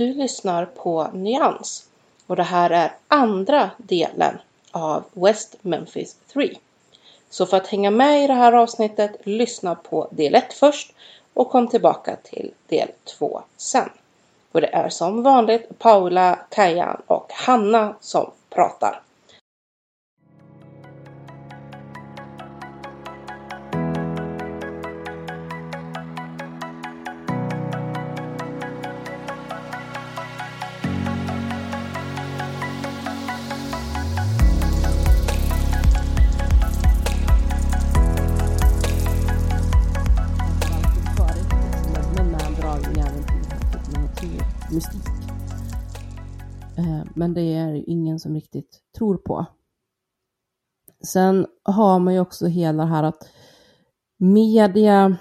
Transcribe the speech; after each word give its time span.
Du 0.00 0.14
lyssnar 0.14 0.66
på 0.66 1.08
Nyans 1.12 1.88
och 2.26 2.36
det 2.36 2.42
här 2.42 2.70
är 2.70 2.92
andra 3.08 3.70
delen 3.76 4.38
av 4.70 5.04
West 5.12 5.56
Memphis 5.62 6.16
3. 6.32 6.56
Så 7.30 7.46
för 7.46 7.56
att 7.56 7.66
hänga 7.66 7.90
med 7.90 8.24
i 8.24 8.26
det 8.26 8.34
här 8.34 8.52
avsnittet, 8.52 9.16
lyssna 9.24 9.74
på 9.74 10.08
del 10.10 10.34
1 10.34 10.52
först 10.52 10.94
och 11.34 11.50
kom 11.50 11.68
tillbaka 11.68 12.16
till 12.16 12.52
del 12.66 12.88
2 13.18 13.42
sen. 13.56 13.88
Och 14.52 14.60
det 14.60 14.74
är 14.74 14.88
som 14.88 15.22
vanligt 15.22 15.78
Paula, 15.78 16.38
Kajan 16.50 17.02
och 17.06 17.32
Hanna 17.32 17.94
som 18.00 18.30
pratar. 18.50 19.00
Eh, 46.80 47.04
men 47.14 47.34
det 47.34 47.54
är 47.54 47.74
ju 47.74 47.82
ingen 47.82 48.18
som 48.18 48.34
riktigt 48.34 48.80
tror 48.98 49.16
på. 49.16 49.46
Sen 51.06 51.46
har 51.62 51.98
man 51.98 52.14
ju 52.14 52.20
också 52.20 52.46
hela 52.46 52.82
det 52.82 52.88
här 52.88 53.02
att 53.02 53.28
media 54.18 55.16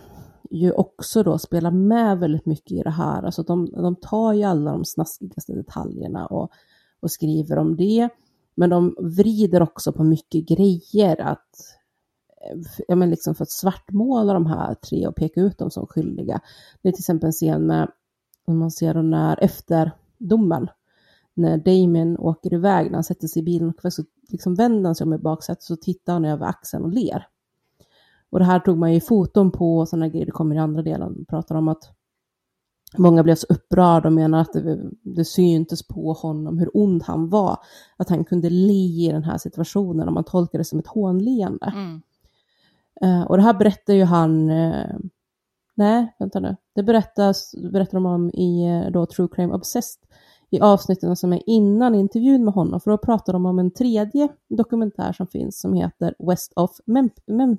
ju 0.49 0.71
också 0.71 1.23
då 1.23 1.37
spelar 1.37 1.71
med 1.71 2.19
väldigt 2.19 2.45
mycket 2.45 2.71
i 2.71 2.83
det 2.83 2.89
här. 2.89 3.23
Alltså 3.23 3.43
de, 3.43 3.65
de 3.65 3.95
tar 3.95 4.33
ju 4.33 4.43
alla 4.43 4.71
de 4.71 4.85
snaskigaste 4.85 5.53
detaljerna 5.53 6.25
och, 6.25 6.51
och 6.99 7.11
skriver 7.11 7.57
om 7.57 7.75
det. 7.75 8.09
Men 8.55 8.69
de 8.69 8.95
vrider 8.99 9.61
också 9.61 9.93
på 9.93 10.03
mycket 10.03 10.47
grejer 10.47 11.21
att 11.21 11.55
eh, 12.41 12.57
ja, 12.87 12.95
men 12.95 13.09
liksom 13.09 13.35
för 13.35 13.43
att 13.43 13.51
svartmåla 13.51 14.33
de 14.33 14.45
här 14.45 14.73
tre 14.73 15.07
och 15.07 15.15
peka 15.15 15.41
ut 15.41 15.57
dem 15.57 15.71
som 15.71 15.87
skyldiga. 15.87 16.41
Det 16.81 16.89
är 16.89 16.93
till 16.93 17.01
exempel 17.01 17.27
en 17.27 17.31
scen 17.31 17.67
med, 17.67 17.91
om 18.45 18.57
man 18.57 18.71
ser 18.71 18.93
då 18.93 19.01
när 19.01 19.43
efter 19.43 19.91
domen, 20.17 20.67
när 21.33 21.57
Damien 21.57 22.17
åker 22.17 22.53
iväg, 22.53 22.85
när 22.85 22.93
han 22.93 23.03
sätter 23.03 23.27
sig 23.27 23.41
i 23.41 23.45
bilen 23.45 23.73
och 23.83 23.93
så 23.93 24.03
liksom 24.29 24.55
vänder 24.55 24.87
han 24.87 24.95
sig 24.95 25.05
om 25.05 25.13
i 25.13 25.17
baksätet 25.17 25.63
så 25.63 25.75
tittar 25.75 26.13
han 26.13 26.25
över 26.25 26.45
axeln 26.45 26.83
och 26.83 26.93
ler. 26.93 27.27
Och 28.29 28.39
det 28.39 28.45
här 28.45 28.59
tog 28.59 28.77
man 28.77 28.93
ju 28.93 29.01
foton 29.01 29.51
på 29.51 29.77
och 29.77 29.89
sådana 29.89 30.07
grejer, 30.07 30.25
det 30.25 30.31
kommer 30.31 30.55
i 30.55 30.59
andra 30.59 30.81
delen, 30.81 31.25
pratar 31.25 31.55
om 31.55 31.67
att 31.67 31.93
Många 32.97 33.23
blev 33.23 33.35
så 33.35 33.45
upprörda 33.49 34.07
och 34.07 34.13
menar 34.13 34.41
att 34.41 34.53
det, 34.53 34.91
det 35.01 35.25
syntes 35.25 35.87
på 35.87 36.13
honom 36.13 36.57
hur 36.57 36.69
ond 36.73 37.03
han 37.03 37.29
var. 37.29 37.57
Att 37.97 38.09
han 38.09 38.23
kunde 38.23 38.49
le 38.49 39.07
i 39.07 39.09
den 39.11 39.23
här 39.23 39.37
situationen 39.37 40.07
och 40.07 40.13
man 40.13 40.23
tolkar 40.23 40.57
det 40.57 40.65
som 40.65 40.79
ett 40.79 40.87
hånleende. 40.87 41.73
Mm. 41.75 42.01
Eh, 43.01 43.21
och 43.21 43.37
det 43.37 43.43
här 43.43 43.53
berättar 43.53 43.93
ju 43.93 44.03
han, 44.03 44.49
eh, 44.49 44.95
nej 45.75 46.15
vänta 46.19 46.39
nu, 46.39 46.55
det 46.75 46.83
berättas, 46.83 47.55
berättar 47.71 47.97
de 47.97 48.05
om 48.05 48.29
i 48.29 48.67
eh, 48.67 48.91
då 48.91 49.05
True 49.05 49.27
Crime 49.31 49.53
Obsessed 49.53 50.01
i 50.49 50.59
avsnitten 50.59 51.15
som 51.15 51.33
är 51.33 51.41
innan 51.45 51.95
intervjun 51.95 52.45
med 52.45 52.53
honom, 52.53 52.79
för 52.79 52.91
då 52.91 52.97
pratar 52.97 53.33
de 53.33 53.45
om 53.45 53.59
en 53.59 53.71
tredje 53.71 54.29
dokumentär 54.47 55.13
som 55.13 55.27
finns 55.27 55.59
som 55.59 55.73
heter 55.73 56.15
West 56.19 56.53
of, 56.55 56.71
Mem 56.85 57.09
Mem 57.25 57.57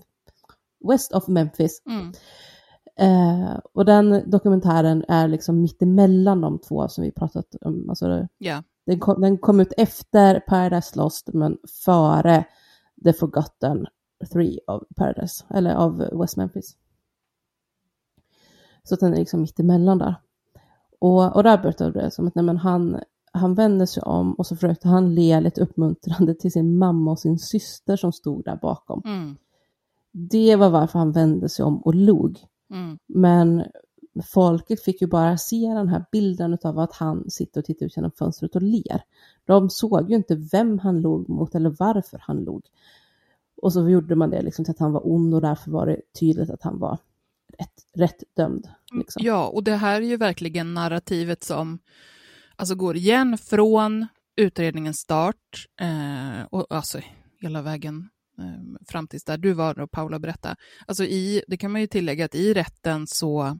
West 0.88 1.12
of 1.12 1.28
Memphis. 1.28 1.82
Mm. 1.86 2.12
Eh, 2.96 3.58
och 3.72 3.84
den 3.84 4.30
dokumentären 4.30 5.04
är 5.08 5.28
liksom 5.28 5.60
mittemellan 5.60 6.40
de 6.40 6.58
två 6.58 6.88
som 6.88 7.04
vi 7.04 7.10
pratat 7.12 7.54
om. 7.60 7.90
Alltså, 7.90 8.28
Ja. 8.38 8.62
den, 8.86 9.00
kom, 9.00 9.20
den 9.20 9.38
kom 9.38 9.60
ut 9.60 9.72
efter 9.76 10.40
Paradise 10.40 10.98
Lost 10.98 11.28
men 11.32 11.58
före 11.84 12.44
The 13.04 13.12
Forgotten 13.12 13.86
Three 14.32 14.58
of 14.66 14.82
Paradise, 14.96 15.44
eller 15.50 15.74
av 15.74 15.96
West 16.20 16.36
Memphis. 16.36 16.76
Så 18.82 18.96
den 18.96 19.12
är 19.12 19.16
liksom 19.18 19.40
mittemellan 19.40 19.98
där. 19.98 20.14
Och, 21.00 21.36
och 21.36 21.42
där 21.42 21.58
berättade 21.58 22.02
det 22.02 22.10
som 22.10 22.26
att 22.26 22.34
nej, 22.34 22.56
han, 22.56 23.00
han 23.32 23.54
vände 23.54 23.86
sig 23.86 24.02
om 24.02 24.34
och 24.34 24.46
så 24.46 24.56
försökte 24.56 24.88
han 24.88 25.14
le 25.14 25.40
lite 25.40 25.62
uppmuntrande 25.62 26.34
till 26.34 26.52
sin 26.52 26.78
mamma 26.78 27.10
och 27.10 27.18
sin 27.18 27.38
syster 27.38 27.96
som 27.96 28.12
stod 28.12 28.44
där 28.44 28.58
bakom. 28.62 29.02
Mm. 29.04 29.36
Det 30.12 30.56
var 30.56 30.70
varför 30.70 30.98
han 30.98 31.12
vände 31.12 31.48
sig 31.48 31.64
om 31.64 31.82
och 31.82 31.94
log. 31.94 32.38
Mm. 32.70 32.98
Men 33.06 33.64
folket 34.32 34.82
fick 34.82 35.00
ju 35.00 35.06
bara 35.06 35.36
se 35.36 35.68
den 35.74 35.88
här 35.88 36.04
bilden 36.12 36.58
av 36.64 36.78
att 36.78 36.92
han 36.92 37.30
sitter 37.30 37.60
och 37.60 37.64
tittar 37.64 37.86
ut 37.86 37.96
genom 37.96 38.10
fönstret 38.10 38.56
och 38.56 38.62
ler. 38.62 39.02
De 39.44 39.70
såg 39.70 40.10
ju 40.10 40.16
inte 40.16 40.34
vem 40.52 40.78
han 40.78 41.00
log 41.00 41.28
mot 41.28 41.54
eller 41.54 41.76
varför 41.78 42.18
han 42.22 42.36
log. 42.36 42.62
Och 43.62 43.72
så 43.72 43.88
gjorde 43.88 44.14
man 44.14 44.30
det 44.30 44.42
liksom 44.42 44.64
till 44.64 44.72
att 44.72 44.78
han 44.78 44.92
var 44.92 45.12
ond 45.12 45.34
och 45.34 45.40
därför 45.40 45.70
var 45.70 45.86
det 45.86 46.00
tydligt 46.20 46.50
att 46.50 46.62
han 46.62 46.78
var 46.78 46.98
rätt, 47.60 47.74
rätt 47.96 48.36
dömd. 48.36 48.68
Liksom. 48.92 49.22
Ja, 49.24 49.48
och 49.48 49.64
det 49.64 49.76
här 49.76 50.02
är 50.02 50.06
ju 50.06 50.16
verkligen 50.16 50.74
narrativet 50.74 51.44
som 51.44 51.78
alltså 52.56 52.74
går 52.74 52.96
igen 52.96 53.38
från 53.38 54.06
utredningens 54.36 54.98
start 54.98 55.66
eh, 55.80 56.42
och 56.50 56.66
alltså 56.70 57.00
hela 57.40 57.62
vägen 57.62 58.08
eh, 58.38 58.84
fram 58.88 59.08
tills 59.08 59.24
där 59.24 59.38
du 59.38 59.52
var 59.52 59.78
och 59.78 59.90
Paula 59.90 60.18
berättade. 60.18 60.56
Alltså 60.86 61.04
i, 61.04 61.42
det 61.46 61.56
kan 61.56 61.72
man 61.72 61.80
ju 61.80 61.86
tillägga 61.86 62.24
att 62.24 62.34
i 62.34 62.54
rätten 62.54 63.06
så 63.06 63.58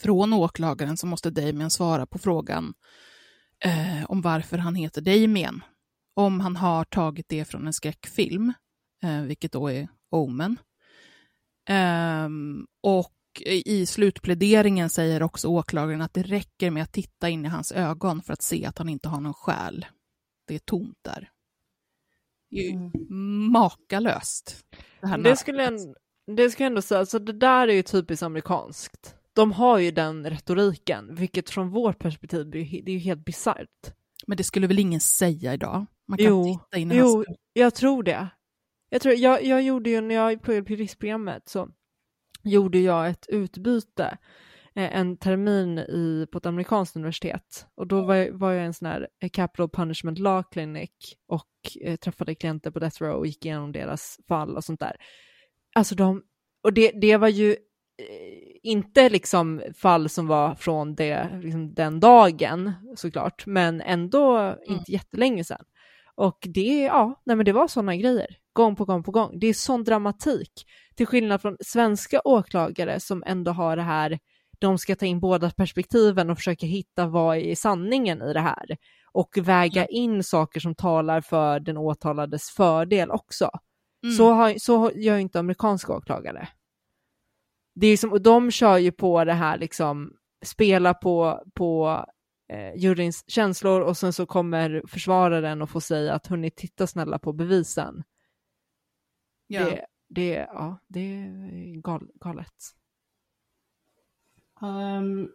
från 0.00 0.32
åklagaren 0.32 0.96
så 0.96 1.06
måste 1.06 1.30
Damien 1.30 1.70
svara 1.70 2.06
på 2.06 2.18
frågan 2.18 2.74
eh, 3.64 4.04
om 4.10 4.22
varför 4.22 4.58
han 4.58 4.74
heter 4.74 5.00
Damien. 5.00 5.64
Om 6.14 6.40
han 6.40 6.56
har 6.56 6.84
tagit 6.84 7.28
det 7.28 7.44
från 7.44 7.66
en 7.66 7.72
skräckfilm, 7.72 8.52
eh, 9.02 9.22
vilket 9.22 9.52
då 9.52 9.70
är 9.70 9.88
Omen. 10.10 10.56
Ehm, 11.70 12.66
och 12.82 13.12
i 13.46 13.86
slutpläderingen 13.86 14.90
säger 14.90 15.22
också 15.22 15.48
åklagaren 15.48 16.02
att 16.02 16.14
det 16.14 16.22
räcker 16.22 16.70
med 16.70 16.82
att 16.82 16.92
titta 16.92 17.28
in 17.28 17.44
i 17.44 17.48
hans 17.48 17.72
ögon 17.72 18.22
för 18.22 18.32
att 18.32 18.42
se 18.42 18.66
att 18.66 18.78
han 18.78 18.88
inte 18.88 19.08
har 19.08 19.20
någon 19.20 19.34
själ. 19.34 19.86
Det 20.46 20.54
är 20.54 20.58
tomt 20.58 20.98
där. 21.02 21.30
Ju 22.50 22.90
makalöst. 23.50 24.56
Det, 25.00 25.16
Det 25.16 25.36
skulle, 25.36 25.62
jag, 25.62 25.94
det 26.36 26.50
ska 26.50 26.62
jag 26.62 26.66
ändå 26.66 26.82
säga, 26.82 27.06
så 27.06 27.18
det 27.18 27.32
där 27.32 27.68
är 27.68 27.72
ju 27.72 27.82
typiskt 27.82 28.22
amerikanskt. 28.22 29.14
De 29.32 29.52
har 29.52 29.78
ju 29.78 29.90
den 29.90 30.30
retoriken, 30.30 31.14
vilket 31.14 31.50
från 31.50 31.70
vårt 31.70 31.98
perspektiv, 31.98 32.50
det 32.50 32.58
är 32.58 32.90
ju 32.90 32.98
helt 32.98 33.24
bisarrt. 33.24 33.94
Men 34.26 34.36
det 34.36 34.44
skulle 34.44 34.66
väl 34.66 34.78
ingen 34.78 35.00
säga 35.00 35.54
idag? 35.54 35.86
Man 36.08 36.18
kan 36.18 36.26
Jo, 36.26 36.44
titta 36.44 36.78
in 36.78 36.92
i 36.92 36.96
jo 36.96 37.06
hans... 37.16 37.26
jag 37.52 37.74
tror 37.74 38.02
det. 38.02 38.28
Jag, 38.90 39.02
tror, 39.02 39.14
jag, 39.14 39.44
jag 39.44 39.62
gjorde 39.62 39.90
ju, 39.90 40.00
när 40.00 40.14
jag 40.14 40.42
pluggade 40.42 40.66
på 40.66 40.72
juristprogrammet 40.72 41.48
så 41.48 41.68
gjorde 42.42 42.78
jag 42.78 43.10
ett 43.10 43.26
utbyte 43.28 44.18
eh, 44.74 44.96
en 44.96 45.16
termin 45.16 45.78
i, 45.78 46.26
på 46.32 46.38
ett 46.38 46.46
amerikanskt 46.46 46.96
universitet. 46.96 47.66
Och 47.74 47.86
då 47.86 48.02
var 48.02 48.14
jag, 48.14 48.32
var 48.32 48.52
jag 48.52 48.66
en 48.66 48.74
sån 48.74 48.88
här 48.88 49.08
eh, 49.22 49.30
Capital 49.30 49.70
Punishment 49.70 50.18
Law 50.18 50.42
Clinic 50.50 50.90
och 51.28 51.46
eh, 51.84 51.96
träffade 51.96 52.34
klienter 52.34 52.70
på 52.70 52.78
Death 52.78 53.02
Row 53.02 53.16
och 53.16 53.26
gick 53.26 53.44
igenom 53.44 53.72
deras 53.72 54.18
fall 54.28 54.56
och 54.56 54.64
sånt 54.64 54.80
där. 54.80 54.96
Alltså 55.74 55.94
de, 55.94 56.22
och 56.62 56.72
det, 56.72 56.92
det 57.00 57.16
var 57.16 57.28
ju 57.28 57.50
eh, 57.50 57.56
inte 58.62 59.08
liksom 59.08 59.62
fall 59.74 60.08
som 60.08 60.26
var 60.26 60.54
från 60.54 60.94
det, 60.94 61.40
liksom 61.42 61.74
den 61.74 62.00
dagen 62.00 62.72
såklart, 62.96 63.46
men 63.46 63.80
ändå 63.80 64.56
inte 64.66 64.92
jättelänge 64.92 65.44
sedan. 65.44 65.64
Och 66.20 66.38
det, 66.54 66.82
ja, 66.82 67.22
nej 67.24 67.36
men 67.36 67.44
det 67.44 67.52
var 67.52 67.68
sådana 67.68 67.96
grejer, 67.96 68.36
gång 68.52 68.76
på 68.76 68.84
gång 68.84 69.02
på 69.02 69.10
gång. 69.10 69.38
Det 69.38 69.46
är 69.46 69.54
sån 69.54 69.84
dramatik, 69.84 70.66
till 70.94 71.06
skillnad 71.06 71.42
från 71.42 71.56
svenska 71.60 72.20
åklagare 72.24 73.00
som 73.00 73.22
ändå 73.26 73.52
har 73.52 73.76
det 73.76 73.82
här, 73.82 74.18
de 74.58 74.78
ska 74.78 74.96
ta 74.96 75.06
in 75.06 75.20
båda 75.20 75.50
perspektiven 75.50 76.30
och 76.30 76.36
försöka 76.36 76.66
hitta 76.66 77.06
vad 77.06 77.36
är 77.36 77.54
sanningen 77.54 78.22
i 78.22 78.32
det 78.32 78.40
här. 78.40 78.76
Och 79.12 79.38
väga 79.42 79.86
in 79.86 80.24
saker 80.24 80.60
som 80.60 80.74
talar 80.74 81.20
för 81.20 81.60
den 81.60 81.76
åtalades 81.76 82.50
fördel 82.50 83.10
också. 83.10 83.50
Mm. 84.04 84.16
Så, 84.16 84.32
har, 84.32 84.54
så 84.58 84.90
gör 84.94 85.14
ju 85.14 85.20
inte 85.20 85.38
amerikanska 85.38 85.92
åklagare. 85.92 86.48
Det 87.74 87.86
är 87.86 87.96
som, 87.96 88.12
och 88.12 88.22
de 88.22 88.50
kör 88.50 88.78
ju 88.78 88.92
på 88.92 89.24
det 89.24 89.32
här 89.32 89.58
liksom, 89.58 90.12
spela 90.44 90.94
på, 90.94 91.42
på 91.54 92.04
eh, 92.50 92.74
juryns 92.76 93.24
känslor 93.26 93.80
och 93.80 93.96
sen 93.96 94.12
så 94.12 94.26
kommer 94.26 94.82
försvararen 94.88 95.62
och 95.62 95.70
får 95.70 95.80
säga 95.80 96.14
att 96.14 96.26
hörni, 96.26 96.50
titta 96.50 96.86
snälla 96.86 97.18
på 97.18 97.32
bevisen. 97.32 98.04
Ja. 99.46 99.64
Det, 99.64 99.86
det, 100.08 100.32
ja, 100.32 100.78
det 100.86 101.00
är 101.00 101.80
gal, 101.80 102.10
galet. 102.14 102.54
Ehm, 104.62 105.28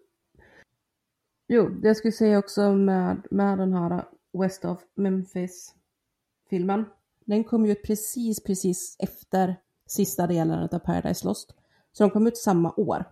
jo, 1.47 1.69
det 1.69 1.87
jag 1.87 1.97
skulle 1.97 2.11
säga 2.11 2.39
också 2.39 2.73
med, 2.73 3.27
med 3.31 3.57
den 3.57 3.73
här 3.73 4.05
West 4.33 4.65
of 4.65 4.79
Memphis-filmen. 4.95 6.85
Den 7.25 7.43
kom 7.43 7.65
ju 7.65 7.71
ut 7.71 7.83
precis, 7.83 8.43
precis 8.43 8.95
efter 8.99 9.55
sista 9.85 10.27
delen 10.27 10.69
av 10.71 10.79
Paradise 10.79 11.27
Lost. 11.27 11.55
Så 11.91 12.03
de 12.03 12.09
kom 12.09 12.27
ut 12.27 12.37
samma 12.37 12.73
år. 12.77 13.05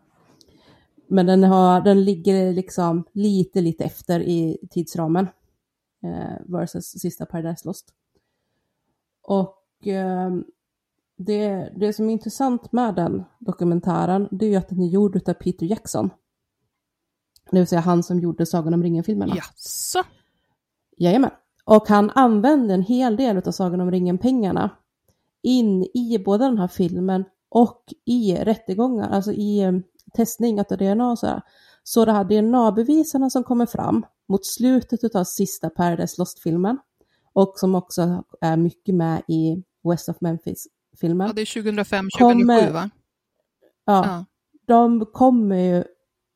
Men 1.13 1.25
den, 1.25 1.43
har, 1.43 1.81
den 1.81 2.03
ligger 2.03 2.53
liksom 2.53 3.03
lite, 3.11 3.61
lite 3.61 3.83
efter 3.83 4.19
i 4.19 4.67
tidsramen. 4.69 5.27
Eh, 6.03 6.37
versus 6.45 6.85
sista 6.85 7.25
Paradise 7.25 7.67
Lost. 7.67 7.93
Och 9.21 9.63
ehm, 9.83 10.43
det, 11.17 11.73
det 11.75 11.93
som 11.93 12.09
är 12.09 12.13
intressant 12.13 12.71
med 12.71 12.95
den 12.95 13.23
dokumentären, 13.39 14.27
det 14.31 14.45
är 14.45 14.49
ju 14.49 14.55
att 14.55 14.69
den 14.69 14.81
är 14.81 14.87
gjord 14.87 15.29
av 15.29 15.33
Peter 15.33 15.65
Jackson. 15.65 16.09
Det 17.51 17.57
vill 17.57 17.67
säga 17.67 17.81
han 17.81 18.03
som 18.03 18.19
gjorde 18.19 18.45
Sagan 18.45 18.73
om 18.73 18.83
ringen-filmerna. 18.83 19.35
Jaså? 19.35 20.03
Jajamän. 20.97 21.31
Och 21.65 21.87
han 21.87 22.09
använde 22.09 22.73
en 22.73 22.81
hel 22.81 23.15
del 23.15 23.37
av 23.37 23.51
Sagan 23.51 23.81
om 23.81 23.91
ringen-pengarna 23.91 24.69
in 25.41 25.83
i 25.83 26.23
både 26.25 26.45
den 26.45 26.57
här 26.57 26.67
filmen 26.67 27.25
och 27.49 27.93
i 28.05 28.35
rättegångar, 28.35 29.09
alltså 29.09 29.31
i 29.31 29.59
eh, 29.59 29.71
testning 30.13 30.59
av 30.59 30.65
DNA 30.77 31.11
och 31.11 31.19
sådär. 31.19 31.41
Så 31.83 32.05
det 32.05 32.11
här 32.11 32.23
DNA-bevisarna 32.23 33.29
som 33.29 33.43
kommer 33.43 33.65
fram 33.65 34.05
mot 34.29 34.45
slutet 34.45 35.15
av 35.15 35.23
sista 35.23 35.69
Paradise 35.69 36.15
Lost-filmen 36.21 36.77
och 37.33 37.53
som 37.59 37.75
också 37.75 38.23
är 38.41 38.57
mycket 38.57 38.95
med 38.95 39.21
i 39.27 39.63
West 39.83 40.09
of 40.09 40.17
Memphis-filmen. 40.21 41.27
Ja, 41.27 41.33
det 41.33 41.41
är 41.41 41.45
2005, 41.63 42.09
2007 42.19 42.33
Kommer- 42.45 42.71
va? 42.71 42.89
Ja, 43.85 44.05
Ja. 44.05 44.25
de 44.67 45.05
kommer 45.05 45.55
ju 45.57 45.83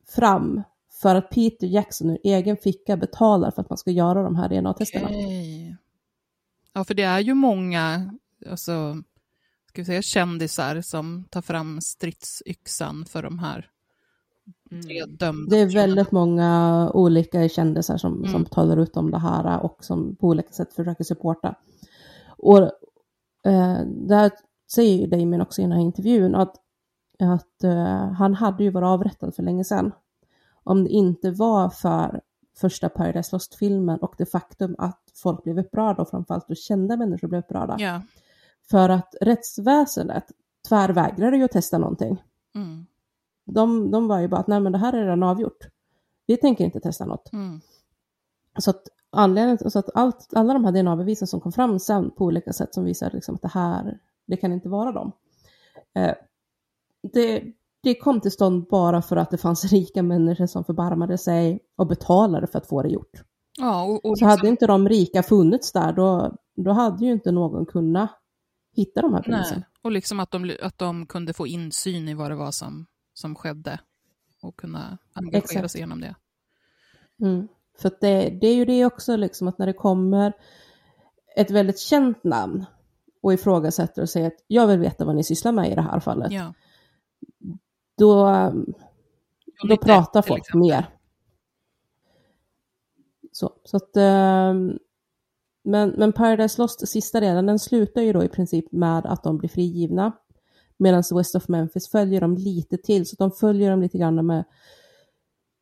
fram 0.08 0.62
för 1.02 1.14
att 1.14 1.30
Peter 1.30 1.66
Jackson 1.66 2.10
ur 2.10 2.18
egen 2.24 2.56
ficka 2.56 2.96
betalar 2.96 3.50
för 3.50 3.62
att 3.62 3.70
man 3.70 3.76
ska 3.78 3.90
göra 3.90 4.22
de 4.22 4.36
här 4.36 4.48
DNA-testerna. 4.48 5.06
Okej. 5.06 5.76
Ja, 6.72 6.84
för 6.84 6.94
det 6.94 7.02
är 7.02 7.20
ju 7.20 7.34
många, 7.34 8.14
alltså, 8.50 9.02
ska 9.78 9.82
vi 9.82 9.86
säga 9.86 10.02
kändisar 10.02 10.80
som 10.80 11.24
tar 11.30 11.42
fram 11.42 11.80
stridsyxan 11.80 13.04
för 13.04 13.22
de 13.22 13.38
här 13.38 13.66
tre 14.84 15.04
dömda. 15.04 15.56
Det 15.56 15.62
är 15.62 15.66
väldigt 15.66 16.12
många 16.12 16.90
olika 16.94 17.48
kändisar 17.48 17.96
som, 17.96 18.16
Mm. 18.16 18.32
som 18.32 18.44
talar 18.44 18.76
ut 18.76 18.96
om 18.96 19.10
det 19.10 19.18
här 19.18 19.60
och 19.60 19.84
som 19.84 20.16
på 20.16 20.26
olika 20.26 20.52
sätt 20.52 20.74
försöker 20.74 21.04
supporta. 21.04 21.54
Och 22.28 22.58
eh, 23.44 23.80
där 23.86 24.30
säger 24.74 24.98
ju 24.98 25.06
Damien 25.06 25.40
också 25.40 25.60
i 25.60 25.64
den 25.64 25.72
här 25.72 25.80
intervjun 25.80 26.34
att, 26.34 26.56
att 27.18 27.64
eh, 27.64 28.12
han 28.12 28.34
hade 28.34 28.64
ju 28.64 28.70
varit 28.70 28.86
avrättad 28.86 29.34
för 29.34 29.42
länge 29.42 29.64
sedan. 29.64 29.92
Om 30.64 30.84
det 30.84 30.90
inte 30.90 31.30
var 31.30 31.70
för 31.70 32.20
första 32.56 32.88
Paradise 32.88 33.28
Lost-filmen 33.32 33.98
och 33.98 34.14
det 34.18 34.26
faktum 34.26 34.74
att 34.78 35.02
folk 35.22 35.44
blev 35.44 35.58
upprörda 35.58 36.02
och 36.02 36.10
framförallt 36.10 36.48
då 36.48 36.54
kända 36.54 36.96
människor 36.96 37.28
blev 37.28 37.40
upprörda. 37.40 37.76
Ja. 37.78 38.02
För 38.70 38.88
att 38.88 39.14
rättsväsendet 39.20 40.24
tvärvägrade 40.68 41.36
ju 41.36 41.44
att 41.44 41.52
testa 41.52 41.78
någonting. 41.78 42.22
Mm. 42.54 42.86
De, 43.44 43.90
de 43.90 44.08
var 44.08 44.20
ju 44.20 44.28
bara 44.28 44.40
att 44.40 44.46
nej 44.46 44.60
men 44.60 44.72
det 44.72 44.78
här 44.78 44.92
är 44.92 45.00
redan 45.00 45.22
avgjort. 45.22 45.68
Vi 46.26 46.36
tänker 46.36 46.64
inte 46.64 46.80
testa 46.80 47.04
något. 47.04 47.32
Mm. 47.32 47.60
Så 48.58 48.70
att 48.70 48.82
anledningen, 49.10 49.70
så 49.70 49.78
att 49.78 49.90
allt, 49.94 50.28
alla 50.32 50.52
de 50.52 50.64
här 50.64 50.72
DNA-bevisen 50.72 51.28
som 51.28 51.40
kom 51.40 51.52
fram 51.52 51.78
sen 51.78 52.10
på 52.10 52.24
olika 52.24 52.52
sätt 52.52 52.74
som 52.74 52.84
visar 52.84 53.10
liksom 53.12 53.34
att 53.34 53.42
det 53.42 53.48
här, 53.48 53.98
det 54.26 54.36
kan 54.36 54.52
inte 54.52 54.68
vara 54.68 54.92
dem. 54.92 55.12
Eh, 55.94 56.14
det, 57.12 57.44
det 57.82 57.94
kom 57.94 58.20
till 58.20 58.30
stånd 58.30 58.66
bara 58.70 59.02
för 59.02 59.16
att 59.16 59.30
det 59.30 59.38
fanns 59.38 59.64
rika 59.72 60.02
människor 60.02 60.46
som 60.46 60.64
förbarmade 60.64 61.18
sig 61.18 61.60
och 61.76 61.86
betalade 61.86 62.46
för 62.46 62.58
att 62.58 62.66
få 62.66 62.82
det 62.82 62.88
gjort. 62.88 63.22
Ja, 63.58 63.84
och, 63.84 63.94
och 63.94 64.02
Så 64.02 64.10
liksom, 64.10 64.28
hade 64.28 64.48
inte 64.48 64.66
de 64.66 64.88
rika 64.88 65.22
funnits 65.22 65.72
där, 65.72 65.92
då, 65.92 66.36
då 66.56 66.70
hade 66.70 67.04
ju 67.04 67.12
inte 67.12 67.32
någon 67.32 67.66
kunnat 67.66 68.10
hitta 68.76 69.02
de 69.02 69.14
här 69.14 69.22
bevisen. 69.22 69.58
nej, 69.58 69.68
och 69.82 69.90
liksom 69.92 70.20
att 70.20 70.30
de, 70.30 70.56
att 70.62 70.78
de 70.78 71.06
kunde 71.06 71.32
få 71.32 71.46
insyn 71.46 72.08
i 72.08 72.14
vad 72.14 72.30
det 72.30 72.34
var 72.34 72.50
som, 72.50 72.86
som 73.14 73.34
skedde 73.34 73.80
och 74.42 74.56
kunna 74.56 74.98
engagera 75.12 75.38
Exakt. 75.38 75.70
sig 75.70 75.80
genom 75.80 76.00
det. 76.00 76.14
Mm. 77.20 77.48
För 77.78 77.90
det, 78.00 78.30
det 78.40 78.46
är 78.46 78.54
ju 78.54 78.64
det 78.64 78.84
också, 78.84 79.16
liksom, 79.16 79.48
att 79.48 79.58
när 79.58 79.66
det 79.66 79.72
kommer 79.72 80.32
ett 81.36 81.50
väldigt 81.50 81.78
känt 81.78 82.24
namn 82.24 82.64
och 83.22 83.32
ifrågasätter 83.34 84.02
och 84.02 84.10
säger 84.10 84.26
att 84.26 84.44
jag 84.46 84.66
vill 84.66 84.78
veta 84.78 85.04
vad 85.04 85.16
ni 85.16 85.24
sysslar 85.24 85.52
med 85.52 85.72
i 85.72 85.74
det 85.74 85.82
här 85.82 86.00
fallet, 86.00 86.32
Ja. 86.32 86.54
då, 87.96 88.26
då 89.68 89.76
pratar 89.76 90.22
folk 90.22 90.40
exempel. 90.40 90.60
mer. 90.60 90.94
Så, 93.32 93.52
så 93.64 93.76
att, 93.76 93.96
ehm, 93.96 94.78
men, 95.70 95.88
men 95.90 96.12
Paradise 96.12 96.62
Lost, 96.62 96.88
sista 96.88 97.20
delen, 97.20 97.46
den 97.46 97.58
slutar 97.58 98.02
ju 98.02 98.12
då 98.12 98.24
i 98.24 98.28
princip 98.28 98.72
med 98.72 99.06
att 99.06 99.22
de 99.22 99.38
blir 99.38 99.48
frigivna. 99.48 100.12
Medan 100.76 101.02
West 101.14 101.34
of 101.34 101.48
Memphis 101.48 101.88
följer 101.88 102.20
dem 102.20 102.34
lite 102.34 102.76
till, 102.76 103.06
så 103.06 103.16
de 103.18 103.30
följer 103.30 103.70
dem 103.70 103.82
lite 103.82 103.98
grann 103.98 104.26
med 104.26 104.44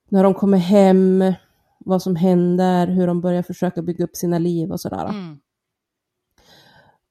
när 0.09 0.23
de 0.23 0.35
kommer 0.35 0.59
hem, 0.59 1.25
vad 1.79 2.03
som 2.03 2.17
händer, 2.17 2.87
hur 2.87 3.07
de 3.07 3.21
börjar 3.21 3.43
försöka 3.43 3.83
bygga 3.83 4.05
upp 4.05 4.17
sina 4.17 4.39
liv 4.39 4.73
och 4.73 4.81
sådär. 4.81 5.09
Mm. 5.09 5.39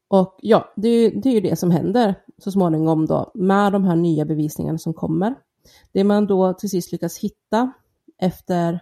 Och 0.07 0.39
ja, 0.41 0.73
det 0.75 0.87
är, 0.87 1.01
ju- 1.01 1.19
det 1.19 1.29
är 1.29 1.33
ju 1.33 1.41
det 1.41 1.55
som 1.55 1.71
händer 1.71 2.15
så 2.37 2.51
småningom 2.51 3.05
då 3.05 3.31
med 3.33 3.71
de 3.71 3.83
här 3.83 3.95
nya 3.95 4.25
bevisningarna 4.25 4.77
som 4.77 4.93
kommer. 4.93 5.35
Det 5.91 6.03
man 6.03 6.27
då 6.27 6.53
till 6.53 6.69
sist 6.69 6.91
lyckas 6.91 7.17
hitta 7.17 7.71
efter 8.17 8.79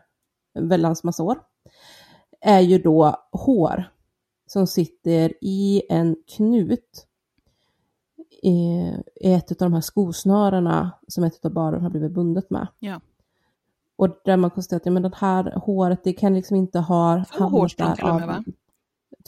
en 0.53 0.70
väldans 0.70 1.03
massa 1.03 1.24
år 1.24 1.39
är 2.41 2.60
ju 2.60 2.77
då 2.77 3.15
hår 3.32 3.93
som 4.54 4.68
sitter 4.68 5.34
i 5.42 5.82
en 5.90 6.16
knut 6.36 7.08
i 8.44 8.92
ett 9.22 9.52
av 9.52 9.58
de 9.58 9.74
här 9.74 9.82
skosnörena 9.82 10.92
som 11.08 11.24
ett 11.24 11.46
av 11.46 11.54
barnen 11.54 11.82
har 11.82 11.90
blivit 11.90 12.12
bundet 12.12 12.50
med. 12.50 12.68
Ja. 12.80 13.02
Och 13.96 14.22
där 14.26 14.38
man 14.38 14.50
konstaterar 14.50 14.80
att 14.80 14.86
ja, 14.86 14.92
men 14.92 15.02
det 15.02 15.16
här 15.16 15.60
håret, 15.66 16.04
det 16.04 16.14
kan 16.14 16.34
liksom 16.34 16.58
inte 16.58 16.80
ha 16.80 17.26
Två 17.38 17.44
hårstrån 17.44 17.96
till 17.96 18.06
och 18.06 18.16
med, 18.16 18.28
va? 18.28 18.44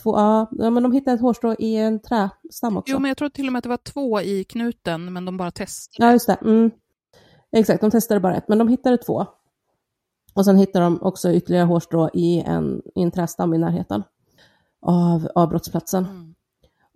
Två, 0.04 0.18
ja, 0.18 0.50
ja, 0.52 0.70
men 0.70 0.84
de 0.84 0.92
hittade 0.92 1.16
ett 1.16 1.22
hårstrå 1.22 1.56
i 1.60 1.76
en 1.76 2.00
trästam 2.00 2.78
också. 2.78 2.94
Jo, 2.94 3.00
men 3.00 3.10
jag 3.10 3.18
tror 3.18 3.30
till 3.30 3.48
och 3.48 3.54
med 3.54 3.58
att 3.58 3.64
det 3.64 3.70
var 3.70 3.78
två 3.78 4.22
i 4.22 4.44
knuten, 4.44 5.14
men 5.14 5.26
de 5.26 5.38
bara 5.38 5.52
testade. 5.52 6.08
Ja, 6.08 6.14
just 6.14 6.28
det. 6.28 6.38
Mm. 6.42 6.72
Exakt, 7.52 7.82
de 7.82 7.92
testade 7.92 8.20
bara 8.20 8.36
ett, 8.36 8.48
men 8.48 8.58
de 8.58 8.68
hittade 8.68 8.98
två. 8.98 9.26
Och 10.34 10.46
sen 10.46 10.58
hittade 10.58 10.86
de 10.86 11.02
också 11.02 11.32
ytterligare 11.32 11.66
hårstrå 11.66 12.10
i 12.14 12.42
en, 12.42 12.82
i 12.96 13.02
en 13.02 13.12
trästam 13.12 13.54
i 13.54 13.58
närheten 13.58 14.04
av, 14.86 15.28
av 15.36 15.50
brottsplatsen. 15.50 16.06
Mm. 16.06 16.36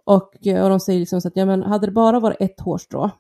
Och, 0.06 0.48
eh, 0.48 0.64
och 0.64 0.70
de 0.70 0.80
säger 0.80 1.00
liksom 1.00 1.22
så 1.22 1.28
att 1.28 1.36
ja, 1.36 1.46
men 1.46 1.64
hade 1.64 1.88
det 1.88 1.92
bara 1.92 2.20
varit 2.20 2.38
ett 2.40 2.60
hårstrå 2.60 3.12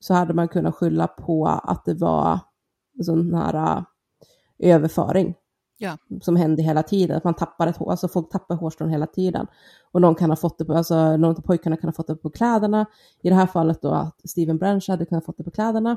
så 0.00 0.14
hade 0.14 0.34
man 0.34 0.48
kunnat 0.48 0.74
skylla 0.74 1.06
på 1.06 1.46
att 1.46 1.84
det 1.84 1.94
var 1.94 2.38
en 2.98 3.04
sån 3.04 3.34
här 3.34 3.54
uh, 3.78 3.82
överföring 4.58 5.34
Ja. 5.78 5.98
som 6.20 6.36
hände 6.36 6.62
hela 6.62 6.82
tiden, 6.82 7.16
att 7.16 7.24
man 7.24 7.34
tappar 7.34 7.66
ett 7.66 7.76
hår, 7.76 7.90
alltså 7.90 8.08
folk 8.08 8.30
tappar 8.30 8.54
hårstrån 8.56 8.90
hela 8.90 9.06
tiden. 9.06 9.46
Och 9.92 10.00
någon 10.00 10.14
kan 10.14 10.30
ha 10.30 10.36
fått 10.36 10.58
det 10.58 10.64
på, 10.64 10.74
alltså 10.74 11.16
någon 11.16 11.36
av 11.36 11.40
pojkarna 11.40 11.76
kan 11.76 11.88
ha 11.88 11.92
fått 11.92 12.06
det 12.06 12.16
på 12.16 12.30
kläderna. 12.30 12.86
I 13.22 13.28
det 13.28 13.34
här 13.34 13.46
fallet 13.46 13.82
då 13.82 13.90
att 13.90 14.20
Steven 14.24 14.58
Branch 14.58 14.88
hade 14.88 15.06
kunnat 15.06 15.24
fått 15.24 15.36
det 15.38 15.44
på 15.44 15.50
kläderna. 15.50 15.96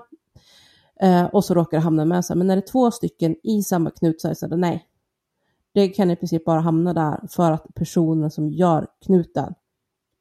Eh, 1.02 1.26
och 1.26 1.46
så 1.46 1.54
råkar 1.54 1.78
det 1.78 1.84
hamna 1.84 2.06
med 2.06 2.26
sig. 2.26 2.36
Men 2.36 2.48
när 2.48 2.56
det 2.56 2.60
är 2.60 2.72
två 2.72 2.92
stycken 2.92 3.36
i 3.44 3.64
samma 3.64 3.90
knut 3.90 4.22
så 4.22 4.28
är 4.28 4.30
det 4.30 4.36
så 4.36 4.50
här, 4.50 4.58
nej. 4.58 4.87
Det 5.78 5.88
kan 5.88 6.12
i 6.12 6.16
princip 6.16 6.46
bara 6.46 6.60
hamna 6.60 6.94
där 6.94 7.28
för 7.30 7.52
att 7.52 7.66
personen 7.76 8.32
som 8.32 8.50
gör 8.50 8.88
knuten 9.06 9.54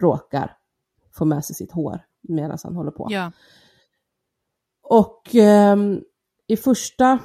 råkar 0.03 0.57
få 1.15 1.25
med 1.25 1.45
sig 1.45 1.57
sitt 1.57 1.73
hår 1.73 2.01
medan 2.21 2.59
han 2.63 2.77
håller 2.77 2.91
på. 2.91 3.07
Ja. 3.11 3.33
Och 4.83 5.35
ehm, 5.35 6.01
i 6.47 6.57
första 6.57 7.19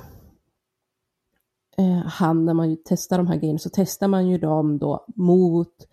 eh, 1.77 2.05
hand 2.05 2.45
när 2.45 2.53
man 2.53 2.69
ju 2.69 2.77
testar 2.85 3.17
de 3.17 3.27
här 3.27 3.35
grejerna 3.35 3.59
så 3.59 3.69
testar 3.73 4.07
man 4.07 4.27
ju 4.27 4.37
dem 4.37 4.79
då 4.79 5.05
mot 5.15 5.87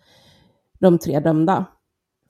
de 0.79 0.97
tre 0.97 1.19
dömda. 1.19 1.65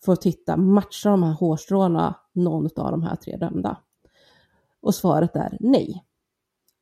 För 0.05 0.13
att 0.13 0.21
titta, 0.21 0.57
matchar 0.57 1.09
de 1.09 1.23
här 1.23 1.33
hårstråna 1.33 2.15
någon 2.33 2.69
av 2.75 2.91
de 2.91 3.03
här 3.03 3.15
tre 3.15 3.37
dömda? 3.37 3.77
Och 4.81 4.95
svaret 4.95 5.35
är 5.35 5.57
nej. 5.59 6.05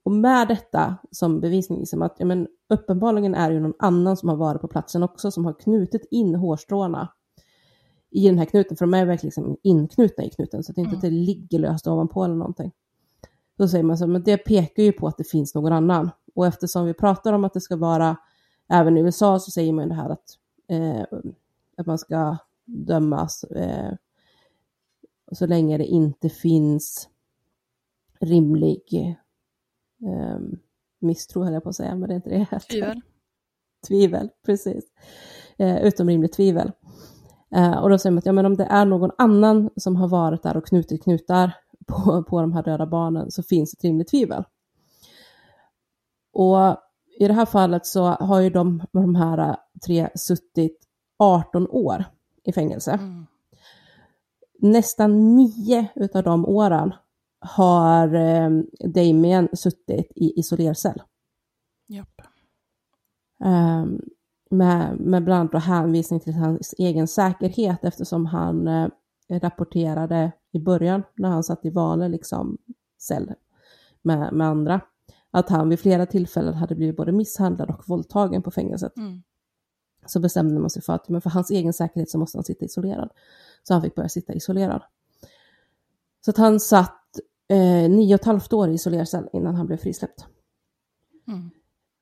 Och 0.07 0.13
med 0.13 0.47
detta 0.47 0.97
som 1.11 1.39
bevisning, 1.39 1.79
liksom 1.79 2.01
att 2.01 2.15
ja, 2.19 2.25
men, 2.25 2.47
uppenbarligen 2.69 3.35
är 3.35 3.49
det 3.49 3.53
ju 3.53 3.59
någon 3.61 3.73
annan 3.79 4.17
som 4.17 4.29
har 4.29 4.35
varit 4.35 4.61
på 4.61 4.67
platsen 4.67 5.03
också 5.03 5.31
som 5.31 5.45
har 5.45 5.53
knutit 5.53 6.07
in 6.11 6.35
hårstråna 6.35 7.13
i 8.09 8.27
den 8.27 8.37
här 8.37 8.45
knuten, 8.45 8.77
för 8.77 8.85
de 8.85 8.93
är 8.93 9.05
verkligen 9.05 9.27
liksom 9.27 9.57
inknutna 9.63 10.23
i 10.23 10.29
knuten, 10.29 10.63
så 10.63 10.71
att 10.71 10.75
det 10.75 10.81
inte 10.81 10.95
Mm. 10.95 11.01
det 11.01 11.09
ligger 11.09 11.59
löst 11.59 11.87
ovanpå 11.87 12.23
eller 12.23 12.35
någonting. 12.35 12.71
Då 13.57 13.67
säger 13.67 13.83
man 13.83 13.97
så, 13.97 14.07
men 14.07 14.23
det 14.23 14.37
pekar 14.37 14.83
ju 14.83 14.91
på 14.91 15.07
att 15.07 15.17
det 15.17 15.23
finns 15.23 15.55
någon 15.55 15.73
annan. 15.73 16.09
Och 16.35 16.47
eftersom 16.47 16.85
vi 16.85 16.93
pratar 16.93 17.33
om 17.33 17.43
att 17.43 17.53
det 17.53 17.61
ska 17.61 17.75
vara, 17.75 18.17
även 18.69 18.97
i 18.97 19.01
USA 19.01 19.39
så 19.39 19.51
säger 19.51 19.73
man 19.73 19.89
det 19.89 19.95
här 19.95 20.09
att, 20.09 20.37
eh, 20.67 21.19
att 21.77 21.85
man 21.85 21.97
ska 21.97 22.37
dömas 22.65 23.43
eh, 23.43 23.93
så 25.31 25.45
länge 25.47 25.77
det 25.77 25.85
inte 25.85 26.29
finns 26.29 27.09
rimlig 28.19 28.81
eh, 30.03 30.39
misstro, 30.99 31.43
höll 31.43 31.53
jag 31.53 31.63
på 31.63 31.69
att 31.69 31.75
säga, 31.75 31.95
men 31.95 32.09
det 32.09 32.13
är 32.13 32.15
inte 32.15 32.29
det 32.29 32.37
heter. 32.37 32.59
Tvivel. 32.59 33.01
Tvivel, 33.87 34.29
precis. 34.45 34.83
Eh, 35.57 35.83
utom 35.83 36.09
rimligt 36.09 36.33
tvivel. 36.33 36.71
Eh, 37.55 37.77
och 37.77 37.89
då 37.89 37.97
säger 37.97 38.11
man 38.11 38.17
att 38.17 38.25
ja, 38.25 38.31
men 38.31 38.45
om 38.45 38.57
det 38.57 38.65
är 38.65 38.85
någon 38.85 39.11
annan 39.17 39.69
som 39.75 39.95
har 39.95 40.07
varit 40.07 40.43
där 40.43 40.57
och 40.57 40.67
knutit 40.67 41.03
knutar 41.03 41.51
på, 41.87 42.23
på 42.23 42.41
de 42.41 42.53
här 42.53 42.63
döda 42.63 42.85
barnen 42.85 43.31
så 43.31 43.43
finns 43.43 43.73
ett 43.73 43.83
rimligt 43.83 44.07
tvivel. 44.07 44.43
Och 46.33 46.77
i 47.19 47.27
det 47.27 47.33
här 47.33 47.45
fallet 47.45 47.85
så 47.85 48.03
har 48.05 48.39
ju 48.39 48.49
de, 48.49 48.83
de 48.91 49.15
här 49.15 49.57
tre 49.85 50.09
suttit 50.15 50.79
18 51.17 51.67
år 51.69 52.05
i 52.43 52.53
fängelse. 52.53 52.91
Mm. 52.91 53.25
Nästan 54.59 55.35
nio 55.35 55.87
utav 55.95 56.23
de 56.23 56.45
åren 56.45 56.93
har 57.39 58.15
eh, 58.15 58.49
Damien 58.93 59.49
suttit 59.53 60.11
i 60.15 60.39
isolercell. 60.39 61.01
Japp. 61.87 62.21
Ehm, 63.43 64.01
med, 64.49 64.99
med 64.99 65.23
bland 65.23 65.55
annat 65.55 65.63
hänvisning 65.63 66.19
till 66.19 66.33
hans 66.33 66.73
egen 66.77 67.07
säkerhet 67.07 67.83
eftersom 67.83 68.25
han 68.25 68.67
eh, 68.67 68.89
rapporterade 69.29 70.31
i 70.51 70.59
början 70.59 71.03
när 71.15 71.29
han 71.29 71.43
satt 71.43 71.65
i 71.65 71.69
vanlig 71.69 72.09
liksom, 72.09 72.57
cell 72.97 73.33
med, 74.01 74.33
med 74.33 74.47
andra 74.47 74.81
att 75.31 75.49
han 75.49 75.69
vid 75.69 75.79
flera 75.79 76.05
tillfällen 76.05 76.53
hade 76.53 76.75
blivit 76.75 76.97
både 76.97 77.11
misshandlad 77.11 77.69
och 77.69 77.89
våldtagen 77.89 78.43
på 78.43 78.51
fängelset. 78.51 78.97
Mm. 78.97 79.23
Så 80.05 80.19
bestämde 80.19 80.59
man 80.59 80.69
sig 80.69 80.81
för 80.81 80.93
att 80.93 81.09
men 81.09 81.21
för 81.21 81.29
hans 81.29 81.51
egen 81.51 81.73
säkerhet 81.73 82.09
så 82.09 82.17
måste 82.17 82.37
han 82.37 82.43
sitta 82.43 82.65
isolerad. 82.65 83.09
Så 83.63 83.73
han 83.73 83.83
fick 83.83 83.95
börja 83.95 84.09
sitta 84.09 84.33
isolerad. 84.33 84.83
Så 86.25 86.31
att 86.31 86.37
han 86.37 86.59
satt 86.59 86.96
eh, 87.47 87.89
nio 87.89 88.15
och 88.15 88.19
ett 88.19 88.25
halvt 88.25 88.53
år 88.53 88.69
i 88.69 88.73
isolercell 88.73 89.29
innan 89.33 89.55
han 89.55 89.67
blev 89.67 89.77
frisläppt. 89.77 90.25
Mm. 91.27 91.49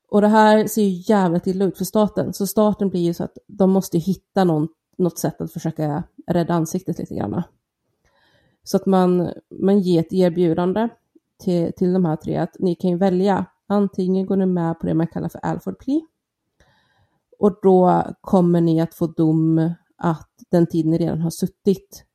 Och 0.10 0.22
det 0.22 0.28
här 0.28 0.68
ser 0.68 0.82
ju 0.82 1.04
jävligt 1.14 1.48
illa 1.48 1.66
ut 1.66 1.78
för 1.78 1.86
staten. 1.86 2.34
Så 2.34 2.48
staten 2.48 2.90
blir 2.90 3.02
ju 3.02 3.14
så 3.14 3.24
att 3.24 3.38
de 3.48 3.72
måste 3.72 3.98
hitta 3.98 4.44
någon, 4.44 4.68
något 4.98 5.20
sätt 5.20 5.42
att 5.42 5.54
försöka 5.54 6.04
rädda 6.28 6.54
ansiktet 6.54 7.00
lite 7.00 7.16
grann. 7.16 7.44
Så 8.64 8.78
att 8.78 8.86
man, 8.86 9.30
man 9.50 9.80
ger 9.80 10.00
ett 10.00 10.14
erbjudande 10.14 10.90
till, 11.44 11.74
till 11.74 11.94
de 11.94 12.06
här 12.06 12.16
tre 12.16 12.38
att 12.38 12.56
ni 12.60 12.76
kan 12.76 12.90
ju 12.90 12.98
välja. 12.98 13.46
Antingen 13.68 14.26
går 14.26 14.36
ni 14.36 14.46
med 14.46 14.80
på 14.80 14.88
det 14.88 14.94
man 14.94 15.08
kallar 15.08 15.30
för 15.30 15.40
Alford 15.40 15.80
Plea. 15.80 16.02
Och 17.40 17.60
då 17.62 18.04
kommer 18.22 18.62
ni 18.62 18.82
att 18.82 18.94
få 18.94 19.08
dom 19.08 19.72
att 19.98 20.30
den 20.50 20.68
tid 20.68 20.86
ni 20.86 20.98
redan 20.98 21.22
har 21.22 21.30
suttit, 21.30 22.06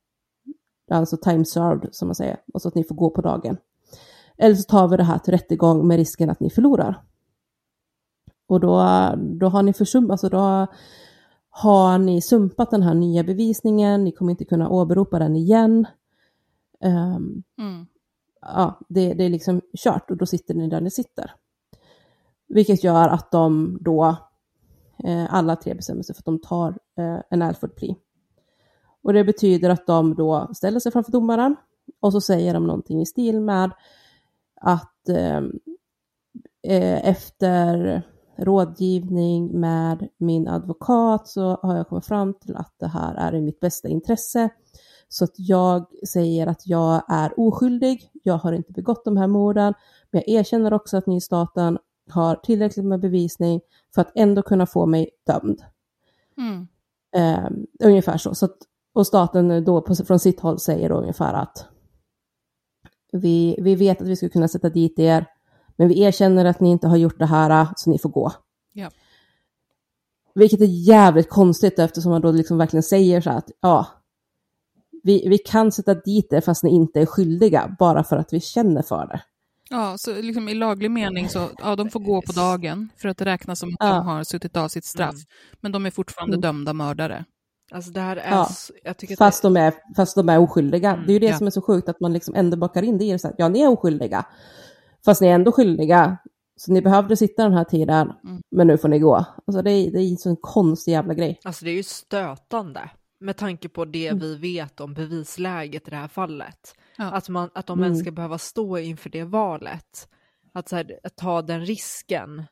alltså 0.91 1.17
time 1.17 1.45
served 1.45 1.89
som 1.91 2.07
man 2.07 2.15
säger, 2.15 2.37
och 2.53 2.61
så 2.61 2.67
att 2.67 2.75
ni 2.75 2.83
får 2.83 2.95
gå 2.95 3.09
på 3.09 3.21
dagen. 3.21 3.57
Eller 4.37 4.55
så 4.55 4.63
tar 4.63 4.87
vi 4.87 4.97
det 4.97 5.03
här 5.03 5.19
till 5.19 5.33
rättegång 5.33 5.87
med 5.87 5.97
risken 5.97 6.29
att 6.29 6.39
ni 6.39 6.49
förlorar. 6.49 7.03
Och 8.47 8.59
då, 8.59 8.77
då 9.17 9.47
har 9.47 9.63
ni 9.63 9.73
försummat, 9.73 10.11
alltså 10.11 10.29
då 10.29 10.67
har 11.49 11.97
ni 11.97 12.21
sumpat 12.21 12.71
den 12.71 12.81
här 12.83 12.93
nya 12.93 13.23
bevisningen, 13.23 14.03
ni 14.03 14.11
kommer 14.11 14.31
inte 14.31 14.45
kunna 14.45 14.69
åberopa 14.69 15.19
den 15.19 15.35
igen. 15.35 15.87
Ehm, 16.81 17.43
Mm. 17.57 17.85
ja, 18.41 18.79
det, 18.89 19.13
det 19.13 19.23
är 19.23 19.29
liksom 19.29 19.61
kört 19.77 20.11
och 20.11 20.17
då 20.17 20.25
sitter 20.25 20.53
ni 20.53 20.69
där 20.69 20.81
ni 20.81 20.91
sitter. 20.91 21.31
Vilket 22.47 22.83
gör 22.83 23.07
att 23.07 23.31
de 23.31 23.77
då, 23.81 24.15
eh, 25.03 25.33
alla 25.33 25.55
tre 25.55 25.73
bestämmer 25.73 26.03
sig 26.03 26.15
för 26.15 26.21
att 26.21 26.25
de 26.25 26.39
tar 26.39 26.69
eh, 26.97 27.21
en 27.29 27.41
Alford 27.41 27.75
Plea. 27.75 27.95
Och 29.03 29.13
det 29.13 29.23
betyder 29.23 29.69
att 29.69 29.87
de 29.87 30.15
då 30.15 30.49
ställer 30.53 30.79
sig 30.79 30.91
framför 30.91 31.11
domaren 31.11 31.55
och 31.99 32.11
så 32.11 32.21
säger 32.21 32.53
de 32.53 32.67
någonting 32.67 33.01
i 33.01 33.05
stil 33.05 33.41
med 33.41 33.71
att 34.61 35.09
eh, 35.09 35.37
eh, 36.67 37.09
efter 37.09 38.03
rådgivning 38.37 39.59
med 39.59 40.07
min 40.17 40.47
advokat 40.47 41.27
så 41.27 41.59
har 41.61 41.77
jag 41.77 41.87
kommit 41.87 42.05
fram 42.05 42.33
till 42.33 42.55
att 42.55 42.73
det 42.77 42.87
här 42.87 43.15
är 43.15 43.35
i 43.35 43.41
mitt 43.41 43.59
bästa 43.59 43.87
intresse. 43.87 44.49
Så 45.07 45.23
att 45.23 45.33
jag 45.35 45.85
säger 46.07 46.47
att 46.47 46.67
jag 46.67 47.03
är 47.07 47.39
oskyldig, 47.39 48.09
jag 48.23 48.37
har 48.37 48.53
inte 48.53 48.71
begått 48.71 49.05
de 49.05 49.17
här 49.17 49.27
morden, 49.27 49.73
men 50.11 50.23
jag 50.25 50.39
erkänner 50.39 50.73
också 50.73 50.97
att 50.97 51.07
ni 51.07 51.21
staten 51.21 51.77
har 52.09 52.35
tillräckligt 52.35 52.85
med 52.85 52.99
bevisning 52.99 53.61
för 53.95 54.01
att 54.01 54.11
ändå 54.15 54.41
kunna 54.41 54.65
få 54.65 54.85
mig 54.85 55.09
dömd. 55.27 55.61
Mm. 56.37 56.67
Eh, 57.15 57.49
ungefär 57.83 58.17
så. 58.17 58.35
så 58.35 58.45
att, 58.45 58.57
och 58.93 59.07
staten 59.07 59.63
då 59.63 59.81
på, 59.81 59.95
från 59.95 60.19
sitt 60.19 60.39
håll 60.39 60.59
säger 60.59 60.89
då 60.89 60.95
ungefär 60.95 61.33
att 61.33 61.65
vi, 63.11 63.55
vi 63.61 63.75
vet 63.75 64.01
att 64.01 64.07
vi 64.07 64.15
skulle 64.15 64.29
kunna 64.29 64.47
sätta 64.47 64.69
dit 64.69 64.99
er, 64.99 65.25
men 65.75 65.87
vi 65.87 66.01
erkänner 66.01 66.45
att 66.45 66.59
ni 66.59 66.69
inte 66.71 66.87
har 66.87 66.97
gjort 66.97 67.19
det 67.19 67.25
här, 67.25 67.67
så 67.75 67.89
ni 67.89 67.99
får 67.99 68.09
gå. 68.09 68.31
Ja. 68.73 68.89
Vilket 70.35 70.61
är 70.61 70.87
jävligt 70.89 71.29
konstigt 71.29 71.79
eftersom 71.79 72.11
man 72.11 72.21
då 72.21 72.31
liksom 72.31 72.57
verkligen 72.57 72.83
säger 72.83 73.21
så 73.21 73.29
här 73.29 73.37
att 73.37 73.51
ja, 73.61 73.87
vi, 75.03 75.29
vi 75.29 75.37
kan 75.37 75.71
sätta 75.71 75.93
dit 75.93 76.33
er 76.33 76.41
fast 76.41 76.63
ni 76.63 76.69
inte 76.69 77.01
är 77.01 77.05
skyldiga 77.05 77.75
bara 77.79 78.03
för 78.03 78.17
att 78.17 78.33
vi 78.33 78.39
känner 78.39 78.81
för 78.81 79.07
det. 79.07 79.21
Ja, 79.69 79.97
så 79.97 80.21
liksom 80.21 80.49
i 80.49 80.53
laglig 80.53 80.91
mening 80.91 81.29
så, 81.29 81.49
ja, 81.57 81.75
de 81.75 81.89
får 81.89 81.99
gå 81.99 82.21
på 82.21 82.31
dagen 82.31 82.89
för 82.97 83.09
att 83.09 83.17
det 83.17 83.25
räknas 83.25 83.59
som 83.59 83.69
att 83.69 83.87
Ja. 83.89 83.95
de 83.95 84.05
har 84.05 84.23
suttit 84.23 84.57
av 84.57 84.67
sitt 84.67 84.85
straff. 84.85 85.13
Mm. 85.13 85.25
Men 85.61 85.71
de 85.71 85.85
är 85.85 85.91
fortfarande 85.91 86.33
Mm. 86.35 86.41
dömda 86.41 86.73
mördare. 86.73 87.25
Alltså 87.71 87.91
det 87.91 87.99
här 88.01 88.15
är, 88.17 88.31
Ja. 88.31 88.45
så, 88.45 88.73
jag 88.83 88.97
tycker 88.97 89.15
Fast 89.15 89.41
det, 89.41 89.47
de, 89.47 89.57
är, 89.57 89.73
fast 89.95 90.15
de 90.15 90.29
är 90.29 90.39
oskyldiga. 90.39 90.89
Mm, 90.93 91.05
det 91.05 91.11
är 91.11 91.13
ju 91.13 91.19
det 91.19 91.25
ja. 91.27 91.37
som 91.37 91.47
är 91.47 91.51
så 91.51 91.61
sjukt, 91.61 91.89
att 91.89 91.99
man 91.99 92.13
liksom 92.13 92.35
ändå 92.35 92.57
bakar 92.57 92.83
in 92.83 92.97
det 92.97 93.05
i 93.05 93.11
det. 93.11 93.19
Så 93.19 93.27
här, 93.27 93.35
ja, 93.37 93.49
ni 93.49 93.61
är 93.61 93.67
oskyldiga. 93.69 94.25
Fast 95.05 95.21
ni 95.21 95.27
är 95.27 95.33
ändå 95.35 95.51
skyldiga. 95.51 96.17
Så 96.55 96.71
ni 96.71 96.81
behövde 96.81 97.17
sitta 97.17 97.43
den 97.43 97.53
här 97.53 97.63
tiden, 97.63 98.11
Mm. 98.23 98.41
men 98.51 98.67
nu 98.67 98.77
får 98.77 98.87
ni 98.89 98.99
gå. 98.99 99.25
Alltså 99.47 99.61
det 99.61 99.71
är, 99.71 99.91
det 99.91 99.99
är 99.99 100.09
en 100.11 100.17
sån 100.17 100.37
konstig 100.41 100.91
jävla 100.91 101.13
grej. 101.13 101.39
alltså 101.43 101.65
det 101.65 101.71
är 101.71 101.75
ju 101.75 101.83
stötande 101.83 102.89
med 103.19 103.37
tanke 103.37 103.69
på 103.69 103.85
det 103.85 104.07
Mm. 104.07 104.19
vi 104.19 104.35
vet 104.35 104.79
om 104.79 104.93
bevisläget 104.93 105.87
i 105.87 105.91
det 105.91 105.97
här 105.97 106.07
fallet. 106.07 106.75
Ja. 106.97 107.05
Att, 107.11 107.29
man, 107.29 107.49
att 107.53 107.67
de 107.67 107.79
Mm. 107.79 107.83
ens 107.85 107.99
ska 107.99 108.11
behöva 108.11 108.37
stå 108.37 108.77
inför 108.77 109.09
det 109.09 109.23
valet. 109.23 110.07
Att, 110.53 110.71
här, 110.71 110.99
att 111.03 111.15
ta 111.15 111.41
den 111.41 111.65
risken 111.65 112.43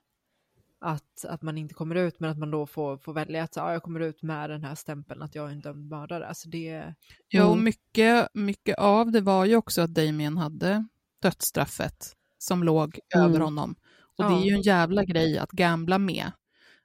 att, 0.81 1.25
att 1.25 1.41
man 1.41 1.57
inte 1.57 1.73
kommer 1.73 1.95
ut 1.95 2.19
men 2.19 2.29
att 2.29 2.37
man 2.37 2.51
då 2.51 2.65
får, 2.67 2.97
får 2.97 3.13
välja 3.13 3.43
att 3.43 3.55
ja, 3.55 3.73
jag 3.73 3.83
kommer 3.83 3.99
ut 3.99 4.21
med 4.23 4.49
den 4.49 4.63
här 4.63 4.75
stämpeln 4.75 5.21
att 5.21 5.35
jag 5.35 5.47
är 5.47 5.51
en 5.53 5.59
dömd 5.61 5.89
mördare. 5.89 6.27
Alltså 6.27 6.49
det, 6.49 6.93
Ja, 7.27 7.45
och 7.45 7.57
mycket, 7.57 8.27
mycket 8.33 8.77
av 8.77 9.11
det 9.11 9.21
var 9.21 9.45
ju 9.45 9.55
också 9.55 9.81
att 9.81 9.93
Damien 9.93 10.37
hade 10.37 10.87
dödsstraffet 11.21 12.13
som 12.37 12.63
låg 12.63 12.99
Mm. 13.15 13.25
över 13.29 13.39
honom. 13.39 13.75
Och 14.17 14.23
det 14.23 14.29
är 14.29 14.37
Ja. 14.39 14.45
ju 14.45 14.53
en 14.53 14.61
jävla 14.61 15.03
grej 15.05 15.37
att 15.37 15.51
gambla 15.51 15.97
med. 15.97 16.31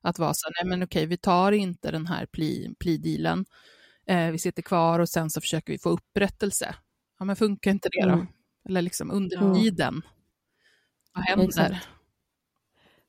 Att 0.01 0.19
vara 0.19 0.35
så 0.35 0.49
nej 0.63 0.71
men 0.71 0.83
okej, 0.83 1.07
vi 1.07 1.17
tar 1.17 1.53
inte 1.53 1.91
den 1.91 2.07
här 2.07 2.27
plea-dealen. 2.27 3.45
Eh, 4.07 4.31
vi 4.31 4.39
sitter 4.39 4.63
kvar 4.63 5.01
och 5.01 5.09
sen 5.09 5.31
så 5.31 5.41
försöker 5.41 5.73
vi 5.73 5.79
få 5.79 5.89
upprättelse. 5.91 6.75
ja 7.19 7.25
men 7.25 7.37
funkar 7.37 7.71
inte 7.71 7.89
det 7.93 8.07
då? 8.07 8.13
Mm. 8.15 8.27
Eller 8.69 8.83
liksom 8.83 9.11
under 9.11 9.37
Ja. 9.37 9.55
tiden. 9.55 10.03
Vad 11.15 11.25
händer? 11.25 11.45
Exakt. 11.47 11.89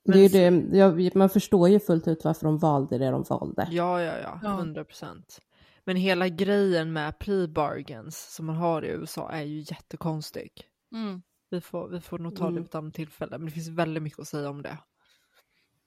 Men 0.05 0.17
det 0.17 0.35
är 0.35 0.51
det, 0.51 0.77
jag, 0.77 1.15
man 1.15 1.29
förstår 1.29 1.69
ju 1.69 1.79
fullt 1.79 2.07
ut 2.07 2.23
varför 2.23 2.45
de 2.45 2.57
valde 2.57 2.97
det 2.97 3.09
de 3.09 3.23
valde. 3.29 3.67
Ja, 3.71 4.01
ja, 4.01 4.13
ja, 4.23 4.39
Ja. 4.43 4.49
100 4.49 4.83
procent. 4.85 5.39
Men 5.83 5.95
hela 5.95 6.27
grejen 6.27 6.93
med 6.93 7.19
pre-bargains 7.19 8.35
som 8.35 8.45
man 8.45 8.55
har 8.55 8.85
i 8.85 8.87
USA 8.87 9.29
är 9.29 9.41
ju 9.41 9.59
jättekonstig. 9.59 10.51
Mm. 10.91 11.21
Vi 11.49 11.61
får, 11.61 11.87
vi 11.89 12.01
får 12.01 12.19
nog 12.19 12.35
ta 12.35 12.43
det 12.43 12.47
Mm. 12.49 12.55
vid 12.55 12.65
ett 12.65 12.75
annat 12.75 12.93
tillfälle, 12.93 13.37
men 13.37 13.45
det 13.45 13.51
finns 13.51 13.67
väldigt 13.69 14.03
mycket 14.03 14.19
att 14.19 14.27
säga 14.27 14.49
om 14.49 14.61
det. 14.61 14.77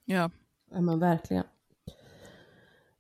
Ja. 0.05 0.31
Ja 0.71 0.81
men 0.81 0.99
verkligen. 0.99 1.45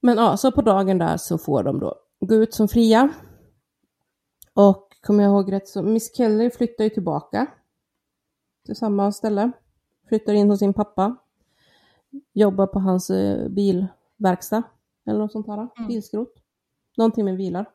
Men 0.01 0.17
ja, 0.19 0.37
så 0.37 0.53
på 0.53 0.63
dagen 0.63 0.99
där 0.99 1.17
så 1.17 1.39
får 1.39 1.63
de 1.63 1.81
då 1.81 1.95
gå 2.21 2.35
ut 2.35 2.55
som 2.55 2.69
fria. 2.69 3.09
Och 4.55 4.89
kommer 5.01 5.25
jag 5.25 5.31
ihåg 5.31 5.53
rätt 5.53 5.69
så 5.69 5.83
Miss 5.83 6.17
Kelly 6.17 6.51
flyttar 6.51 6.85
ju 6.85 6.91
tillbaka 6.91 7.47
till 8.67 8.77
samma 8.77 9.13
ställe. 9.13 9.51
Flyttar 10.09 10.33
in 10.33 10.51
hos 10.51 10.59
sin 10.59 10.75
pappa. 10.75 11.17
Jobbar 12.33 12.67
på 12.67 12.79
hans 12.79 13.11
eh, 13.11 13.49
bilverkstad 13.49 14.63
eller 15.07 15.19
något 15.19 15.33
sånt 15.33 15.47
här. 15.47 15.69
Mm. 15.77 15.89
Bilskrot. 15.89 16.35
Någonting 16.97 17.25
med 17.25 17.37
bilar. 17.37 17.67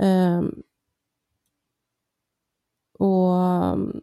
Ehm, 0.00 0.62
och 2.98 3.32
um, 3.32 4.00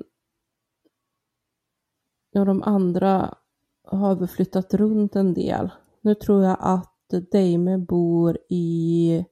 ja, 2.31 2.45
de 2.45 2.63
andra 2.63 3.35
har 3.83 4.15
väl 4.15 4.27
flyttat 4.27 4.73
runt 4.73 5.15
en 5.15 5.33
del. 5.33 5.69
Nu 6.01 6.15
tror 6.15 6.43
jag 6.43 6.57
att 6.59 6.93
Damon 7.31 7.85
bor 7.85 8.37
i 8.49 9.25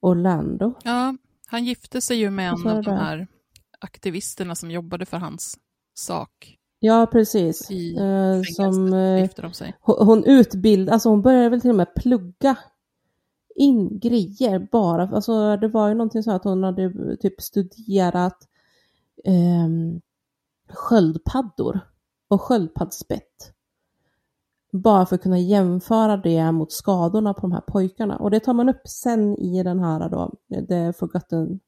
Orlando. 0.00 0.74
ja, 0.84 1.16
han 1.46 1.64
gifte 1.64 2.00
sig 2.00 2.16
ju 2.16 2.30
med 2.30 2.48
en 2.52 2.66
av 2.66 2.82
de 2.82 2.90
här 2.90 3.26
aktivisterna 3.78 4.54
som 4.54 4.70
jobbade 4.70 5.06
för 5.06 5.16
hans 5.16 5.58
sak. 5.94 6.58
Ja, 6.84 7.06
precis. 7.12 7.70
I 7.70 7.96
Eh, 7.96 8.42
som, 8.42 8.92
eh, 8.92 9.28
de 9.36 9.52
sig. 9.52 9.76
hon 9.80 10.06
hon 10.06 10.24
utbildade, 10.24 10.92
alltså 10.92 11.08
hon 11.08 11.22
började 11.22 11.48
väl 11.48 11.60
till 11.60 11.70
och 11.70 11.76
med 11.76 11.94
plugga 11.94 12.56
in 13.54 13.98
grejer 13.98 14.68
bara. 14.72 15.08
Alltså 15.08 15.56
det 15.56 15.68
var 15.68 15.88
ju 15.88 15.94
någonting 15.94 16.22
så 16.22 16.30
att 16.30 16.44
hon 16.44 16.62
hade 16.64 17.16
typ 17.16 17.40
studerat 17.40 18.48
eh, 19.24 19.68
sköldpaddor 20.68 21.80
och 22.28 22.42
sköldpaddsspett. 22.42 23.52
Bara 24.72 25.06
för 25.06 25.14
att 25.14 25.22
kunna 25.22 25.38
jämföra 25.38 26.16
det 26.16 26.52
mot 26.52 26.72
skadorna 26.72 27.34
på 27.34 27.40
de 27.40 27.52
här 27.52 27.60
pojkarna. 27.60 28.16
Och 28.16 28.30
det 28.30 28.40
tar 28.40 28.54
man 28.54 28.68
upp 28.68 28.88
sen 28.88 29.38
i 29.38 29.62
den 29.62 29.78
här 29.78 30.08
då, 30.08 30.32
The 30.68 30.92
Forgotten 30.92 31.60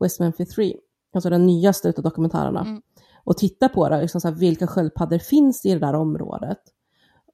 West 0.00 0.20
Memphis 0.20 0.48
3. 0.48 0.76
Alltså 1.12 1.30
den 1.30 1.46
nyaste 1.46 1.88
utav 1.88 2.04
dokumentärerna. 2.04 2.60
Mm. 2.60 2.82
Och 3.24 3.36
titta 3.36 3.68
på 3.68 3.88
det, 3.88 4.00
liksom 4.00 4.20
så 4.20 4.28
här, 4.28 4.34
vilka 4.34 4.66
sköldpaddor 4.66 5.18
finns 5.18 5.66
i 5.66 5.72
det 5.72 5.78
där 5.78 5.94
området? 5.94 6.60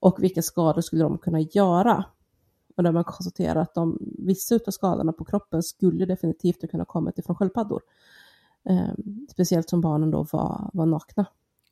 Och 0.01 0.23
vilka 0.23 0.43
skador 0.43 0.81
skulle 0.81 1.03
de 1.03 1.19
kunna 1.19 1.41
göra? 1.41 2.05
Och 2.77 2.83
där 2.83 2.93
man 2.93 3.05
konstaterar 3.05 3.61
att 3.61 3.75
de, 3.75 3.99
vissa 4.19 4.55
utav 4.55 4.73
skadorna 4.73 5.13
på 5.13 5.25
kroppen 5.25 5.63
skulle 5.63 6.07
definitivt 6.07 6.63
ha 6.63 6.69
kunnat 6.69 6.89
komma 6.89 7.13
ifrån 7.17 7.37
sköldpaddor. 7.37 7.83
Eh, 8.69 8.91
speciellt 9.31 9.69
som 9.69 9.81
barnen 9.81 10.11
då 10.11 10.27
var, 10.33 10.71
var 10.73 10.87
nakna. 10.87 11.27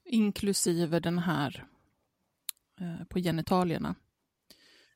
Inklusive 0.05 1.01
den 1.01 1.19
här 1.19 1.67
eh, 2.81 3.07
på 3.09 3.19
genitalierna. 3.19 3.95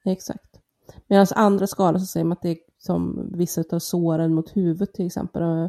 Exakt. 0.04 0.60
Medan 1.06 1.26
andra 1.34 1.66
skador 1.66 1.98
så 1.98 2.06
säger 2.06 2.24
man 2.24 2.32
att 2.32 2.42
det 2.42 2.50
är 2.50 2.58
som 2.78 3.30
vissa 3.32 3.64
av 3.72 3.78
såren 3.78 4.34
mot 4.34 4.56
huvudet 4.56 4.94
till 4.94 5.06
exempel. 5.06 5.68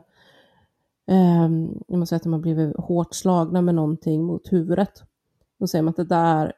Eh, 1.09 1.39
Um, 1.49 1.83
man 1.87 2.07
säger 2.07 2.17
att 2.17 2.23
de 2.23 2.33
har 2.33 2.39
blivit 2.39 2.77
hårt 2.77 3.13
slagna 3.13 3.61
med 3.61 3.75
någonting 3.75 4.23
mot 4.23 4.53
huvudet. 4.53 5.03
Då 5.59 5.67
säger 5.67 5.83
man 5.83 5.89
att 5.89 5.95
det 5.95 6.03
där 6.03 6.53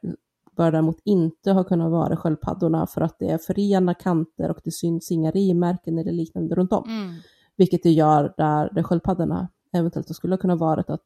bör 0.56 0.72
däremot 0.72 0.98
inte 1.04 1.52
ha 1.52 1.64
kunnat 1.64 1.90
vara 1.90 2.16
sköldpaddorna 2.16 2.86
för 2.86 3.00
att 3.00 3.18
det 3.18 3.30
är 3.30 3.38
förena 3.38 3.94
kanter 3.94 4.50
och 4.50 4.60
det 4.64 4.70
syns 4.70 5.10
inga 5.10 5.30
rivmärken 5.30 5.98
eller 5.98 6.12
liknande 6.12 6.54
runt 6.54 6.72
om. 6.72 6.84
Mm. 6.88 7.14
Vilket 7.56 7.82
det 7.82 7.90
gör 7.90 8.34
där, 8.36 8.70
där 8.74 8.82
sköldpaddorna 8.82 9.48
eventuellt 9.72 10.16
skulle 10.16 10.36
kunna 10.36 10.56
vara 10.56 10.80
att 10.80 11.04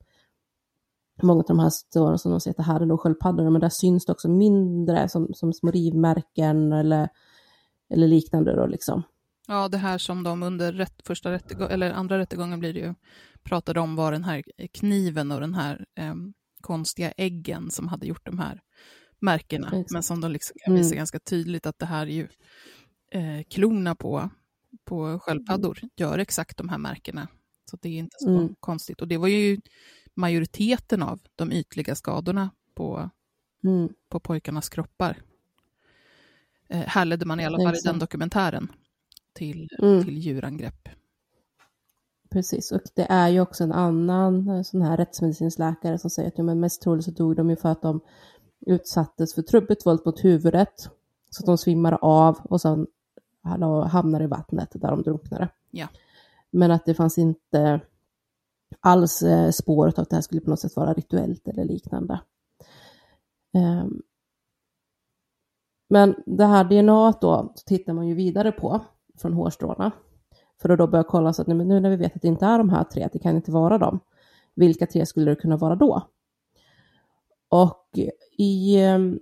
många 1.22 1.40
av 1.40 1.46
de 1.46 1.58
här 1.58 1.70
såren 1.92 2.18
som 2.18 2.30
de 2.30 2.40
säger 2.40 2.52
att 2.52 2.56
det 2.56 2.72
här 2.72 2.80
är 2.80 2.86
nog 2.86 3.00
sköldpaddorna, 3.00 3.50
men 3.50 3.60
där 3.60 3.68
syns 3.68 4.06
det 4.06 4.12
också 4.12 4.28
mindre 4.28 5.08
som, 5.08 5.34
som 5.34 5.52
små 5.52 5.70
rivmärken 5.70 6.72
eller, 6.72 7.08
eller 7.90 8.08
liknande 8.08 8.56
då 8.56 8.66
liksom. 8.66 9.02
Ja, 9.46 9.68
det 9.68 9.78
här 9.78 9.98
som 9.98 10.22
de 10.22 10.42
under 10.42 10.72
rätt, 10.72 11.02
första 11.06 11.32
rättegång, 11.32 11.68
eller 11.70 11.90
andra 11.92 12.18
rättegången 12.18 12.60
blir 12.60 12.72
det 12.74 12.80
ju, 12.80 12.94
pratade 13.42 13.80
om 13.80 13.96
var 13.96 14.12
den 14.12 14.24
här 14.24 14.42
kniven 14.72 15.32
och 15.32 15.40
den 15.40 15.54
här 15.54 15.86
eh, 15.98 16.14
konstiga 16.60 17.10
äggen 17.16 17.70
som 17.70 17.88
hade 17.88 18.06
gjort 18.06 18.24
de 18.26 18.38
här 18.38 18.60
märkena. 19.20 19.66
Exakt. 19.66 19.90
Men 19.90 20.02
som 20.02 20.20
de 20.20 20.32
liksom 20.32 20.56
kan 20.64 20.74
visa 20.74 20.86
Mm. 20.88 20.96
ganska 20.96 21.18
tydligt 21.18 21.66
att 21.66 21.78
det 21.78 21.86
här 21.86 22.06
är 22.06 22.10
ju 22.10 22.28
eh, 23.10 23.42
klorna 23.50 23.94
på, 23.94 24.30
på 24.84 25.18
sköldpaddor 25.22 25.80
gör 25.96 26.18
exakt 26.18 26.56
de 26.56 26.68
här 26.68 26.78
märkena. 26.78 27.28
Så 27.70 27.76
det 27.82 27.88
är 27.88 27.98
inte 27.98 28.16
så 28.18 28.28
Mm. 28.38 28.54
konstigt. 28.60 29.00
Och 29.00 29.08
det 29.08 29.16
var 29.16 29.28
ju 29.28 29.60
majoriteten 30.14 31.02
av 31.02 31.20
de 31.36 31.52
ytliga 31.52 31.94
skadorna 31.94 32.50
på, 32.74 33.10
Mm. 33.64 33.88
på 34.08 34.20
pojkarnas 34.20 34.68
kroppar. 34.68 35.16
Eh, 36.68 36.80
härledde 36.86 37.26
man 37.26 37.40
i 37.40 37.44
alla 37.46 37.58
fall 37.58 37.74
i 37.74 37.80
den 37.84 37.98
dokumentären 37.98 38.72
till, 39.36 39.68
Mm. 39.82 40.04
till 40.04 40.18
djurangrepp. 40.18 40.88
Precis, 42.30 42.72
och 42.72 42.80
det 42.94 43.06
är 43.10 43.28
ju 43.28 43.40
också 43.40 43.64
en 43.64 43.72
annan 43.72 44.48
eh, 44.48 44.62
sån 44.62 44.82
här 44.82 44.96
rättsmedicinsk 44.96 45.58
läkare 45.58 45.98
som 45.98 46.10
säger 46.10 46.28
att 46.28 46.38
ja, 46.38 46.44
men 46.44 46.60
mest 46.60 46.82
troligt 46.82 47.04
så 47.04 47.10
dog 47.10 47.36
de 47.36 47.50
ju 47.50 47.56
för 47.56 47.68
att 47.68 47.82
de 47.82 48.00
utsattes 48.66 49.34
för 49.34 49.42
trubbigt 49.42 49.86
våld 49.86 50.00
mot 50.04 50.24
huvudet. 50.24 50.90
Så 51.30 51.42
att 51.42 51.46
de 51.46 51.58
svimmade 51.58 51.96
av 51.96 52.38
och 52.44 52.60
sen 52.60 52.86
hamnade 53.86 54.24
i 54.24 54.26
vattnet 54.26 54.70
där 54.72 54.90
de 54.90 55.02
drunknade. 55.02 55.48
Ja. 55.70 55.88
Men 56.50 56.70
att 56.70 56.86
det 56.86 56.94
fanns 56.94 57.18
inte 57.18 57.80
alls 58.80 59.22
eh, 59.22 59.50
spår 59.50 59.86
av 59.86 59.94
att 59.96 60.10
det 60.10 60.16
här 60.16 60.20
skulle 60.22 60.40
på 60.40 60.50
något 60.50 60.60
sätt 60.60 60.76
vara 60.76 60.92
rituellt 60.92 61.48
eller 61.48 61.64
liknande. 61.64 62.20
Ehm. 63.54 64.02
Men 65.88 66.14
det 66.26 66.44
här 66.46 66.64
DNA 66.64 67.12
då 67.20 67.52
så 67.54 67.64
tittar 67.66 67.92
man 67.92 68.08
ju 68.08 68.14
vidare 68.14 68.52
på 68.52 68.84
från 69.16 69.32
hårstråna. 69.32 69.92
För 70.62 70.68
att 70.68 70.78
då 70.78 70.86
börja 70.86 71.04
kolla 71.04 71.32
så 71.32 71.42
att 71.42 71.48
nej, 71.48 71.56
men 71.56 71.68
nu 71.68 71.80
när 71.80 71.90
vi 71.90 71.96
vet 71.96 72.16
att 72.16 72.22
det 72.22 72.28
inte 72.28 72.46
är 72.46 72.58
de 72.58 72.70
här 72.70 72.84
tre, 72.84 73.02
att 73.02 73.12
det 73.12 73.18
kan 73.18 73.36
inte 73.36 73.50
vara 73.50 73.78
dem. 73.78 74.00
Vilka 74.54 74.86
tre 74.86 75.06
skulle 75.06 75.30
det 75.30 75.36
kunna 75.36 75.56
vara 75.56 75.76
då? 75.76 76.02
Och 77.48 77.98
i 78.38 78.80
ehm, 78.80 79.18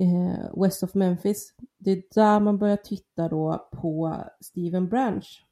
eh, 0.00 0.62
West 0.62 0.82
of 0.82 0.94
Memphis, 0.94 1.54
det 1.78 1.90
är 1.90 2.02
där 2.14 2.40
man 2.40 2.58
börjar 2.58 2.76
titta 2.76 3.28
då 3.28 3.68
på 3.72 4.16
Steven 4.40 4.88
Branch, 4.88 5.46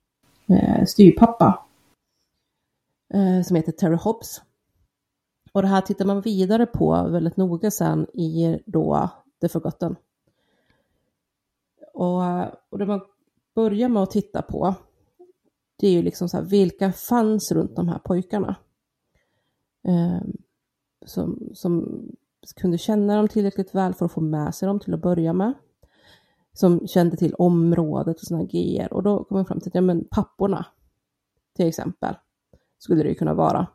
eh, 0.49 0.85
styrpappa, 0.85 1.67
eh, 3.15 3.43
som 3.43 3.57
heter 3.57 3.73
Terry 3.73 3.97
Hobbs. 3.97 4.43
Och 5.53 5.63
det 5.63 5.69
här 5.69 5.81
tittar 5.81 6.05
man 6.05 6.21
vidare 6.21 6.67
på 6.67 7.09
väldigt 7.09 7.37
noga 7.37 7.71
sen 7.71 8.07
i 8.15 8.59
då 8.67 9.11
The 9.41 9.49
Forgotten. 9.49 9.97
Och, 11.95 12.23
och 12.71 12.79
det 12.79 12.87
man 12.87 13.01
börja 13.55 13.89
med 13.89 14.03
att 14.03 14.11
titta 14.11 14.43
på, 14.43 14.75
det 15.79 15.87
är 15.87 15.93
ju 15.93 16.03
liksom 16.03 16.29
så 16.29 16.37
här, 16.37 16.45
vilka 16.45 16.93
fanns 16.93 17.53
runt 17.53 17.77
de 17.77 17.89
här 17.89 17.99
pojkarna? 17.99 18.57
Eh, 19.89 20.23
som, 21.07 21.51
som 21.55 22.03
kunde 22.57 22.79
känna 22.79 23.17
dem 23.17 23.29
tillräckligt 23.29 23.75
väl 23.75 23.95
för 23.95 24.05
att 24.05 24.13
få 24.13 24.21
med 24.21 24.55
sig 24.55 24.67
dem 24.67 24.81
till 24.81 24.95
att 24.95 25.03
börja 25.03 25.33
med. 25.33 25.55
Som 26.53 26.87
kände 26.87 27.17
till 27.17 27.35
området 27.35 28.17
och 28.17 28.27
sådana 28.27 28.45
grejer. 28.45 28.93
Och 28.93 29.03
då 29.03 29.25
kom 29.25 29.37
man 29.37 29.47
fram 29.47 29.61
till 29.61 29.71
att 29.71 29.75
ja, 29.75 29.81
men 29.81 30.05
papporna, 30.11 30.67
till 31.57 31.67
exempel, 31.67 32.15
skulle 32.79 33.03
det 33.03 33.09
ju 33.09 33.15
kunna 33.15 33.35
vara. 33.35 33.67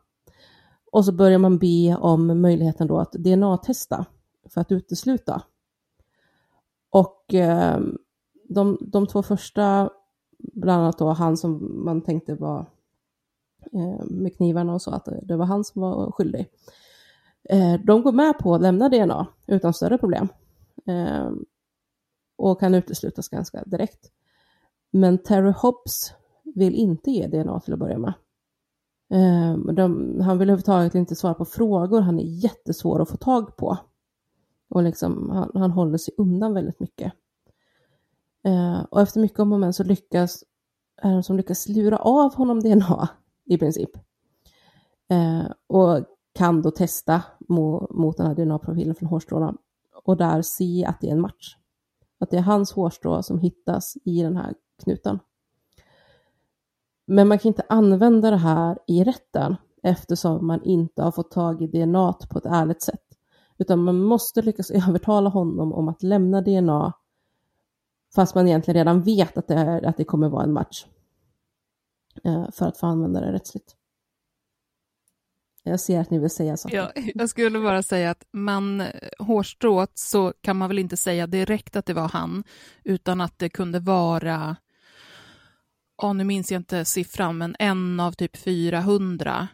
Och 0.91 1.05
så 1.05 1.11
börjar 1.11 1.37
man 1.37 1.57
be 1.57 1.95
om 1.95 2.41
möjligheten 2.41 2.87
då 2.87 2.99
att 2.99 3.11
DNA-testa 3.11 4.05
för 4.49 4.61
att 4.61 4.71
utesluta. 4.71 5.41
Och 6.89 7.33
eh, 7.33 7.79
de, 8.49 8.77
de 8.81 9.07
två 9.07 9.23
första, 9.23 9.89
bland 10.37 10.81
annat 10.81 10.97
då 10.97 11.09
han 11.09 11.37
som 11.37 11.81
man 11.85 12.01
tänkte 12.01 12.35
var 12.35 12.65
eh, 13.73 14.05
med 14.05 14.35
knivarna 14.37 14.73
och 14.73 14.81
så, 14.81 14.91
att 14.91 15.07
det 15.23 15.35
var 15.35 15.45
han 15.45 15.63
som 15.63 15.81
var 15.81 16.11
skyldig. 16.11 16.47
Eh, 17.49 17.73
de 17.85 18.01
går 18.01 18.11
med 18.11 18.37
på 18.37 18.55
att 18.55 18.61
lämna 18.61 18.89
DNA 18.89 19.27
utan 19.47 19.73
större 19.73 19.97
problem. 19.97 20.27
Eh, 20.85 21.31
och 22.35 22.59
kan 22.59 22.75
uteslutas 22.75 23.29
ganska 23.29 23.63
direkt. 23.65 24.11
Men 24.91 25.17
Terry 25.17 25.51
Hobbs 25.51 26.13
vill 26.43 26.75
inte 26.75 27.11
ge 27.11 27.27
DNA 27.27 27.59
till 27.59 27.73
att 27.73 27.79
börja 27.79 27.97
med. 27.97 28.13
Eh, 29.09 29.57
de, 29.57 30.19
han 30.21 30.37
vill 30.37 30.49
överhuvudtaget 30.49 30.95
inte 30.95 31.15
svara 31.15 31.33
på 31.33 31.45
frågor, 31.45 32.01
han 32.01 32.19
är 32.19 32.43
jättesvår 32.43 33.01
att 33.01 33.09
få 33.09 33.17
tag 33.17 33.57
på. 33.57 33.77
Och 34.69 34.83
liksom, 34.83 35.29
han, 35.29 35.51
han 35.53 35.71
håller 35.71 35.97
sig 35.97 36.13
undan 36.17 36.53
väldigt 36.53 36.79
mycket. 36.79 37.13
Eh, 38.47 38.83
och 38.91 39.01
efter 39.01 39.19
mycket 39.19 39.39
om 39.39 39.53
och 39.53 39.59
men 39.59 39.73
så 39.73 39.83
lyckas 39.83 40.43
är 41.01 41.13
de 41.13 41.23
som 41.23 41.37
lyckas 41.37 41.67
lura 41.67 41.97
av 41.97 42.35
honom 42.35 42.59
DNA 42.59 43.09
i 43.45 43.57
princip. 43.57 43.89
Eh, 45.09 45.51
och 45.67 46.05
kan 46.33 46.61
då 46.61 46.71
testa 46.71 47.23
mot, 47.49 47.91
mot 47.91 48.17
den 48.17 48.27
här 48.27 48.35
DNA-profilen 48.35 48.95
från 48.95 49.09
hårstråna 49.09 49.55
och 50.03 50.17
där 50.17 50.41
se 50.41 50.85
att 50.85 51.01
det 51.01 51.07
är 51.07 51.11
en 51.11 51.21
match. 51.21 51.55
Att 52.19 52.29
det 52.29 52.37
är 52.37 52.41
hans 52.41 52.71
hårstrå 52.71 53.23
som 53.23 53.39
hittas 53.39 53.97
i 54.05 54.21
den 54.21 54.37
här 54.37 54.53
knuten. 54.83 55.19
Men 57.07 57.27
man 57.27 57.39
kan 57.39 57.49
inte 57.49 57.65
använda 57.69 58.31
det 58.31 58.37
här 58.37 58.79
i 58.87 59.03
rätten 59.03 59.55
eftersom 59.83 60.47
man 60.47 60.63
inte 60.63 61.03
har 61.03 61.11
fått 61.11 61.31
tag 61.31 61.61
i 61.61 61.67
DNA 61.67 62.13
på 62.13 62.37
ett 62.37 62.45
ärligt 62.45 62.81
sätt. 62.81 63.03
Utan 63.57 63.83
man 63.83 64.01
måste 64.01 64.41
lyckas 64.41 64.71
övertala 64.87 65.29
honom 65.29 65.73
om 65.73 65.87
att 65.87 66.03
lämna 66.03 66.41
DNA 66.41 66.93
fast 68.15 68.35
man 68.35 68.47
egentligen 68.47 68.77
redan 68.77 69.01
vet 69.01 69.37
att 69.37 69.47
det, 69.47 69.55
är, 69.55 69.85
att 69.85 69.97
det 69.97 70.03
kommer 70.03 70.29
vara 70.29 70.43
en 70.43 70.53
match. 70.53 70.85
Eh, 72.23 72.51
för 72.51 72.65
att 72.65 72.77
få 72.77 72.85
använda 72.85 73.21
det 73.21 73.31
rättsligt. 73.31 73.75
Jag 75.63 75.79
ser 75.79 75.99
att 75.99 76.09
ni 76.09 76.19
vill 76.19 76.29
säga 76.29 76.57
saker. 76.57 76.77
Ja, 76.77 76.91
jag 77.15 77.29
skulle 77.29 77.59
bara 77.59 77.83
säga 77.83 78.11
att 78.11 78.23
man, 78.31 78.81
eh, 78.81 78.87
hårstrået 79.19 79.91
så 79.93 80.33
kan 80.41 80.57
man 80.57 80.67
väl 80.67 80.79
inte 80.79 80.97
säga 80.97 81.27
direkt 81.27 81.75
att 81.75 81.85
det 81.85 81.93
var 81.93 82.09
han, 82.09 82.43
utan 82.83 83.21
att 83.21 83.39
det 83.39 83.49
kunde 83.49 83.79
vara, 83.79 84.55
ja 86.01 86.13
nu 86.13 86.23
minns 86.23 86.51
jag 86.51 86.59
inte 86.59 86.85
siffran, 86.85 87.37
men 87.37 87.55
en 87.59 87.99
av 87.99 88.11
typ 88.11 88.37
400. 88.37 89.47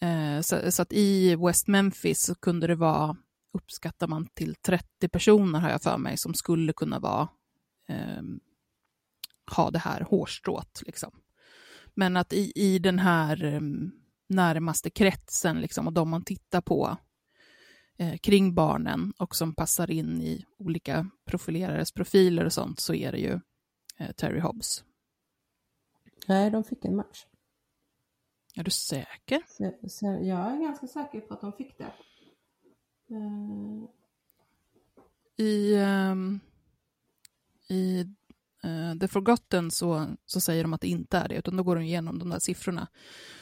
Eh, 0.00 0.40
så, 0.40 0.72
så, 0.72 0.82
att 0.82 0.92
i 0.92 1.36
West 1.36 1.68
Memphis 1.68 2.22
så 2.22 2.34
kunde 2.34 2.66
det 2.66 2.74
vara, 2.74 3.16
uppskattar 3.52 4.06
man 4.06 4.26
till 4.26 4.54
30 4.54 5.08
personer 5.08 5.58
har 5.58 5.70
jag 5.70 5.82
för 5.82 5.98
mig, 5.98 6.16
som 6.16 6.34
skulle 6.34 6.72
kunna 6.72 6.98
vara, 6.98 7.28
eh, 7.88 8.22
ha 9.56 9.70
det 9.70 9.78
här 9.78 10.00
hårstrået. 10.00 10.82
Liksom. 10.86 11.10
Men 11.94 12.16
att 12.16 12.32
i, 12.32 12.52
i 12.54 12.78
den 12.78 12.98
här 12.98 13.44
eh, 13.44 13.60
närmaste 14.28 14.90
kretsen 14.90 15.60
liksom, 15.60 15.86
och 15.86 15.92
de 15.92 16.10
man 16.10 16.24
tittar 16.24 16.60
på 16.60 16.96
eh, 17.98 18.16
kring 18.16 18.54
barnen 18.54 19.12
och 19.18 19.36
som 19.36 19.54
passar 19.54 19.90
in 19.90 20.22
i 20.22 20.44
olika 20.58 21.10
profilerares 21.24 21.92
profiler 21.92 22.44
och 22.44 22.52
sånt 22.52 22.80
så 22.80 22.94
är 22.94 23.12
det 23.12 23.18
ju 23.18 23.40
eh, 23.98 24.12
Terry 24.12 24.40
Hobbs. 24.40 24.84
Nej, 26.26 26.50
de 26.50 26.64
fick 26.64 26.84
en 26.84 26.96
match. 26.96 27.26
Är 28.54 28.64
du 28.64 28.70
säker? 28.70 29.42
Så, 29.46 29.88
så 29.88 30.06
jag 30.06 30.52
är 30.52 30.60
ganska 30.60 30.86
säker 30.86 31.20
på 31.20 31.34
att 31.34 31.40
de 31.40 31.52
fick 31.52 31.78
det. 31.78 31.92
Uh... 33.14 33.84
I, 35.36 35.76
um, 35.76 36.40
i 37.68 38.00
uh, 38.64 38.98
The 39.00 39.08
Forgotten 39.08 39.70
så, 39.70 40.06
så 40.26 40.40
säger 40.40 40.62
de 40.64 40.72
att 40.72 40.80
det 40.80 40.88
inte 40.88 41.18
är 41.18 41.28
det, 41.28 41.34
utan 41.34 41.56
då 41.56 41.62
går 41.62 41.76
de 41.76 41.84
igenom 41.84 42.18
de 42.18 42.30
där 42.30 42.38
siffrorna. 42.38 42.88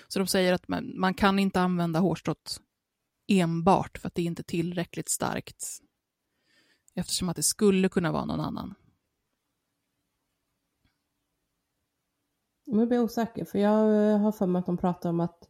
Så 0.09 0.19
de 0.19 0.27
säger 0.27 0.53
att 0.53 0.69
man, 0.69 1.01
man 1.01 1.15
kan 1.15 1.39
inte 1.39 1.61
använda 1.61 2.01
hårstrået 2.01 2.61
enbart 3.29 3.99
för 3.99 4.09
att 4.09 4.15
det 4.15 4.23
inte 4.23 4.41
är 4.43 4.45
tillräckligt 4.45 5.11
starkt. 5.11 5.65
Eftersom 6.95 7.29
att 7.29 7.37
det 7.37 7.43
skulle 7.43 7.89
kunna 7.89 8.13
vara 8.13 8.25
någon 8.25 8.41
annan. 8.41 8.75
Jag 12.65 12.89
blir 12.89 13.01
osäker, 13.01 13.45
för 13.45 13.59
jag 13.59 14.13
eh, 14.13 14.19
har 14.19 14.33
för 14.33 14.47
mig 14.47 14.61
att 14.61 14.67
de 14.67 14.77
pratar 14.77 15.11
om 15.11 15.21
att 15.21 15.49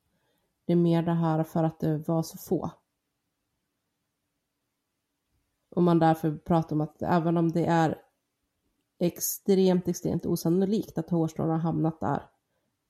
det 0.66 0.72
är 0.72 0.76
mer 0.76 1.02
det 1.02 1.14
här 1.14 1.44
för 1.44 1.64
att 1.64 1.80
det 1.80 1.98
var 1.98 2.22
så 2.22 2.38
få. 2.38 2.70
Och 5.70 5.82
man 5.82 5.98
därför 5.98 6.36
pratar 6.36 6.76
om 6.76 6.80
att 6.80 7.02
även 7.02 7.36
om 7.36 7.52
det 7.52 7.66
är 7.66 8.02
extremt, 8.98 9.88
extremt 9.88 10.26
osannolikt 10.26 10.98
att 10.98 11.10
hårstrån 11.10 11.50
har 11.50 11.58
hamnat 11.58 12.00
där 12.00 12.22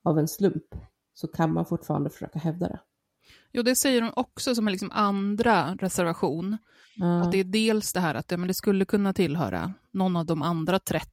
av 0.04 0.18
en 0.18 0.28
slump 0.28 0.74
så 1.14 1.28
kan 1.28 1.52
man 1.52 1.66
fortfarande 1.66 2.10
försöka 2.10 2.38
hävda 2.38 2.68
det. 2.68 2.80
Jo, 3.52 3.62
det 3.62 3.76
säger 3.76 4.00
de 4.00 4.12
också 4.16 4.54
som 4.54 4.68
en 4.68 4.72
liksom 4.72 4.90
andra 4.90 5.74
reservation. 5.74 6.56
Mm. 6.96 7.22
Att 7.22 7.32
det 7.32 7.38
är 7.38 7.44
dels 7.44 7.92
det 7.92 8.00
här 8.00 8.14
att 8.14 8.30
ja, 8.30 8.36
men 8.36 8.48
det 8.48 8.54
skulle 8.54 8.84
kunna 8.84 9.12
tillhöra 9.12 9.74
någon 9.90 10.16
av 10.16 10.26
de 10.26 10.42
andra 10.42 10.78
30 10.78 11.08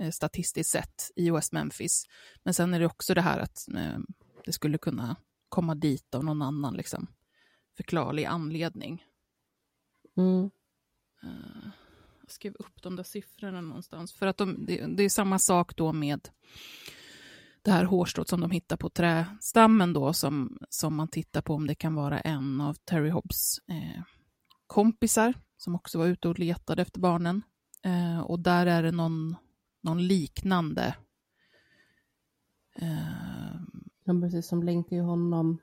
eh, 0.00 0.10
statistiskt 0.10 0.70
sett 0.70 1.10
i 1.16 1.30
West 1.30 1.52
Memphis. 1.52 2.04
Men 2.42 2.54
sen 2.54 2.74
är 2.74 2.80
det 2.80 2.86
också 2.86 3.14
det 3.14 3.20
här 3.20 3.38
att 3.38 3.68
eh, 3.68 3.98
det 4.44 4.52
skulle 4.52 4.78
kunna 4.78 5.16
komma 5.48 5.74
dit 5.74 6.14
av 6.14 6.24
någon 6.24 6.42
annan 6.42 6.74
liksom, 6.74 7.06
förklarlig 7.76 8.24
anledning. 8.24 9.04
Mm. 10.16 10.50
Uh, 11.24 11.68
skrev 12.32 12.54
upp 12.58 12.82
de 12.82 12.96
där 12.96 13.04
siffrorna 13.04 13.60
någonstans. 13.60 14.12
För 14.12 14.26
att 14.26 14.36
de, 14.36 14.66
det, 14.66 14.86
det 14.86 15.02
är 15.02 15.08
samma 15.08 15.38
sak 15.38 15.76
då 15.76 15.92
med 15.92 16.28
det 17.62 17.70
här 17.70 17.84
hårstrået 17.84 18.28
som 18.28 18.40
de 18.40 18.50
hittar 18.50 18.76
på 18.76 18.88
trästammen 18.88 19.92
då, 19.92 20.12
som, 20.12 20.58
som 20.68 20.94
man 20.94 21.08
tittar 21.08 21.42
på 21.42 21.54
om 21.54 21.66
det 21.66 21.74
kan 21.74 21.94
vara 21.94 22.20
en 22.20 22.60
av 22.60 22.74
Terry 22.74 23.10
Hobbs 23.10 23.58
eh, 23.68 24.02
kompisar, 24.66 25.34
som 25.56 25.74
också 25.74 25.98
var 25.98 26.06
ute 26.06 26.28
och 26.28 26.38
letade 26.38 26.82
efter 26.82 27.00
barnen. 27.00 27.42
Eh, 27.84 28.20
och 28.20 28.40
där 28.40 28.66
är 28.66 28.82
det 28.82 28.90
någon, 28.90 29.36
någon 29.82 30.06
liknande. 30.06 30.96
Eh, 32.78 33.60
ja, 34.04 34.20
precis, 34.20 34.48
som 34.48 34.62
länkar 34.62 34.96
ju 34.96 35.02
honom 35.02 35.58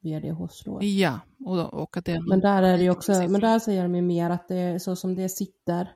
via 0.00 0.20
det 0.20 0.32
hårstrået. 0.32 0.84
Ja, 0.84 1.20
och, 1.44 1.74
och 1.74 1.96
att 1.96 2.04
det 2.04 2.12
är 2.12 2.28
Men 2.28 2.40
där 2.40 2.62
är 2.62 2.78
det 2.78 2.90
också, 2.90 3.12
men 3.12 3.40
där 3.40 3.58
säger 3.58 3.82
de 3.82 3.94
ju 3.94 4.02
mer 4.02 4.30
att 4.30 4.48
det 4.48 4.56
är 4.56 4.78
så 4.78 4.96
som 4.96 5.14
det 5.14 5.28
sitter 5.28 5.92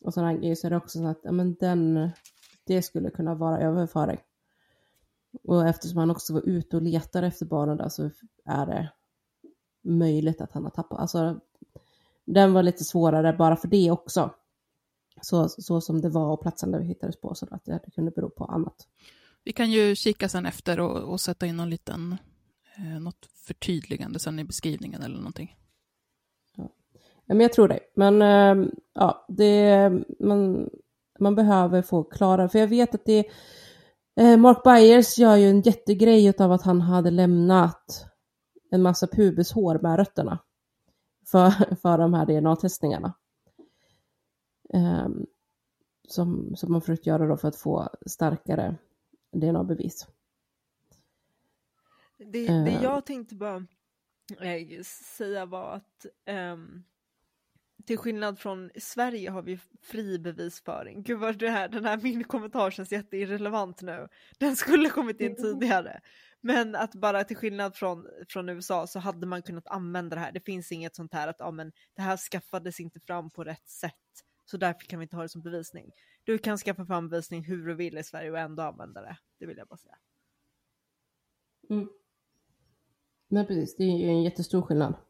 och 0.00 0.14
sådana 0.14 0.34
grejer 0.34 0.54
så 0.54 0.66
är 0.66 0.70
det 0.70 0.76
också 0.76 0.98
så 0.98 1.06
att, 1.06 1.20
ja 1.22 1.32
men 1.32 1.54
den, 1.54 2.10
det 2.64 2.82
skulle 2.82 3.10
kunna 3.10 3.34
vara 3.34 3.60
överföring. 3.60 4.18
Och 5.42 5.68
eftersom 5.68 5.98
han 5.98 6.10
också 6.10 6.34
var 6.34 6.48
ute 6.48 6.76
och 6.76 6.82
letade 6.82 7.26
efter 7.26 7.46
barnen 7.46 7.76
där 7.76 7.88
så 7.88 8.10
är 8.44 8.66
det 8.66 8.92
möjligt 9.82 10.40
att 10.40 10.52
han 10.52 10.64
har 10.64 10.70
tappat. 10.70 10.98
Alltså, 10.98 11.40
den 12.24 12.52
var 12.52 12.62
lite 12.62 12.84
svårare 12.84 13.32
bara 13.32 13.56
för 13.56 13.68
det 13.68 13.90
också. 13.90 14.34
Så, 15.22 15.48
så 15.48 15.80
som 15.80 16.00
det 16.00 16.08
var 16.08 16.32
och 16.32 16.42
platsen 16.42 16.70
där 16.70 16.78
vi 16.78 16.84
hittades 16.84 17.20
på, 17.20 17.34
så 17.34 17.46
att 17.50 17.64
det 17.64 17.90
kunde 17.94 18.10
bero 18.10 18.30
på 18.30 18.44
annat. 18.44 18.88
Vi 19.44 19.52
kan 19.52 19.70
ju 19.70 19.94
kika 19.94 20.28
sen 20.28 20.46
efter 20.46 20.80
och, 20.80 21.12
och 21.12 21.20
sätta 21.20 21.46
in 21.46 21.56
någon 21.56 21.70
liten, 21.70 22.16
eh, 22.76 23.00
något 23.00 23.26
förtydligande 23.26 24.18
sen 24.18 24.38
i 24.38 24.44
beskrivningen 24.44 25.02
eller 25.02 25.16
någonting. 25.16 25.56
Men 27.28 27.40
jag 27.40 27.52
tror 27.52 27.68
det. 27.68 27.80
Men 27.94 28.22
eh, 28.22 28.68
ja, 28.94 29.26
det, 29.28 29.90
man, 30.20 30.70
man 31.18 31.34
behöver 31.34 31.82
få 31.82 32.02
klara, 32.02 32.48
för 32.48 32.58
jag 32.58 32.68
vet 32.68 32.94
att 32.94 33.04
det 33.04 33.24
Eh, 34.18 34.36
Mark 34.36 34.62
Byers 34.64 35.18
gör 35.18 35.36
ju 35.36 35.50
en 35.50 35.60
jättegrej 35.60 36.34
av 36.38 36.52
att 36.52 36.62
han 36.62 36.80
hade 36.80 37.10
lämnat 37.10 38.06
en 38.70 38.82
massa 38.82 39.06
pubishår 39.06 39.78
med 39.78 39.96
rötterna 39.96 40.38
för, 41.26 41.50
för 41.82 41.98
de 41.98 42.14
här 42.14 42.26
DNA-testningarna. 42.26 43.14
Um, 44.74 45.26
som, 46.08 46.56
som 46.56 46.72
man 46.72 46.80
försökt 46.80 47.06
göra 47.06 47.26
då 47.26 47.36
för 47.36 47.48
att 47.48 47.56
få 47.56 47.88
starkare 48.06 48.76
DNA-bevis. 49.32 50.06
Det, 52.18 52.46
det 52.46 52.76
uh, 52.76 52.82
jag 52.82 53.06
tänkte 53.06 53.34
bara 53.34 53.66
äh, 54.40 54.82
säga 55.16 55.46
var 55.46 55.72
att 55.72 56.06
um, 56.52 56.84
till 57.88 57.98
skillnad 57.98 58.38
från 58.38 58.70
Sverige 58.76 59.30
har 59.30 59.42
vi 59.42 59.58
fri 59.82 60.18
bevisföring. 60.18 61.02
Gud 61.02 61.18
vad 61.18 61.38
det 61.38 61.50
här, 61.50 61.68
den 61.68 61.84
här 61.84 61.96
min 62.02 62.24
kommentar 62.24 62.70
känns 62.70 62.92
jätteirrelevant 62.92 63.82
nu. 63.82 64.08
Den 64.38 64.56
skulle 64.56 64.90
kommit 64.90 65.20
in 65.20 65.36
tidigare. 65.42 66.00
Men 66.40 66.74
att 66.74 66.94
bara 66.94 67.24
till 67.24 67.36
skillnad 67.36 67.76
från, 67.76 68.06
från 68.28 68.48
USA 68.48 68.86
så 68.86 68.98
hade 68.98 69.26
man 69.26 69.42
kunnat 69.42 69.66
använda 69.66 70.16
det 70.16 70.20
här. 70.20 70.32
Det 70.32 70.40
finns 70.40 70.72
inget 70.72 70.96
sånt 70.96 71.14
här 71.14 71.28
att 71.28 71.36
ja, 71.38 71.50
men 71.50 71.72
det 71.96 72.02
här 72.02 72.16
skaffades 72.16 72.80
inte 72.80 73.00
fram 73.00 73.30
på 73.30 73.44
rätt 73.44 73.68
sätt. 73.68 73.94
Så 74.44 74.56
därför 74.56 74.80
kan 74.80 74.98
vi 74.98 75.02
inte 75.02 75.16
ha 75.16 75.22
det 75.22 75.28
som 75.28 75.42
bevisning. 75.42 75.90
Du 76.24 76.38
kan 76.38 76.58
skaffa 76.58 76.86
fram 76.86 77.08
bevisning 77.08 77.44
hur 77.44 77.66
du 77.66 77.74
vill 77.74 77.98
i 77.98 78.04
Sverige 78.04 78.30
och 78.30 78.38
ändå 78.38 78.62
använda 78.62 79.00
det. 79.00 79.16
Det 79.38 79.46
vill 79.46 79.58
jag 79.58 79.68
bara 79.68 79.76
säga. 79.76 79.98
Mm. 81.70 81.88
Men 83.28 83.46
precis, 83.46 83.76
det 83.76 83.84
är 83.84 83.98
ju 83.98 84.08
en 84.08 84.22
jättestor 84.22 84.62
skillnad. 84.62 85.07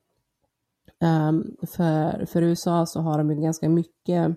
Um, 1.01 1.57
för, 1.77 2.27
för 2.27 2.43
USA 2.43 2.87
så 2.87 3.01
har 3.01 3.19
de 3.19 3.31
ju 3.31 3.41
ganska 3.41 3.69
mycket, 3.69 4.37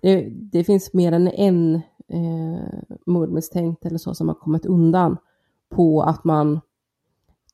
det, 0.00 0.28
det 0.30 0.64
finns 0.64 0.94
mer 0.94 1.12
än 1.12 1.28
en 1.28 1.74
eh, 2.08 2.96
mordmisstänkt 3.06 3.86
eller 3.86 3.98
så 3.98 4.14
som 4.14 4.28
har 4.28 4.34
kommit 4.34 4.66
undan 4.66 5.16
på 5.74 6.02
att 6.02 6.24
man 6.24 6.60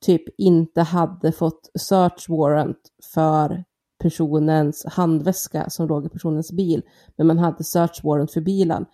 typ 0.01 0.23
inte 0.37 0.81
hade 0.81 1.31
fått 1.31 1.69
search 1.79 2.29
warrant 2.29 2.91
för 3.13 3.63
personens 3.99 4.85
handväska 4.85 5.69
som 5.69 5.87
låg 5.87 6.05
i 6.05 6.09
personens 6.09 6.51
bil, 6.51 6.81
men 7.15 7.27
man 7.27 7.37
hade 7.37 7.63
search 7.63 8.03
warrant 8.03 8.33
för 8.33 8.41
bilen. 8.41 8.85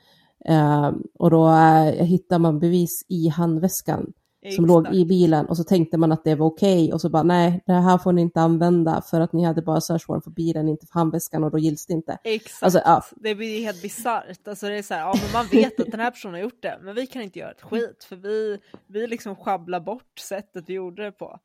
Eh, 0.46 0.92
och 1.20 1.32
då 1.32 1.50
eh, 1.50 2.06
hittar 2.06 2.40
man 2.40 2.60
bevis 2.60 3.06
i 3.08 3.28
handväskan 3.28 4.14
som 4.56 4.66
låg 4.66 4.88
i 4.96 5.06
bilen 5.06 5.46
och 5.46 5.58
så 5.58 5.64
tänkte 5.64 5.98
man 5.98 6.12
att 6.12 6.24
det 6.24 6.36
var 6.36 6.46
okej 6.48 6.94
och 6.94 7.02
så 7.02 7.10
bara 7.10 7.24
nej, 7.24 7.64
det 7.66 7.74
här 7.74 7.98
får 7.98 8.12
ni 8.12 8.22
inte 8.22 8.42
använda 8.42 9.02
för 9.02 9.22
att 9.22 9.34
ni 9.34 9.44
hade 9.44 9.62
bara 9.62 9.82
search 9.82 10.10
warrant 10.10 10.24
för 10.24 10.32
bilen, 10.32 10.70
inte 10.70 10.86
för 10.88 10.94
handväskan 10.94 11.44
och 11.44 11.52
då 11.52 11.58
gills 11.58 11.86
det 11.86 11.94
inte. 11.94 12.18
Exakt, 12.24 12.64
Alltså, 12.64 12.80
ja. 12.86 13.04
det 13.16 13.36
blir 13.36 13.62
helt 13.66 13.82
bisarrt. 13.82 14.48
Alltså 14.48 14.68
det 14.68 14.78
är 14.78 14.84
så 14.84 14.94
här, 14.94 15.02
ja 15.02 15.14
men 15.24 15.32
man 15.34 15.46
vet 15.52 15.80
att 15.80 15.92
den 15.92 16.00
här 16.00 16.12
personen 16.12 16.34
har 16.34 16.42
gjort 16.42 16.62
det, 16.62 16.80
men 16.82 16.96
vi 16.96 17.08
kan 17.08 17.22
inte 17.22 17.40
göra 17.40 17.52
ett 17.52 17.62
skit 17.62 18.04
för 18.04 18.16
vi, 18.16 18.60
vi 18.88 19.08
liksom 19.08 19.36
sjabblar 19.36 19.80
bort 19.80 20.20
sättet 20.20 20.64
vi 20.68 20.74
gjorde 20.74 21.04
det 21.04 21.12
på. 21.12 21.40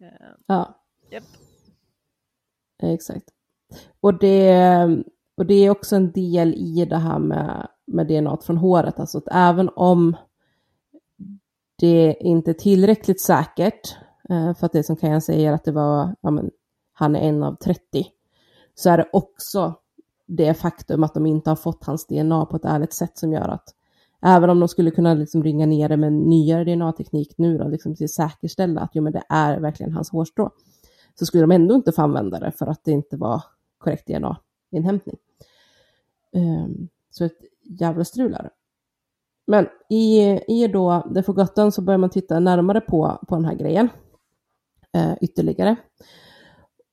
Eh, 0.00 0.06
Ja, 0.46 0.74
japp. 1.10 1.24
exakt. 2.82 3.24
Och 4.00 4.18
det, 4.18 4.54
och 5.36 5.46
det 5.46 5.54
är 5.54 5.70
också 5.70 5.96
en 5.96 6.12
del 6.12 6.54
i 6.54 6.84
det 6.84 6.96
här 6.96 7.18
med, 7.18 7.68
med 7.86 8.06
DNA 8.06 8.36
från 8.36 8.56
håret, 8.56 9.00
alltså 9.00 9.18
att 9.18 9.28
även 9.30 9.68
om 9.76 10.16
det 11.78 11.86
är 11.86 12.22
inte 12.22 12.54
tillräckligt 12.54 13.20
säkert, 13.20 13.96
eh, 14.28 14.54
för 14.54 14.66
att 14.66 14.72
det 14.72 14.82
som 14.82 14.96
Kajan 14.96 15.20
säger 15.20 15.52
att 15.52 15.64
det 15.64 15.72
var, 15.72 16.14
ja 16.20 16.30
men, 16.30 16.50
han 16.92 17.16
är 17.16 17.20
en 17.20 17.42
av 17.42 17.54
30, 17.54 18.06
så 18.74 18.90
är 18.90 18.96
det 18.96 19.08
också 19.12 19.74
det 20.26 20.54
faktum 20.54 21.04
att 21.04 21.14
de 21.14 21.26
inte 21.26 21.50
har 21.50 21.56
fått 21.56 21.84
hans 21.84 22.06
DNA 22.06 22.46
på 22.46 22.56
ett 22.56 22.64
ärligt 22.64 22.92
sätt 22.92 23.18
som 23.18 23.32
gör 23.32 23.48
att 23.48 23.74
även 24.22 24.50
om 24.50 24.60
de 24.60 24.68
skulle 24.68 24.90
kunna 24.90 25.14
liksom 25.14 25.42
ringa 25.42 25.66
ner 25.66 25.88
det 25.88 25.96
med 25.96 26.12
nyare 26.12 26.64
DNA-teknik 26.64 27.34
nu 27.38 27.58
då, 27.58 27.68
liksom 27.68 27.96
till 27.96 28.08
säkerställa 28.08 28.80
att 28.80 28.90
jo, 28.92 29.02
men 29.02 29.12
det 29.12 29.22
är 29.28 29.60
verkligen 29.60 29.92
hans 29.92 30.10
hårstrå, 30.10 30.50
så 31.14 31.26
skulle 31.26 31.42
de 31.42 31.50
ändå 31.50 31.74
inte 31.74 31.92
få 31.92 32.02
använda 32.02 32.40
det 32.40 32.52
för 32.52 32.66
att 32.66 32.84
det 32.84 32.92
inte 32.92 33.16
var 33.16 33.42
korrekt 33.78 34.06
DNA-inhämtning. 34.06 35.16
Um, 36.32 36.42
ehm, 36.42 36.88
så 37.10 37.24
ett 37.24 37.38
jävla 37.62 38.04
strul 38.04 38.34
är 38.34 38.42
det. 38.42 38.50
Men 39.50 39.68
i, 39.88 40.20
i 40.48 40.68
då 40.68 41.10
The 41.14 41.22
Forgotten 41.22 41.72
så 41.72 41.82
börjar 41.82 41.98
man 41.98 42.10
titta 42.10 42.40
närmare 42.40 42.80
på, 42.80 43.18
på 43.28 43.34
den 43.34 43.44
här 43.44 43.54
grejen 43.54 43.88
eh, 44.96 45.14
ytterligare. 45.20 45.76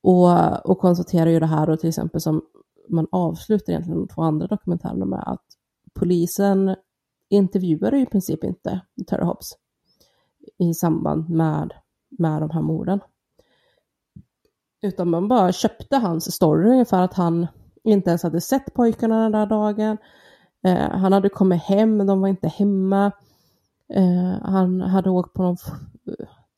Och, 0.02 0.70
och 0.70 0.78
konstaterar 0.78 1.30
ju 1.30 1.40
det 1.40 1.46
här 1.46 1.70
och 1.70 1.80
till 1.80 1.88
exempel 1.88 2.20
som 2.20 2.42
man 2.88 3.06
avslutar 3.12 3.72
egentligen 3.72 4.00
de 4.00 4.08
två 4.08 4.22
andra 4.22 4.46
dokumentärerna 4.46 5.04
med 5.04 5.22
att 5.26 5.44
polisen 5.94 6.76
intervjuade 7.30 7.98
i 7.98 8.06
princip 8.06 8.44
inte 8.44 8.80
Terry 9.06 9.24
Hobbs 9.24 9.56
i 10.58 10.74
samband 10.74 11.30
med, 11.30 11.72
med 12.18 12.42
de 12.42 12.50
här 12.50 12.62
morden. 12.62 13.00
Utan 14.82 15.10
man 15.10 15.28
bara 15.28 15.52
köpte 15.52 15.96
hans 15.96 16.34
story 16.34 16.84
för 16.84 17.00
att 17.00 17.14
han 17.14 17.46
inte 17.84 18.10
ens 18.10 18.22
hade 18.22 18.40
sett 18.40 18.74
pojkarna 18.74 19.22
den 19.22 19.32
där 19.32 19.46
dagen. 19.46 19.96
Eh, 20.64 20.90
han 20.90 21.12
hade 21.12 21.28
kommit 21.28 21.62
hem, 21.62 21.96
men 21.96 22.06
de 22.06 22.20
var 22.20 22.28
inte 22.28 22.48
hemma. 22.48 23.12
Eh, 23.88 24.42
han 24.42 24.80
hade 24.80 25.10
åkt 25.10 25.32
på 25.32 25.42
någon 25.42 25.56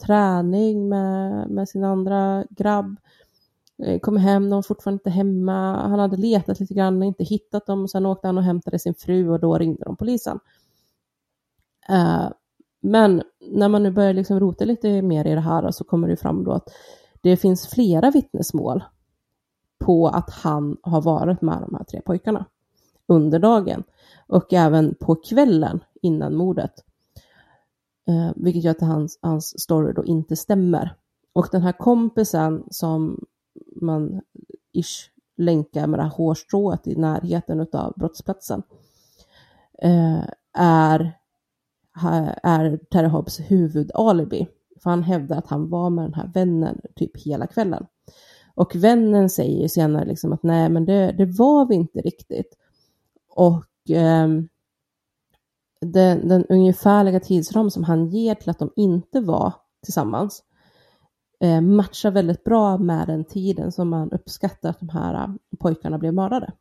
träning 0.07 0.89
med, 0.89 1.51
med 1.51 1.69
sin 1.69 1.85
andra 1.85 2.45
grabb. 2.51 2.97
Eh, 3.83 4.01
kom 4.01 4.17
hem, 4.17 4.51
de 4.51 4.55
var 4.55 4.63
fortfarande 4.63 5.01
inte 5.01 5.11
hemma. 5.11 5.89
Han 5.89 5.99
hade 5.99 6.17
letat 6.17 6.61
lite 6.61 6.75
grann 6.75 6.99
och 6.99 7.05
inte 7.05 7.25
hittat 7.25 7.67
dem. 7.67 7.89
Sen 7.89 8.07
åkte 8.07 8.29
han 8.29 8.39
och 8.39 8.45
hämtade 8.45 8.79
sin 8.79 8.95
fru 8.95 9.29
och 9.29 9.41
då 9.41 9.59
ringde 9.59 9.85
de 9.85 9.97
polisen. 9.97 10.41
Eh, 11.89 12.29
men 12.81 13.23
när 13.41 13.69
man 13.69 13.83
nu 13.83 13.91
börjar 13.91 14.13
liksom 14.13 14.41
rota 14.41 14.65
lite 14.65 15.03
mer 15.03 15.25
i 15.25 15.35
det 15.35 15.41
här 15.41 15.71
så 15.71 15.85
kommer 15.85 16.09
det 16.09 16.17
fram 16.17 16.45
då 16.45 16.53
att 16.53 16.69
det 17.21 17.37
finns 17.37 17.67
flera 17.67 18.11
vittnesmål 18.11 18.85
på 19.79 20.09
att 20.09 20.31
han 20.31 20.77
har 20.83 21.03
varit 21.03 21.43
med 21.43 21.61
de 21.61 21.75
här 21.75 21.85
tre 21.85 22.01
pojkarna 22.01 22.47
under 23.09 23.39
dagen 23.39 23.83
och 24.27 24.53
även 24.53 24.95
på 24.95 25.15
kvällen 25.15 25.81
innan 26.03 26.35
mordet. 26.35 26.73
Eh, 28.09 28.33
vilket 28.37 28.65
gör 28.65 28.71
att 28.71 28.81
hans, 28.81 29.19
hans 29.23 29.61
story 29.61 29.93
då 29.93 30.05
inte 30.05 30.37
stämmer. 30.37 30.95
Och 31.33 31.49
den 31.53 31.63
här 31.63 31.73
kompisen 31.73 32.65
som 32.71 33.25
man 33.77 34.21
ish 34.73 35.11
länkar 35.37 35.87
med 35.87 35.99
det 35.99 36.03
här 36.03 36.11
hårstrået 36.11 36.87
i 36.87 36.97
närheten 36.97 37.67
av 37.73 37.93
brottsplatsen 37.97 38.63
eh, 39.83 40.25
är, 40.53 41.13
är 42.43 42.77
Terry 42.77 43.09
Hobbs 43.09 43.41
huvudalibi. 43.41 44.49
För 44.83 44.91
han 44.91 45.03
hävdar 45.03 45.39
att 45.39 45.47
han 45.47 45.71
var 45.71 45.91
med 45.91 46.05
den 46.05 46.15
här 46.15 46.31
vännen 46.35 46.81
typ 46.97 47.17
hela 47.17 47.47
kvällen. 47.47 47.87
Och 48.55 48.77
vännen 48.77 49.31
säger 49.31 49.69
senare 49.69 50.05
liksom 50.05 50.33
att 50.33 50.43
nej, 50.43 50.69
men 50.69 50.85
det, 50.85 51.13
det 51.13 51.27
var 51.27 51.67
vi 51.67 51.75
inte 51.75 52.01
riktigt. 52.01 52.57
Och 53.39 53.91
eh, 53.91 54.29
den, 55.81 56.29
den 56.29 56.45
ungefärliga 56.49 57.21
tidsram 57.21 57.71
som 57.71 57.85
han 57.85 58.07
ger 58.07 58.35
till 58.35 58.51
att 58.51 58.59
de 58.59 58.71
inte 58.77 59.21
var 59.21 59.53
tillsammans 59.85 60.43
eh, 61.41 61.61
matchar 61.61 62.11
väldigt 62.11 62.45
bra 62.45 62.79
med 62.79 63.07
den 63.07 63.25
tiden 63.25 63.73
som 63.73 63.89
man 63.89 64.13
uppskattar 64.13 64.71
att 64.71 64.81
de 64.81 64.89
här 64.89 65.15
äh, 65.15 65.35
pojkarna 65.59 65.99
blev 65.99 66.15
mördade. 66.15 66.53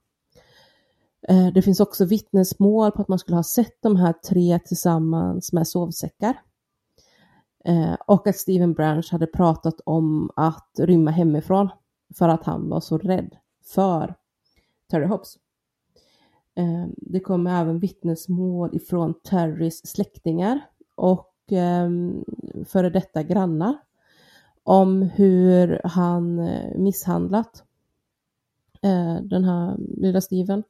Eh, 1.27 1.47
det 1.47 1.61
finns 1.61 1.79
också 1.79 2.05
vittnesmål 2.05 2.91
på 2.91 3.01
att 3.01 3.07
man 3.07 3.19
skulle 3.19 3.37
ha 3.37 3.43
sett 3.43 3.81
de 3.81 3.95
här 3.95 4.13
tre 4.13 4.59
tillsammans 4.59 5.53
med 5.53 5.67
sovsäckar. 5.67 6.41
Eh, 7.65 7.93
och 8.07 8.27
att 8.27 8.37
Steven 8.37 8.73
Branch 8.73 9.11
hade 9.11 9.27
pratat 9.27 9.81
om 9.85 10.31
att 10.35 10.71
rymma 10.79 11.11
hemifrån 11.11 11.69
för 12.17 12.29
att 12.29 12.43
han 12.43 12.69
var 12.69 12.79
så 12.79 12.97
rädd 12.97 13.35
för 13.65 14.15
Terry 14.91 15.05
Hobbs. 15.05 15.37
Ehm, 16.57 16.95
det 16.97 17.19
kommer 17.19 17.61
även 17.61 17.79
vittnesmål 17.79 18.75
ifrån 18.75 19.13
Terrys 19.23 19.87
släktingar 19.87 20.59
och 20.95 21.33
ehm, 21.51 22.25
före 22.65 22.89
detta 22.89 23.23
grannar 23.23 23.77
om 24.63 25.01
hur 25.01 25.81
han 25.83 26.39
eh, 26.39 26.77
misshandlat 26.77 27.63
eh, 28.81 29.15
den 29.21 29.43
här 29.43 29.77
lilla 29.77 30.21
Steven 30.21 30.63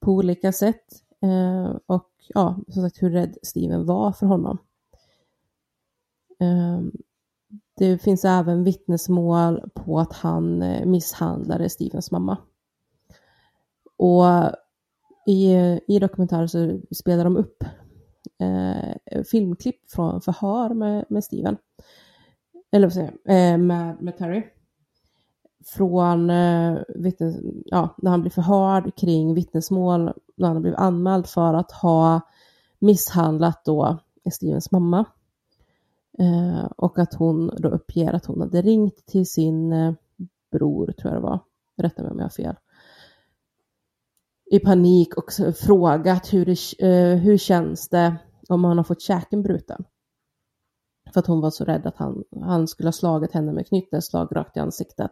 på 0.00 0.12
olika 0.12 0.52
sätt. 0.52 1.02
Eh, 1.20 1.76
och 1.86 2.10
ja, 2.28 2.58
som 2.68 2.82
sagt 2.82 3.02
hur 3.02 3.10
rädd 3.10 3.36
Steven 3.42 3.86
var 3.86 4.12
för 4.12 4.26
honom. 4.26 4.58
Ehm, 6.38 6.92
det 7.74 7.98
finns 7.98 8.24
även 8.24 8.64
vittnesmål 8.64 9.70
på 9.74 9.98
att 9.98 10.12
han 10.12 10.64
misshandlade 10.84 11.70
Stevens 11.70 12.10
mamma. 12.10 12.36
Och 13.96 14.24
i, 15.26 15.52
i 15.88 15.98
dokumentären 15.98 16.48
så 16.48 16.80
spelar 16.90 17.24
de 17.24 17.36
upp 17.36 17.64
eh, 18.38 19.22
filmklipp 19.30 19.90
från 19.90 20.20
förhör 20.20 20.74
med, 20.74 21.04
med 21.08 21.24
Steven. 21.24 21.56
Eller 22.72 22.86
vad 22.86 22.92
säger 22.92 23.12
jag, 23.24 23.52
eh, 23.52 23.58
med, 23.58 24.02
med 24.02 24.16
Terry. 24.16 24.42
Från 25.66 26.30
eh, 26.30 26.78
vittnes, 26.88 27.36
ja, 27.64 27.94
när 27.98 28.10
han 28.10 28.20
blir 28.20 28.30
förhörd 28.30 28.96
kring 28.96 29.34
vittnesmål, 29.34 30.12
när 30.36 30.46
han 30.46 30.56
har 30.56 30.60
blivit 30.60 30.78
anmäld 30.78 31.26
för 31.26 31.54
att 31.54 31.72
ha 31.72 32.20
misshandlat 32.78 33.64
då 33.64 33.98
Stevens 34.32 34.70
mamma. 34.70 35.04
Eh, 36.18 36.64
och 36.76 36.98
att 36.98 37.14
hon 37.14 37.50
då 37.58 37.68
uppger 37.68 38.12
att 38.12 38.26
hon 38.26 38.40
hade 38.40 38.62
ringt 38.62 39.06
till 39.06 39.26
sin 39.26 39.72
eh, 39.72 39.92
bror, 40.52 40.92
tror 40.92 41.12
jag 41.12 41.22
det 41.22 41.26
var. 41.26 41.38
Rätta 41.76 42.02
mig 42.02 42.10
om 42.10 42.18
jag 42.18 42.24
har 42.24 42.30
fel 42.30 42.56
i 44.50 44.58
panik 44.58 45.16
och 45.16 45.56
frågat 45.56 46.32
hur, 46.32 46.46
det, 46.46 46.86
eh, 46.88 47.16
hur 47.16 47.38
känns 47.38 47.88
det 47.88 48.16
om 48.48 48.64
han 48.64 48.76
har 48.76 48.84
fått 48.84 49.02
käken 49.02 49.42
bruten. 49.42 49.84
För 51.12 51.20
att 51.20 51.26
hon 51.26 51.40
var 51.40 51.50
så 51.50 51.64
rädd 51.64 51.86
att 51.86 51.96
han, 51.96 52.24
han 52.40 52.68
skulle 52.68 52.86
ha 52.86 52.92
slagit 52.92 53.32
henne 53.32 53.52
med 53.52 53.66
knytnävsslag 53.66 54.36
rakt 54.36 54.56
i 54.56 54.60
ansiktet. 54.60 55.10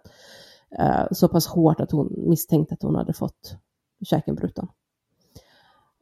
Eh, 0.79 1.07
så 1.13 1.29
pass 1.29 1.47
hårt 1.47 1.81
att 1.81 1.91
hon 1.91 2.15
misstänkte 2.17 2.75
att 2.75 2.83
hon 2.83 2.95
hade 2.95 3.13
fått 3.13 3.57
käken 4.05 4.35
bruten. 4.35 4.69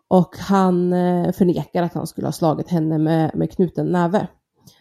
Och 0.09 0.37
han 0.39 0.93
eh, 0.93 1.33
förnekar 1.33 1.83
att 1.83 1.95
han 1.95 2.07
skulle 2.07 2.27
ha 2.27 2.33
slagit 2.33 2.69
henne 2.69 2.99
med, 2.99 3.31
med 3.35 3.51
knuten 3.51 3.93
näve. 3.93 4.29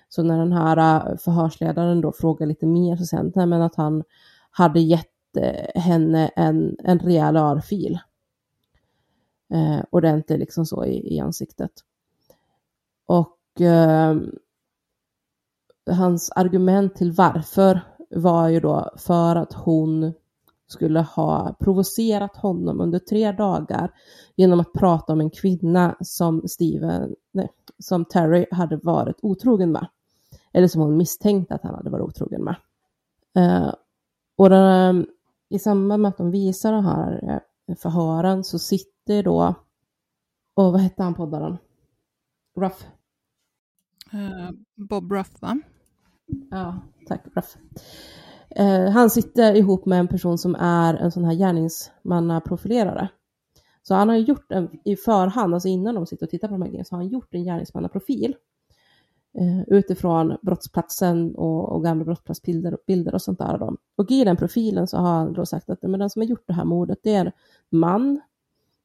Så 0.09 0.23
när 0.23 0.39
den 0.39 0.51
här 0.51 0.77
eh, 0.77 1.17
förhörsledaren 1.17 2.01
då 2.01 2.11
frågar 2.11 2.47
lite 2.47 2.65
mer 2.65 2.95
så 2.95 3.05
säger 3.05 3.31
han 3.35 3.53
att 3.53 3.75
han 3.75 4.03
hade 4.51 4.79
gett 4.79 5.37
eh, 5.37 5.81
henne 5.81 6.27
en, 6.35 6.75
en 6.83 6.99
rejäl 6.99 7.37
örfil 7.37 7.99
eh, 9.53 9.83
ordentligt 9.89 10.39
liksom 10.39 10.65
så 10.65 10.85
i, 10.85 11.15
i 11.15 11.19
ansiktet. 11.19 11.71
Och 13.05 13.61
eh, 13.61 14.15
hans 15.91 16.31
argument 16.31 16.95
till 16.95 17.11
varför 17.11 17.81
var 18.09 18.47
ju 18.47 18.59
då 18.59 18.91
för 18.97 19.35
att 19.35 19.53
hon 19.53 20.13
skulle 20.67 20.99
ha 20.99 21.55
provocerat 21.59 22.35
honom 22.35 22.81
under 22.81 22.99
tre 22.99 23.31
dagar 23.31 23.91
genom 24.35 24.59
att 24.59 24.73
prata 24.73 25.13
om 25.13 25.21
en 25.21 25.29
kvinna 25.29 25.95
som 25.99 26.47
Steven, 26.47 27.15
nej, 27.31 27.49
som 27.79 28.05
Terry 28.05 28.45
hade 28.51 28.77
varit 28.77 29.17
otrogen 29.21 29.71
med. 29.71 29.87
Eller 30.53 30.67
som 30.67 30.81
hon 30.81 30.97
misstänkte 30.97 31.55
att 31.55 31.63
han 31.63 31.75
hade 31.75 31.89
varit 31.89 32.03
otrogen 32.03 32.43
med. 32.43 32.55
Eh, 33.37 33.73
och 34.35 34.49
den, 34.49 35.07
i 35.49 35.59
samband 35.59 36.01
med 36.01 36.09
att 36.09 36.17
de 36.17 36.31
visar 36.31 36.71
den 36.71 36.85
här 36.85 37.23
eh, 37.23 37.39
förhören 37.81 38.43
så 38.43 38.59
sitter 38.59 39.23
då, 39.23 39.55
och 40.55 40.71
vad 40.71 40.81
hette 40.81 41.03
han 41.03 41.13
poddaren? 41.13 41.57
Ruff. 42.55 42.87
Eh, 44.13 44.49
Bob 44.75 45.11
Ruff, 45.11 45.41
va? 45.41 45.59
Ja, 46.51 46.79
tack 47.07 47.21
Ruff. 47.35 47.57
Eh, 48.49 48.89
han 48.89 49.09
sitter 49.09 49.55
ihop 49.55 49.85
med 49.85 49.99
en 49.99 50.07
person 50.07 50.37
som 50.37 50.55
är 50.59 50.93
en 50.93 51.11
sån 51.11 51.25
här 51.25 51.33
gärningsmannaprofilerare. 51.33 53.09
Så 53.81 53.95
han 53.95 54.09
har 54.09 54.15
gjort 54.15 54.51
en, 54.51 54.69
i 54.85 54.95
förhand, 54.95 55.53
alltså 55.53 55.69
innan 55.69 55.95
de 55.95 56.05
sitter 56.05 56.25
och 56.25 56.29
tittar 56.29 56.47
på 56.47 56.53
de 56.53 56.61
här 56.61 56.69
grejerna, 56.69 56.85
så 56.85 56.95
har 56.95 57.01
han 57.01 57.09
gjort 57.09 57.33
en 57.33 57.43
gärningsmannaprofil 57.43 58.35
Eh, 59.37 59.61
utifrån 59.67 60.37
brottsplatsen 60.41 61.35
och, 61.35 61.69
och 61.69 61.83
gamla 61.83 62.05
brottsplatsbilder 62.05 62.73
och, 62.73 62.79
bilder 62.87 63.13
och 63.13 63.21
sånt 63.21 63.39
där. 63.39 63.57
Då. 63.57 63.77
Och 63.95 64.11
i 64.11 64.23
den 64.23 64.37
profilen 64.37 64.87
så 64.87 64.97
har 64.97 65.13
han 65.13 65.33
då 65.33 65.45
sagt 65.45 65.69
att 65.69 65.81
men 65.81 65.99
den 65.99 66.09
som 66.09 66.21
har 66.21 66.27
gjort 66.27 66.47
det 66.47 66.53
här 66.53 66.65
mordet, 66.65 66.99
det 67.03 67.13
är 67.13 67.31
man, 67.69 68.21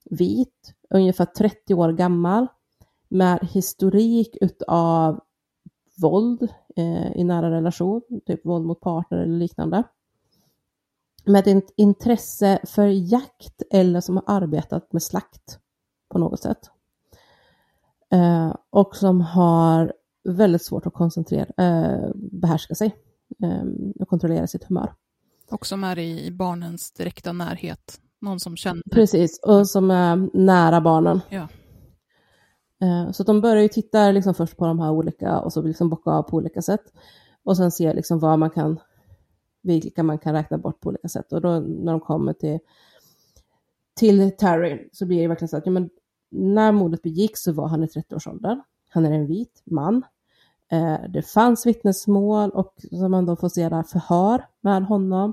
vit, 0.04 0.74
ungefär 0.90 1.24
30 1.24 1.74
år 1.74 1.92
gammal, 1.92 2.46
med 3.08 3.48
historik 3.52 4.36
utav 4.40 5.20
våld 6.02 6.48
eh, 6.76 7.16
i 7.16 7.24
nära 7.24 7.50
relation, 7.50 8.02
typ 8.26 8.46
våld 8.46 8.66
mot 8.66 8.80
partner 8.80 9.18
eller 9.18 9.38
liknande. 9.38 9.82
Med 11.24 11.46
ett 11.46 11.72
intresse 11.76 12.60
för 12.66 12.86
jakt 12.86 13.62
eller 13.70 14.00
som 14.00 14.16
har 14.16 14.24
arbetat 14.26 14.92
med 14.92 15.02
slakt 15.02 15.58
på 16.08 16.18
något 16.18 16.40
sätt. 16.40 16.70
Eh, 18.12 18.54
och 18.70 18.96
som 18.96 19.20
har 19.20 19.92
väldigt 20.24 20.64
svårt 20.64 20.86
att 20.86 20.94
koncentrera, 20.94 21.64
eh, 21.64 22.10
behärska 22.14 22.74
sig 22.74 22.96
eh, 23.42 23.64
och 24.00 24.08
kontrollera 24.08 24.46
sitt 24.46 24.64
humör. 24.64 24.94
Och 25.50 25.66
som 25.66 25.84
är 25.84 25.98
i 25.98 26.30
barnens 26.30 26.92
direkta 26.92 27.32
närhet. 27.32 28.00
Någon 28.20 28.40
som 28.40 28.56
känner. 28.56 28.82
Precis, 28.90 29.40
och 29.42 29.68
som 29.68 29.90
är 29.90 30.30
nära 30.34 30.80
barnen. 30.80 31.20
Ja. 31.28 31.48
Eh, 32.82 33.10
så 33.12 33.22
de 33.22 33.40
börjar 33.40 33.62
ju 33.62 33.68
titta 33.68 34.10
liksom 34.10 34.34
först 34.34 34.56
på 34.56 34.66
de 34.66 34.80
här 34.80 34.90
olika 34.90 35.40
och 35.40 35.52
så 35.52 35.62
liksom 35.62 35.90
bocka 35.90 36.10
av 36.10 36.22
på 36.22 36.36
olika 36.36 36.62
sätt. 36.62 36.92
Och 37.42 37.56
sen 37.56 37.70
se 37.70 37.94
liksom 37.94 38.18
vad 38.18 38.38
man 38.38 38.50
kan, 38.50 38.80
vilka 39.62 40.02
man 40.02 40.18
kan 40.18 40.34
räkna 40.34 40.58
bort 40.58 40.80
på 40.80 40.88
olika 40.88 41.08
sätt. 41.08 41.32
Och 41.32 41.40
då 41.40 41.60
när 41.60 41.92
de 41.92 42.00
kommer 42.00 42.32
till, 42.32 42.58
till 43.96 44.36
Terry 44.36 44.88
så 44.92 45.06
blir 45.06 45.22
det 45.22 45.28
verkligen 45.28 45.48
så 45.48 45.56
att 45.56 45.66
ja, 45.66 45.72
men 45.72 45.90
när 46.30 46.72
mordet 46.72 47.02
begicks 47.02 47.42
så 47.42 47.52
var 47.52 47.68
han 47.68 47.84
i 47.84 47.86
30-årsåldern. 47.86 48.62
Han 48.90 49.06
är 49.06 49.12
en 49.12 49.26
vit 49.26 49.62
man. 49.64 50.02
Eh, 50.72 50.98
det 51.08 51.22
fanns 51.22 51.66
vittnesmål 51.66 52.50
och 52.50 52.74
som 52.90 53.10
man 53.10 53.26
då 53.26 53.36
får 53.36 53.48
se 53.48 53.68
där 53.68 53.82
förhör 53.82 54.46
med 54.60 54.84
honom 54.84 55.32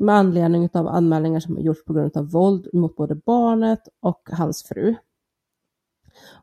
med 0.00 0.14
anledning 0.14 0.68
av 0.72 0.88
anmälningar 0.88 1.40
som 1.40 1.56
har 1.56 1.62
gjorts 1.62 1.84
på 1.84 1.92
grund 1.92 2.16
av 2.16 2.30
våld 2.30 2.68
mot 2.72 2.96
både 2.96 3.14
barnet 3.14 3.88
och 4.00 4.28
hans 4.32 4.62
fru. 4.62 4.94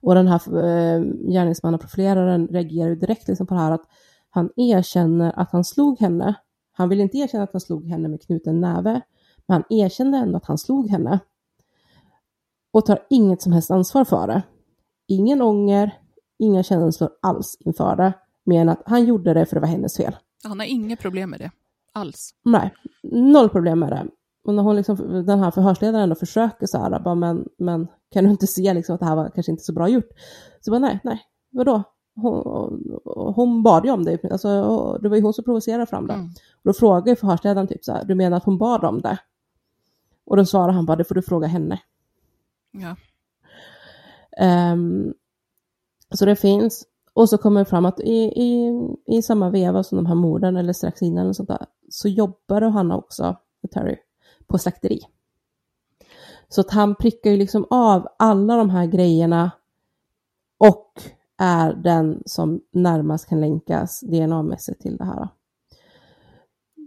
Och 0.01 0.15
den 0.15 0.27
här 0.27 0.35
eh, 0.35 0.53
gärningsmannen, 0.53 1.31
gärningsmannaprofileraren 1.31 2.47
reagerar 2.47 2.89
ju 2.89 2.95
direkt 2.95 3.27
liksom 3.27 3.47
på 3.47 3.53
det 3.53 3.59
här 3.59 3.71
att 3.71 3.87
han 4.29 4.49
erkänner 4.55 5.39
att 5.39 5.51
han 5.51 5.63
slog 5.63 5.99
henne. 5.99 6.35
Han 6.71 6.89
vill 6.89 6.99
inte 6.99 7.17
erkänna 7.17 7.43
att 7.43 7.51
han 7.51 7.61
slog 7.61 7.87
henne 7.87 8.07
med 8.07 8.21
knuten 8.21 8.61
näve, 8.61 9.01
men 9.45 9.53
han 9.53 9.63
erkände 9.69 10.17
ändå 10.17 10.37
att 10.37 10.45
han 10.45 10.57
slog 10.57 10.89
henne. 10.89 11.19
Och 12.71 12.85
tar 12.85 12.99
inget 13.09 13.41
som 13.41 13.53
helst 13.53 13.71
ansvar 13.71 14.05
för 14.05 14.27
det. 14.27 14.41
Ingen 15.07 15.41
ånger, 15.41 16.02
inga 16.43 16.63
känslor 16.63 17.09
alls 17.21 17.57
inför 17.59 17.95
det, 17.95 18.13
mer 18.43 18.61
än 18.61 18.69
att 18.69 18.81
han 18.85 19.05
gjorde 19.05 19.33
det 19.33 19.45
för 19.45 19.55
det 19.55 19.59
var 19.59 19.67
hennes 19.67 19.97
fel. 19.97 20.15
Han 20.43 20.59
har 20.59 20.67
inga 20.67 20.95
problem 20.95 21.29
med 21.29 21.39
det 21.39 21.51
alls. 21.93 22.35
Nej, 22.43 22.73
noll 23.03 23.49
problem 23.49 23.79
med 23.79 23.89
det. 23.89 24.07
Och 24.43 24.53
när 24.53 24.63
hon 24.63 24.75
liksom, 24.75 25.25
den 25.25 25.39
här 25.39 25.51
förhörsledaren 25.51 26.03
ändå 26.03 26.15
försöker 26.15 26.67
så 26.67 26.77
här, 26.77 26.99
bara, 26.99 27.15
men, 27.15 27.47
men 27.57 27.87
kan 28.11 28.23
du 28.23 28.29
inte 28.29 28.47
se 28.47 28.73
liksom 28.73 28.95
att 28.95 28.99
det 28.99 29.05
här 29.05 29.15
var 29.15 29.29
kanske 29.29 29.51
inte 29.51 29.63
så 29.63 29.73
bra 29.73 29.87
gjort? 29.87 30.09
Så 30.61 30.71
bara 30.71 30.79
nej, 30.79 30.99
nej, 31.03 31.21
vadå? 31.51 31.83
Hon, 32.15 32.99
hon 33.35 33.63
bad 33.63 33.85
ju 33.85 33.91
om 33.91 34.05
det, 34.05 34.31
alltså, 34.31 34.97
det 35.01 35.09
var 35.09 35.15
ju 35.15 35.23
hon 35.23 35.33
som 35.33 35.43
provocerade 35.43 35.85
fram 35.85 36.07
det. 36.07 36.13
Mm. 36.13 36.25
Och 36.27 36.63
då 36.63 36.73
frågar 36.73 37.15
förhörsledaren 37.15 37.67
typ 37.67 37.85
så 37.85 37.91
här, 37.91 38.05
du 38.05 38.15
menar 38.15 38.37
att 38.37 38.43
hon 38.43 38.57
bad 38.57 38.83
om 38.83 39.01
det? 39.01 39.17
Och 40.25 40.37
då 40.37 40.45
svarar 40.45 40.73
han 40.73 40.85
bara, 40.85 40.97
det 40.97 41.03
får 41.03 41.15
du 41.15 41.21
fråga 41.21 41.47
henne. 41.47 41.79
Ja. 42.71 42.95
Um, 44.73 45.13
så 46.13 46.25
det 46.25 46.35
finns, 46.35 46.83
och 47.13 47.29
så 47.29 47.37
kommer 47.37 47.59
det 47.59 47.65
fram 47.65 47.85
att 47.85 47.99
i, 47.99 48.19
i, 48.23 48.71
i 49.05 49.21
samma 49.21 49.49
veva 49.49 49.83
som 49.83 49.95
de 49.95 50.05
här 50.05 50.15
morden, 50.15 50.57
eller 50.57 50.73
strax 50.73 51.01
innan, 51.01 51.27
och 51.27 51.35
sånt 51.35 51.49
där, 51.49 51.65
så 51.89 52.07
jobbade 52.07 52.69
Hanna 52.69 52.97
också, 52.97 53.35
Terry, 53.73 53.97
på 54.47 54.57
slakteri. 54.57 54.99
Så 56.49 56.61
att 56.61 56.71
han 56.71 56.95
prickar 56.95 57.31
ju 57.31 57.37
liksom 57.37 57.65
av 57.69 58.07
alla 58.19 58.55
de 58.55 58.69
här 58.69 58.85
grejerna 58.85 59.51
och 60.57 61.01
är 61.37 61.73
den 61.73 62.23
som 62.25 62.61
närmast 62.71 63.29
kan 63.29 63.41
länkas 63.41 64.01
DNA-mässigt 64.01 64.81
till 64.81 64.97
det 64.97 65.05
här. 65.05 65.27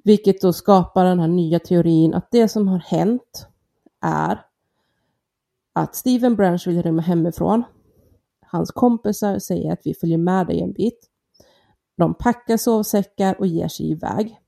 Vilket 0.05 0.41
då 0.41 0.53
skapar 0.53 1.05
den 1.05 1.21
här 1.21 1.29
nya 1.29 1.59
teorin 1.59 2.15
att 2.15 2.31
det 2.31 2.49
som 2.49 2.69
har 2.69 2.79
hänt 2.79 3.49
är 4.01 4.41
att 5.73 5.95
Steven 5.95 6.37
Branch 6.37 6.67
vill 6.67 6.83
rymma 6.83 7.03
hemifrån. 7.03 7.65
Hans 8.47 8.71
kompisar 8.71 9.39
säger 9.39 9.73
att 9.73 9.81
vi 9.85 9.95
följer 9.95 10.19
med 10.19 10.47
dig 10.47 10.63
en 10.63 10.73
bit. 10.73 11.11
De 11.97 12.15
packar 12.15 12.57
sovsäckar 12.57 13.41
och 13.41 13.47
ger 13.47 13.69
sig 13.69 13.91
iväg. 13.91 14.41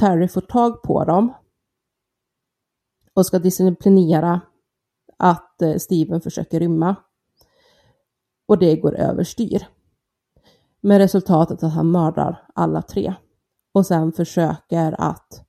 Terry 0.00 0.28
får 0.28 0.40
tag 0.40 0.82
på 0.82 1.04
dem 1.04 1.34
och 3.14 3.26
ska 3.26 3.38
disciplinera 3.38 4.40
att 5.16 5.62
eh, 5.62 5.76
Steven 5.76 6.20
försöker 6.20 6.60
rymma. 6.60 6.96
Och 8.46 8.58
det 8.58 8.76
går 8.76 8.94
överstyr. 8.94 9.66
Med 10.80 10.98
resultatet 10.98 11.62
att 11.62 11.72
han 11.72 11.90
mördar 11.90 12.46
alla 12.54 12.82
tre. 12.82 13.14
Och 13.72 13.86
sen 13.86 14.12
försöker 14.12 15.00
att 15.00 15.46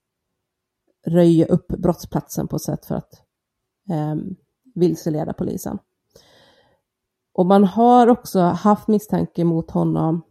röja 1.08 1.46
upp 1.46 1.68
brottsplatsen 1.68 2.48
på 2.48 2.56
ett 2.56 2.62
sätt 2.62 2.86
för 2.86 2.96
att 2.96 3.14
eh, 3.90 4.16
vilseleda 4.76 5.34
polisen. 5.34 5.80
Och 7.34 7.46
man 7.46 7.64
har 7.64 8.08
också 8.08 8.40
haft 8.40 8.88
misstanke 8.88 9.44
mot 9.44 9.72
honom, 9.72 10.22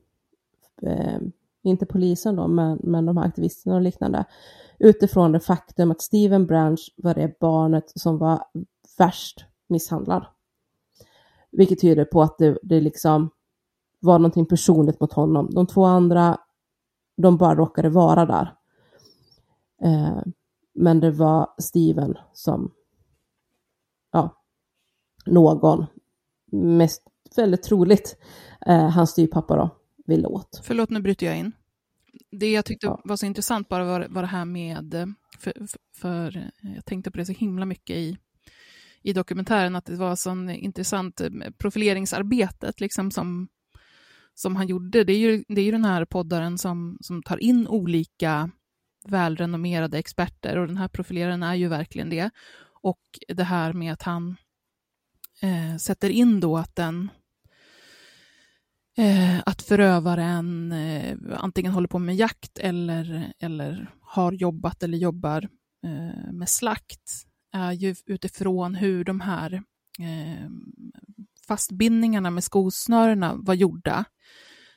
eh, 0.83 1.19
inte 1.63 1.87
polisen 1.87 2.37
då, 2.37 2.49
men, 2.49 2.81
men 2.83 3.07
de 3.07 3.17
här 3.17 3.25
aktivisterna 3.25 3.77
och 3.77 3.83
liknande, 3.83 4.25
utifrån 4.79 5.33
det 5.33 5.41
faktum 5.41 5.91
att 5.91 6.03
Steven 6.03 6.47
Branch 6.47 6.95
var 6.97 7.15
det 7.15 7.39
barnet 7.41 7.93
som 7.95 8.19
var 8.19 8.43
värst 8.99 9.45
misshandlad. 9.69 10.27
Vilket 11.53 11.81
tyder 11.81 12.05
på 12.05 12.23
att 12.23 12.39
det, 12.39 12.59
det 12.63 12.81
liksom 12.81 13.31
var 14.01 14.19
någonting 14.19 14.47
personligt 14.47 15.01
mot 15.01 15.13
honom. 15.13 15.51
De 15.51 15.67
två 15.67 15.85
andra, 15.85 16.39
de 17.17 17.37
bara 17.37 17.55
råkade 17.55 17.89
vara 17.89 18.27
där. 18.27 18.55
Eh, 19.83 20.23
men 20.75 21.01
det 21.01 21.11
var 21.11 21.55
Steven 21.59 22.19
som, 22.33 22.73
ja, 24.13 24.43
någon, 25.27 25.87
mest 26.53 27.03
väldigt 27.37 27.63
troligt, 27.63 28.17
eh, 28.67 28.89
hans 28.89 29.11
styvpappa 29.11 29.57
då, 29.57 29.77
ville 30.07 30.27
åt. 30.27 30.61
Förlåt, 30.65 30.91
nu 30.91 31.01
bryter 31.01 31.27
jag 31.27 31.39
in 31.39 31.53
det 32.31 32.53
jag 32.53 32.65
tyckte 32.65 32.87
ja. 32.87 33.01
var 33.05 33.17
så 33.17 33.27
intressant 33.27 33.69
bara 33.69 33.85
var, 33.85 34.07
var 34.11 34.23
det 34.23 34.29
här 34.29 34.45
med, 34.45 35.15
för, 35.39 35.53
för, 35.97 36.51
jag 36.61 36.85
tänkte 36.85 37.11
på 37.11 37.19
det 37.19 37.27
så 37.27 37.33
himla 37.33 37.67
mycket 37.67 37.97
i, 37.97 38.19
i 39.03 39.13
dokumentären, 39.13 39.77
att 39.77 39.85
det 39.85 39.97
var 39.97 40.17
så 40.17 40.51
intressant 40.51 41.21
eh, 41.21 41.31
profileringsarbetet 41.59 42.81
liksom 42.81 43.11
som, 43.11 43.49
som 44.35 44.57
han 44.57 44.67
gjorde. 44.67 45.05
Det 45.05 45.13
är 45.13 45.19
ju, 45.19 45.45
det 45.49 45.61
är 45.61 45.65
ju 45.65 45.71
den 45.71 45.85
här 45.85 46.05
poddaren 46.05 46.59
som, 46.59 46.99
som 47.01 47.23
tar 47.23 47.43
in 47.43 47.69
olika 47.69 48.51
välrenommerade 49.07 49.99
experter 49.99 50.59
och 50.59 50.67
den 50.67 50.77
här 50.77 50.89
profileraren 50.89 51.43
är 51.43 51.55
ju 51.55 51.69
verkligen 51.69 52.11
det. 52.11 52.31
Och 52.83 53.01
det 53.29 53.45
här 53.45 53.73
med 53.73 53.93
att 53.93 54.03
han 54.03 54.37
eh, 55.43 55.77
sätter 55.77 56.11
in 56.11 56.41
då 56.41 56.57
att 56.57 56.77
den 56.77 57.11
eh, 58.99 59.39
att 59.47 59.63
förövaren 59.63 60.73
eh, 60.73 61.17
antingen 61.37 61.73
håller 61.73 61.89
på 61.89 61.99
med 61.99 62.17
jakt 62.17 62.59
eller, 62.59 63.33
eller 63.39 63.95
har 64.01 64.33
jobbat 64.33 64.83
eller 64.83 64.99
jobbar 64.99 65.49
eh, 65.85 66.33
med 66.33 66.49
slakt 66.49 67.27
är 67.53 67.73
ju 67.73 67.95
utifrån 68.07 68.75
hur 68.75 69.05
de 69.05 69.21
här 69.21 69.53
eh, 69.99 70.51
fastbindningarna 71.49 72.31
med 72.31 72.45
skosnörena 72.45 73.35
var 73.35 73.55
gjorda. 73.55 74.05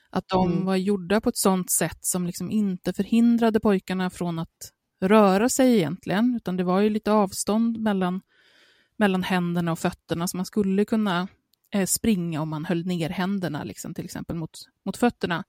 Att 0.10 0.28
de 0.28 0.52
mm. 0.52 0.66
var 0.66 0.76
gjorda 0.76 1.22
på 1.22 1.30
ett 1.30 1.38
sådant 1.38 1.72
sätt 1.72 2.00
som 2.02 2.26
liksom 2.26 2.52
inte 2.52 2.94
förhindrade 2.94 3.60
pojkarna 3.60 4.10
från 4.10 4.40
att 4.40 4.72
röra 5.02 5.50
sig 5.50 5.76
egentligen, 5.78 6.36
utan 6.36 6.58
det 6.58 6.64
var 6.64 6.80
ju 6.80 6.90
lite 6.90 7.12
avstånd 7.12 7.80
mellan, 7.80 8.22
mellan 8.98 9.24
händerna 9.24 9.72
och 9.72 9.80
fötterna, 9.80 10.28
så 10.28 10.38
man 10.38 10.46
skulle 10.46 10.86
kunna 10.86 11.28
eh, 11.74 11.86
springa 11.86 12.42
om 12.42 12.50
man 12.50 12.66
höll 12.66 12.86
ner 12.86 13.10
händerna, 13.10 13.64
liksom, 13.64 13.94
till 13.94 14.06
exempel 14.06 14.36
mot, 14.36 14.60
mot 14.86 14.98
fötterna. 14.98 15.44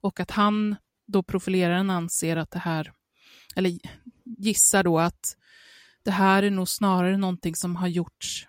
Och 0.00 0.20
att 0.20 0.30
han, 0.30 0.76
då 1.06 1.22
profileraren, 1.22 1.90
anser 1.90 2.36
att 2.36 2.50
det 2.50 2.58
här, 2.58 2.92
eller 3.56 3.78
gissar 4.24 4.84
då 4.84 4.98
att 4.98 5.36
det 6.02 6.10
här 6.10 6.42
är 6.42 6.50
nog 6.50 6.68
snarare 6.68 7.16
någonting 7.16 7.54
som 7.54 7.76
har 7.76 7.88
gjorts 7.88 8.48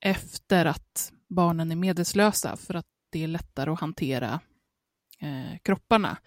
efter 0.00 0.66
att 0.66 1.12
barnen 1.28 1.72
är 1.72 1.76
medelslösa, 1.76 2.56
för 2.56 2.74
att 2.74 2.86
det 3.10 3.24
är 3.24 3.28
lättare 3.28 3.70
att 3.70 3.80
hantera 3.80 4.40
eh, 5.20 5.58
kropparna 5.62 6.18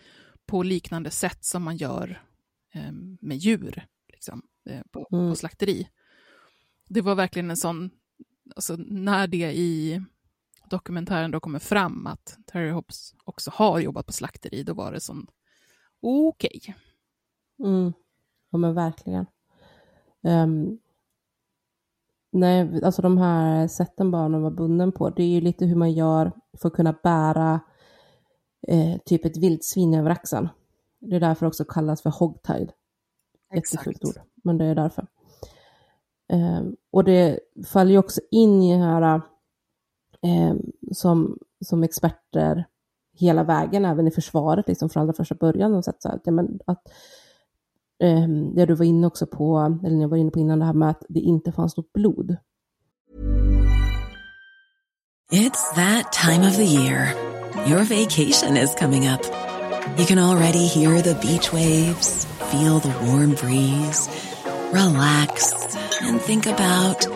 på 0.46 0.64
liknande 0.64 1.12
sätt 1.12 1.46
som 1.46 1.64
man 1.64 1.78
gör 1.78 2.24
eh, 2.74 2.92
med 3.22 3.38
djur 3.38 3.86
liksom, 4.14 4.42
eh, 4.70 4.82
på, 4.92 5.08
Mm. 5.12 5.32
på 5.32 5.36
slakteri. 5.36 5.88
Det 6.94 7.02
var 7.02 7.16
verkligen 7.16 7.50
en 7.50 7.58
sån, 7.58 7.90
alltså 8.56 8.76
när 8.78 9.28
det 9.28 9.54
i 9.54 10.02
dokumentären 10.70 11.32
då 11.32 11.40
kommer 11.40 11.60
fram 11.60 12.08
att 12.08 12.38
Terry 12.46 12.70
Hobbs 12.70 13.16
också 13.24 13.52
har 13.54 13.80
jobbat 13.80 14.06
på 14.06 14.14
slakteri, 14.14 14.64
då 14.64 14.74
var 14.74 14.92
det 14.92 15.02
som 15.02 15.28
okej. 16.02 16.76
Mm. 17.64 17.94
Ja 18.52 18.58
men 18.58 18.74
verkligen. 18.74 19.26
Ehm, 20.24 20.80
nej, 22.32 22.84
alltså 22.84 23.02
de 23.02 23.18
här 23.18 23.68
sätten 23.68 24.12
barnen 24.12 24.42
var 24.42 24.52
bunden 24.52 24.92
på, 24.92 25.10
det 25.10 25.24
är 25.24 25.28
ju 25.30 25.42
lite 25.42 25.66
hur 25.66 25.76
man 25.76 25.92
gör 25.92 26.32
för 26.62 26.68
att 26.68 26.76
kunna 26.76 26.96
bära 27.04 27.60
eh, 28.68 28.98
typ 29.06 29.26
ett 29.26 29.38
vildsvin 29.38 29.94
över 29.94 30.10
axeln. 30.10 30.50
Det 31.00 31.16
är 31.16 31.20
därför 31.20 31.46
också 31.46 31.66
kallas 31.66 32.02
för 32.02 32.10
hogtied. 32.10 32.72
Jättefult 33.56 34.06
ord, 34.06 34.22
men 34.44 34.58
det 34.58 34.66
är 34.66 34.76
därför. 34.76 35.08
Eh, 36.34 36.62
och 36.92 37.04
det 37.04 37.40
faller 37.68 37.92
ju 37.92 37.98
också 37.98 38.22
in 38.32 38.64
i 38.64 38.78
det 38.78 38.84
här 38.84 39.22
eh, 40.22 40.56
som, 40.92 41.38
som 41.66 41.84
experter 41.84 42.66
hela 43.20 43.44
vägen, 43.44 43.86
även 43.86 44.08
i 44.08 44.12
försvaret, 44.12 44.68
liksom 44.68 44.90
från 44.90 45.02
allra 45.02 45.14
första 45.14 45.36
början, 45.36 45.74
och 45.74 45.86
sett 45.86 46.02
så 46.02 46.10
här, 46.10 46.16
att, 46.16 46.22
ja, 46.26 46.32
men, 46.32 46.60
att 46.66 46.82
eh, 48.04 48.28
det 48.56 48.66
du 48.66 48.76
var 48.76 48.86
inne 48.86 49.08
också 49.08 49.28
på, 49.28 49.78
eller 49.84 49.96
ni 49.96 50.06
var 50.06 50.18
inne 50.18 50.32
på 50.32 50.40
innan 50.40 50.60
det 50.60 50.66
här 50.66 50.74
med 50.74 50.90
att 50.90 51.04
det 51.10 51.20
inte 51.20 51.52
fanns 51.52 51.78
något 51.78 51.94
blod. 51.94 52.38
It's 55.32 55.74
that 55.76 56.12
time 56.12 56.48
of 56.48 56.56
the 56.56 56.66
year. 56.66 57.16
Your 57.68 57.84
vacation 57.84 58.58
is 58.58 58.76
coming 58.76 59.08
up. 59.08 59.22
You 59.98 60.06
can 60.06 60.20
already 60.20 60.68
hear 60.68 61.02
the 61.02 61.16
beach 61.16 61.54
waves, 61.54 62.26
feel 62.52 62.80
the 62.80 62.94
warm 63.06 63.32
breeze, 63.32 64.10
relax, 64.72 65.54
and 66.04 66.22
think 66.22 66.46
about 66.46 67.08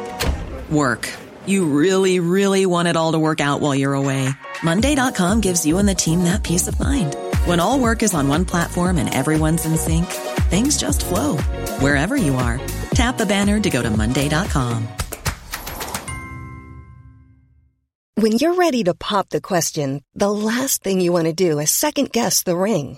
work. 0.70 1.10
You 1.46 1.66
really, 1.66 2.20
really 2.20 2.66
want 2.66 2.88
it 2.88 2.98
all 2.98 3.14
to 3.14 3.20
work 3.20 3.42
out 3.42 3.62
while 3.62 3.74
you're 3.74 3.94
away. 3.94 4.30
Monday.com 4.64 5.42
gives 5.42 5.66
you 5.66 5.78
and 5.78 5.88
the 5.88 5.96
team 5.96 6.24
that 6.26 6.44
peace 6.44 6.68
of 6.68 6.80
mind. 6.80 7.16
When 7.46 7.60
all 7.60 7.80
work 7.80 8.04
is 8.04 8.14
on 8.14 8.28
one 8.28 8.46
platform 8.46 8.98
and 8.98 9.14
everyone's 9.14 9.66
in 9.66 9.78
sync, 9.78 10.08
things 10.50 10.78
just 10.78 11.06
flow 11.06 11.38
wherever 11.80 12.16
you 12.16 12.36
are. 12.36 12.60
Tap 12.92 13.18
the 13.18 13.26
banner 13.26 13.60
to 13.60 13.70
go 13.70 13.82
to 13.82 13.90
Monday.com. 13.90 14.88
When 18.16 18.32
you're 18.32 18.56
ready 18.56 18.84
to 18.86 18.96
pop 18.96 19.30
the 19.30 19.42
question, 19.42 20.04
the 20.16 20.32
last 20.32 20.84
thing 20.84 21.02
you 21.02 21.12
want 21.12 21.26
to 21.26 21.34
do 21.34 21.60
is 21.60 21.70
second 21.70 22.12
guess 22.12 22.42
the 22.42 22.58
ring. 22.58 22.98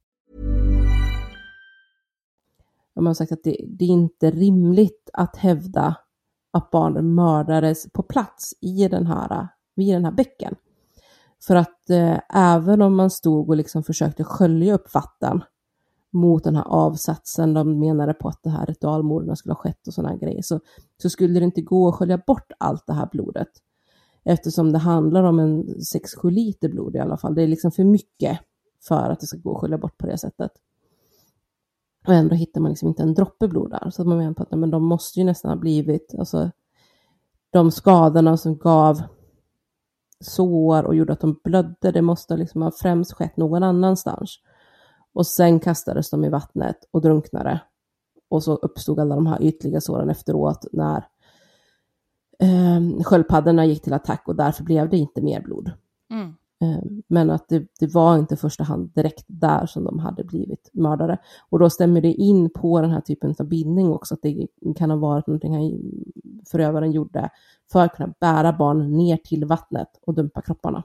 De 2.95 3.05
har 3.05 3.13
sagt 3.13 3.31
att 3.31 3.43
det, 3.43 3.57
det 3.67 3.85
är 3.85 3.89
inte 3.89 4.31
rimligt 4.31 5.09
att 5.13 5.37
hävda 5.37 5.95
att 6.51 6.71
barnen 6.71 7.15
mördades 7.15 7.91
på 7.93 8.03
plats 8.03 8.53
i 8.61 8.87
den 8.87 9.07
här, 9.07 9.47
vid 9.75 9.93
den 9.93 10.05
här 10.05 10.11
bäcken. 10.11 10.55
För 11.47 11.55
att 11.55 11.89
eh, 11.89 12.19
även 12.33 12.81
om 12.81 12.95
man 12.95 13.09
stod 13.09 13.49
och 13.49 13.55
liksom 13.55 13.83
försökte 13.83 14.23
skölja 14.23 14.73
upp 14.73 14.93
vatten 14.93 15.43
mot 16.13 16.43
den 16.43 16.55
här 16.55 16.67
avsatsen, 16.67 17.53
de 17.53 17.79
menade 17.79 18.13
på 18.13 18.27
att 18.27 18.43
det 18.43 18.49
här 18.49 18.65
ritualmorden 18.65 19.35
skulle 19.35 19.53
ha 19.53 19.59
skett 19.59 19.87
och 19.87 19.93
sådana 19.93 20.15
grejer, 20.15 20.41
så, 20.41 20.59
så 21.01 21.09
skulle 21.09 21.39
det 21.39 21.45
inte 21.45 21.61
gå 21.61 21.87
att 21.87 21.95
skölja 21.95 22.17
bort 22.17 22.51
allt 22.57 22.87
det 22.87 22.93
här 22.93 23.09
blodet. 23.11 23.49
Eftersom 24.23 24.71
det 24.71 24.77
handlar 24.77 25.23
om 25.23 25.39
en 25.39 25.63
6-7 25.63 26.31
liter 26.31 26.69
blod 26.69 26.95
i 26.95 26.99
alla 26.99 27.17
fall. 27.17 27.35
Det 27.35 27.43
är 27.43 27.47
liksom 27.47 27.71
för 27.71 27.83
mycket 27.83 28.39
för 28.87 29.09
att 29.09 29.19
det 29.19 29.27
ska 29.27 29.37
gå 29.37 29.55
att 29.55 29.61
skölja 29.61 29.77
bort 29.77 29.97
på 29.97 30.07
det 30.07 30.17
sättet. 30.17 30.51
Och 32.07 32.13
ändå 32.13 32.35
hittar 32.35 32.61
man 32.61 32.71
liksom 32.71 32.87
inte 32.87 33.03
en 33.03 33.13
droppe 33.13 33.47
blod 33.47 33.69
där. 33.71 33.89
Så 33.89 34.01
att 34.01 34.07
man 34.07 34.17
menar 34.17 34.33
på 34.33 34.43
att 34.43 34.51
nej, 34.51 34.59
men 34.59 34.71
de 34.71 34.83
måste 34.83 35.19
ju 35.19 35.25
nästan 35.25 35.51
ha 35.51 35.55
blivit, 35.55 36.15
alltså 36.19 36.51
de 37.51 37.71
skadorna 37.71 38.37
som 38.37 38.57
gav 38.57 39.01
sår 40.19 40.83
och 40.83 40.95
gjorde 40.95 41.13
att 41.13 41.19
de 41.19 41.39
blödde, 41.43 41.91
det 41.91 42.01
måste 42.01 42.37
liksom 42.37 42.61
ha 42.61 42.71
främst 42.71 43.13
skett 43.13 43.37
någon 43.37 43.63
annanstans. 43.63 44.39
Och 45.13 45.27
sen 45.27 45.59
kastades 45.59 46.09
de 46.09 46.25
i 46.25 46.29
vattnet 46.29 46.77
och 46.91 47.01
drunknade. 47.01 47.61
Och 48.29 48.43
så 48.43 48.55
uppstod 48.55 48.99
alla 48.99 49.15
de 49.15 49.27
här 49.27 49.43
ytliga 49.43 49.81
såren 49.81 50.09
efteråt 50.09 50.65
när 50.71 51.07
eh, 52.39 53.03
sköldpaddorna 53.03 53.65
gick 53.65 53.83
till 53.83 53.93
attack 53.93 54.23
och 54.27 54.35
därför 54.35 54.63
blev 54.63 54.89
det 54.89 54.97
inte 54.97 55.21
mer 55.21 55.41
blod. 55.41 55.71
Mm. 56.11 56.35
Eh, 56.61 56.83
men 57.07 57.29
att 57.29 57.49
det, 57.49 57.67
det 57.79 57.93
var 57.93 58.17
inte 58.17 58.33
i 58.33 58.37
första 58.37 58.63
hand 58.63 58.91
direkt 58.93 59.25
där 59.27 59.65
som 59.65 59.83
de 59.83 59.99
hade 59.99 60.23
blivit 60.23 60.69
mördare. 60.73 61.17
Och 61.49 61.59
då 61.59 61.69
stämmer 61.69 62.01
det 62.01 62.13
in 62.13 62.49
på 62.49 62.81
den 62.81 62.91
här 62.91 63.01
typen 63.01 63.35
av 63.39 63.45
bindning 63.45 63.91
också, 63.91 64.13
att 64.13 64.21
det 64.21 64.47
kan 64.75 64.89
ha 64.89 64.97
varit 64.97 65.27
någonting 65.27 65.53
han, 65.53 65.81
förövaren 66.51 66.91
gjorde 66.91 67.29
för 67.71 67.85
att 67.85 67.95
kunna 67.95 68.13
bära 68.19 68.53
barnen 68.53 68.97
ner 68.97 69.17
till 69.17 69.45
vattnet 69.45 69.89
och 70.01 70.13
dumpa 70.13 70.41
kropparna. 70.41 70.83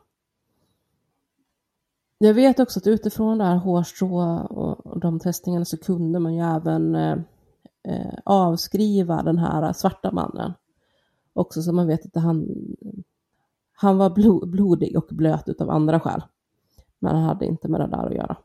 Jag 2.18 2.34
vet 2.34 2.60
också 2.60 2.78
att 2.78 2.86
utifrån 2.86 3.38
det 3.38 3.44
här 3.44 3.56
hårstrå 3.56 4.38
och 4.38 5.00
de 5.00 5.20
testningarna 5.20 5.64
så 5.64 5.76
kunde 5.76 6.18
man 6.18 6.34
ju 6.34 6.40
även 6.40 6.94
eh, 6.94 7.18
eh, 7.88 8.14
avskriva 8.24 9.22
den 9.22 9.38
här 9.38 9.72
svarta 9.72 10.12
mannen. 10.12 10.52
Också 11.32 11.62
så 11.62 11.72
man 11.72 11.86
vet 11.86 12.16
att 12.16 12.22
han, 12.22 12.48
han 13.76 13.98
var 13.98 14.10
blodig 14.46 14.96
och 14.96 15.08
blöt 15.10 15.48
utav 15.48 15.70
andra 15.70 16.00
skäl. 16.00 16.22
Men 16.98 17.16
han 17.16 17.24
hade 17.24 17.46
inte 17.46 17.68
med 17.68 17.80
det 17.80 17.86
där 17.86 18.06
att 18.06 18.14
göra. 18.14 18.36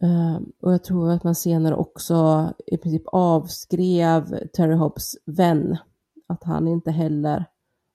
Ehm, 0.00 0.52
och 0.60 0.72
jag 0.72 0.84
tror 0.84 1.10
att 1.10 1.24
man 1.24 1.34
senare 1.34 1.74
också 1.74 2.48
i 2.66 2.76
princip 2.76 3.02
avskrev 3.06 4.48
Terry 4.48 4.74
Hobbs 4.74 5.16
vän. 5.26 5.76
Att 6.26 6.44
han 6.44 6.68
inte 6.68 6.90
heller 6.90 7.44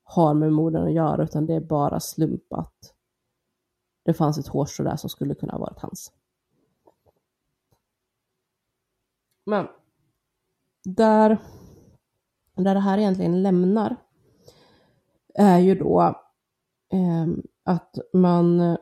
har 0.04 0.34
med 0.34 0.54
morden 0.54 0.84
att 0.84 0.94
göra 0.94 1.24
utan 1.24 1.46
det 1.46 1.54
är 1.54 1.62
bara 1.62 2.00
slump 2.00 2.54
att 2.54 2.94
det 4.04 4.14
fanns 4.14 4.38
ett 4.38 4.48
hårstrå 4.48 4.86
där 4.86 4.96
som 4.96 5.10
skulle 5.10 5.36
kunna 5.36 5.54
ha 5.54 5.60
varit 5.60 5.80
hans. 5.80 6.12
Men 9.46 9.68
där, 10.84 11.38
där 12.56 12.74
det 12.74 12.80
här 12.80 12.98
egentligen 12.98 13.44
lämnar 13.44 13.96
är 15.38 15.60
ju 15.60 15.76
då 15.76 16.02
eh, 16.92 17.28
att 17.64 17.98
man 18.14 18.78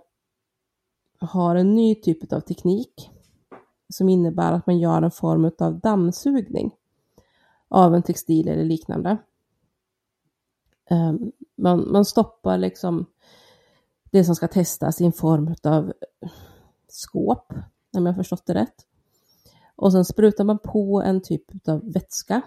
har 1.20 1.56
en 1.56 1.76
ny 1.76 1.96
typ 1.96 2.34
av 2.34 2.40
teknik 2.40 3.10
som 3.90 4.10
innebär 4.10 4.54
att 4.54 4.68
man 4.68 4.80
gör 4.80 5.02
en 5.02 5.12
form 5.12 5.52
av 5.60 5.80
dammsugning 5.80 6.76
av 7.68 7.96
en 7.96 8.04
textil 8.04 8.48
eller 8.48 8.64
liknande. 8.64 9.18
Eh, 10.90 11.14
man, 11.56 11.92
man 11.92 12.06
stoppar 12.06 12.58
liksom 12.58 13.06
det 14.12 14.24
som 14.24 14.36
ska 14.36 14.48
testas 14.48 15.02
i 15.02 15.06
en 15.06 15.14
form 15.14 15.56
av 15.64 15.94
skåp, 16.88 17.54
om 17.98 18.06
jag 18.06 18.16
förstått 18.16 18.46
det 18.46 18.54
rätt. 18.54 18.86
Och 19.76 19.92
sen 19.92 20.06
sprutar 20.06 20.44
man 20.44 20.60
på 20.60 21.02
en 21.02 21.22
typ 21.22 21.68
av 21.68 21.92
vätska 21.94 22.42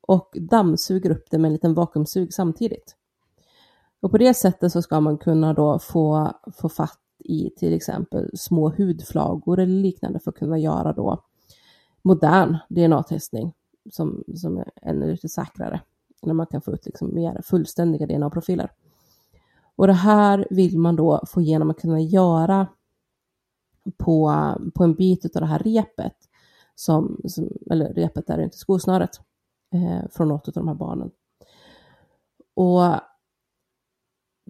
och 0.00 0.36
dammsuger 0.40 1.10
upp 1.10 1.30
det 1.30 1.38
med 1.38 1.48
en 1.48 1.52
liten 1.52 1.74
vakuumsug 1.74 2.34
samtidigt. 2.34 2.97
Och 4.00 4.10
på 4.10 4.18
det 4.18 4.34
sättet 4.34 4.72
så 4.72 4.82
ska 4.82 5.00
man 5.00 5.18
kunna 5.18 5.54
då 5.54 5.78
få, 5.78 6.32
få 6.56 6.68
fatt 6.68 7.00
i 7.18 7.50
till 7.50 7.74
exempel 7.74 8.30
små 8.34 8.68
hudflagor 8.68 9.58
eller 9.58 9.82
liknande 9.82 10.20
för 10.20 10.30
att 10.30 10.38
kunna 10.38 10.58
göra 10.58 10.92
då 10.92 11.24
modern 12.02 12.56
DNA-testning 12.68 13.52
som, 13.90 14.24
som 14.36 14.58
är 14.58 14.70
ännu 14.82 15.10
lite 15.10 15.28
säkrare. 15.28 15.80
När 16.22 16.34
man 16.34 16.46
kan 16.46 16.62
få 16.62 16.72
ut 16.72 16.86
liksom 16.86 17.14
mer 17.14 17.40
fullständiga 17.44 18.06
DNA-profiler. 18.06 18.70
Och 19.76 19.86
det 19.86 19.92
här 19.92 20.46
vill 20.50 20.78
man 20.78 20.96
då 20.96 21.24
få 21.26 21.40
igenom 21.40 21.70
att 21.70 21.80
kunna 21.80 22.00
göra 22.00 22.66
på, 23.96 24.34
på 24.74 24.84
en 24.84 24.94
bit 24.94 25.36
av 25.36 25.40
det 25.40 25.46
här 25.46 25.58
repet, 25.58 26.16
som, 26.74 27.20
som, 27.24 27.48
eller 27.70 27.94
repet 27.94 28.30
är 28.30 28.38
inte 28.38 28.56
skosnöret, 28.56 29.20
eh, 29.74 30.08
från 30.10 30.28
något 30.28 30.48
av 30.48 30.54
de 30.54 30.68
här 30.68 30.74
barnen. 30.74 31.10
Och 32.54 33.00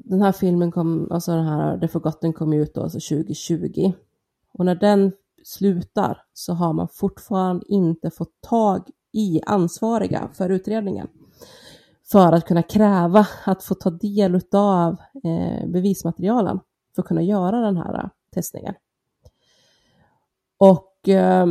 den 0.05 0.23
här 0.23 0.33
filmen 0.33 0.71
kom, 0.71 1.09
alltså 1.11 1.33
den 1.33 1.45
här 1.45 1.79
The 1.79 1.89
Forgotten 1.89 2.33
kom 2.33 2.53
ut 2.53 2.75
då, 2.75 2.83
alltså 2.83 3.17
2020. 3.17 3.93
Och 4.53 4.65
när 4.65 4.75
den 4.75 5.13
slutar 5.45 6.23
så 6.33 6.53
har 6.53 6.73
man 6.73 6.89
fortfarande 6.89 7.65
inte 7.69 8.11
fått 8.11 8.41
tag 8.41 8.91
i 9.13 9.41
ansvariga 9.47 10.29
för 10.33 10.51
utredningen 10.51 11.09
för 12.11 12.33
att 12.33 12.45
kunna 12.45 12.63
kräva 12.63 13.27
att 13.45 13.65
få 13.65 13.75
ta 13.75 13.91
del 13.91 14.41
av 14.53 14.97
eh, 15.25 15.69
bevismaterialen 15.69 16.61
för 16.95 17.03
att 17.03 17.09
kunna 17.09 17.23
göra 17.23 17.61
den 17.61 17.77
här 17.77 17.95
eh, 17.95 18.09
testningen. 18.35 18.75
Och 20.59 21.09
eh, 21.09 21.47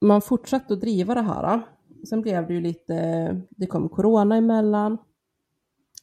man 0.00 0.22
fortsatte 0.22 0.74
att 0.74 0.80
driva 0.80 1.14
det 1.14 1.22
här. 1.22 1.54
Eh. 1.54 1.60
Sen 2.08 2.22
blev 2.22 2.46
det 2.46 2.54
ju 2.54 2.60
lite, 2.60 2.96
eh, 2.96 3.36
det 3.50 3.66
kom 3.66 3.88
corona 3.88 4.36
emellan 4.36 4.98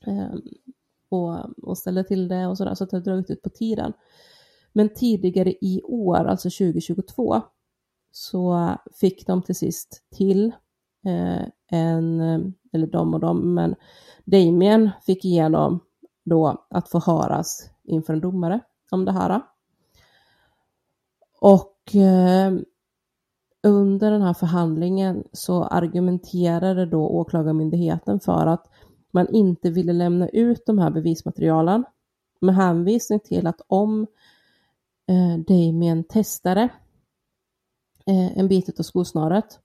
eh, 0.08 0.34
och, 1.12 1.60
och 1.64 1.78
ställde 1.78 2.04
till 2.04 2.28
det 2.28 2.48
och 2.48 2.58
sådär, 2.58 2.74
så 2.74 2.84
att 2.84 2.90
det 2.90 2.98
har 2.98 3.02
dragit 3.02 3.30
ut 3.30 3.42
på 3.42 3.50
tiden. 3.50 3.94
Men 4.74 4.94
tidigare 4.94 5.52
i 5.62 5.82
år, 5.84 6.18
alltså 6.18 6.50
2022, 6.50 7.42
så 8.12 8.70
fick 9.00 9.28
de 9.28 9.42
till 9.42 9.56
sist 9.56 10.04
till 10.16 10.52
eh, 11.06 11.48
en, 11.72 12.22
eller 12.74 12.88
de 12.88 13.14
och 13.14 13.20
de, 13.20 13.54
men 13.54 13.76
Damien 14.26 14.90
fick 15.06 15.26
igenom 15.26 15.80
då 16.26 16.66
att 16.70 16.90
få 16.90 17.00
höras 17.00 17.70
inför 17.84 18.14
en 18.14 18.22
domare 18.22 18.60
om 18.92 19.06
det 19.06 19.12
här. 19.12 19.42
Och 21.42 21.96
eh, 21.96 22.54
under 23.64 24.12
den 24.12 24.22
här 24.22 24.34
förhandlingen 24.34 25.24
så 25.32 25.64
argumenterade 25.64 26.86
då 26.86 27.08
åklagarmyndigheten 27.08 28.20
för 28.20 28.46
att 28.48 28.68
man 29.14 29.28
inte 29.36 29.70
ville 29.70 29.94
lämna 29.94 30.30
ut 30.30 30.66
de 30.66 30.80
här 30.80 30.92
bevismaterialen 30.92 31.84
med 32.40 32.56
hänvisning 32.56 33.20
till 33.20 33.48
att 33.48 33.62
om 33.68 34.08
eh, 35.08 35.38
Damien 35.48 36.04
testade 36.04 36.70
eh, 38.06 38.38
en 38.38 38.48
bit 38.48 38.80
av 38.80 38.84
skosnöret 38.84 39.60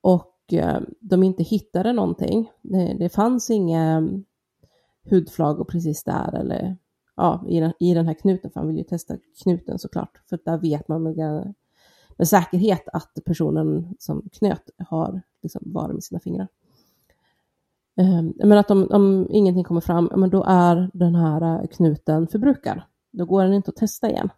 och 0.00 0.36
eh, 0.52 0.80
de 1.00 1.22
inte 1.22 1.42
hittade 1.42 1.92
någonting, 1.92 2.50
det, 2.62 2.96
det 2.98 3.08
fanns 3.08 3.50
inga 3.50 3.82
mm, 3.82 4.24
hudflagor 5.10 5.64
precis 5.64 6.04
där 6.04 6.34
eller 6.34 6.76
ja, 7.16 7.44
i, 7.48 7.60
den, 7.60 7.72
i 7.80 7.94
den 7.94 8.06
här 8.06 8.14
knuten, 8.14 8.50
för 8.50 8.60
han 8.60 8.68
vill 8.68 8.78
ju 8.78 8.84
testa 8.84 9.16
knuten 9.42 9.78
såklart, 9.78 10.20
för 10.28 10.38
där 10.44 10.58
vet 10.58 10.88
man 10.88 11.02
med, 11.02 11.54
med 12.16 12.28
säkerhet 12.28 12.88
att 12.92 13.18
personen 13.24 13.94
som 13.98 14.28
knöt 14.32 14.70
har 14.78 15.22
liksom 15.42 15.62
varit 15.64 15.94
med 15.94 16.04
sina 16.04 16.20
fingrar. 16.20 16.48
Eh, 17.96 18.22
men 18.46 18.58
att 18.58 18.70
om, 18.70 18.88
om 18.90 19.26
ingenting 19.30 19.64
kommer 19.64 19.80
fram, 19.80 20.10
men 20.16 20.30
då 20.30 20.44
är 20.48 20.90
den 20.92 21.14
här 21.14 21.42
eh, 21.42 21.66
knuten 21.66 22.28
förbrukad. 22.28 22.82
Då 23.12 23.24
går 23.24 23.42
den 23.44 23.54
inte 23.54 23.68
att 23.68 23.76
testa 23.76 24.10
igen. 24.10 24.30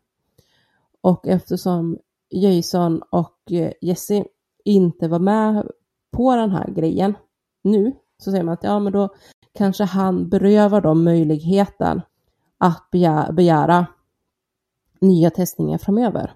Och 1.00 1.28
eftersom 1.28 1.98
Jason 2.30 3.03
och 3.11 3.53
eh, 3.53 3.72
Jesse 3.80 4.24
inte 4.64 5.09
var 5.09 5.18
med 5.18 5.66
på 6.11 6.36
den 6.36 6.50
här 6.50 6.70
grejen 6.70 7.14
nu, 7.62 7.92
så 8.18 8.30
säger 8.30 8.44
man 8.44 8.55
att 8.55 8.64
ja, 8.64 8.78
men 8.78 8.92
då 8.92 9.14
kanske 9.55 9.84
han 9.84 10.28
berövar 10.28 10.80
dem 10.80 11.05
möjligheten 11.05 12.03
att 12.59 12.88
begära, 12.90 13.32
begära 13.32 13.86
nya 15.00 15.30
testningar 15.30 15.78
framöver. 15.78 16.32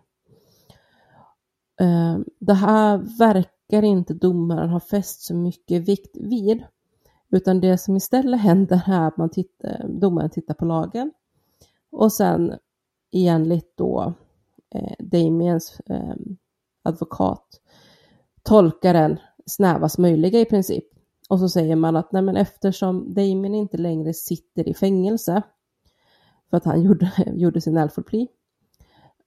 Ehm, 1.80 2.24
det 2.38 2.54
här 2.54 3.18
verkar 3.18 3.82
inte 3.82 4.14
domaren 4.14 4.70
ha 4.70 4.80
fäst 4.80 5.20
så 5.22 5.34
mycket 5.34 5.88
vikt 5.88 6.16
vid, 6.16 6.64
utan 7.30 7.60
det 7.60 7.78
som 7.78 7.96
istället 7.96 8.40
händer 8.40 8.82
är 8.86 9.08
att 9.08 9.16
man 9.16 9.30
tittar, 9.30 9.86
domaren 9.88 10.30
tittar 10.30 10.54
på 10.54 10.64
lagen 10.64 11.12
och 11.90 12.12
sen 12.12 12.54
enligt 13.12 13.76
då 13.76 14.14
eh, 14.74 14.92
Damiens 14.98 15.80
eh, 15.86 16.14
advokat 16.82 17.46
tolkar 18.42 18.94
den 18.94 19.18
snävast 19.46 19.98
möjliga 19.98 20.40
i 20.40 20.44
princip. 20.44 20.84
Och 21.28 21.40
så 21.40 21.48
säger 21.48 21.76
man 21.76 21.96
att 21.96 22.12
nej, 22.12 22.22
men 22.22 22.36
eftersom 22.36 23.14
Damien 23.14 23.54
inte 23.54 23.76
längre 23.76 24.14
sitter 24.14 24.68
i 24.68 24.74
fängelse 24.74 25.42
för 26.50 26.56
att 26.56 26.64
han 26.64 26.82
gjorde, 26.84 27.12
gjorde 27.26 27.60
sin 27.60 27.78
Alford 27.78 28.14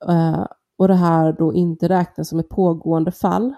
eh, 0.08 0.46
och 0.76 0.88
det 0.88 0.94
här 0.94 1.32
då 1.32 1.54
inte 1.54 1.88
räknas 1.88 2.28
som 2.28 2.38
ett 2.38 2.48
pågående 2.48 3.12
fall 3.12 3.54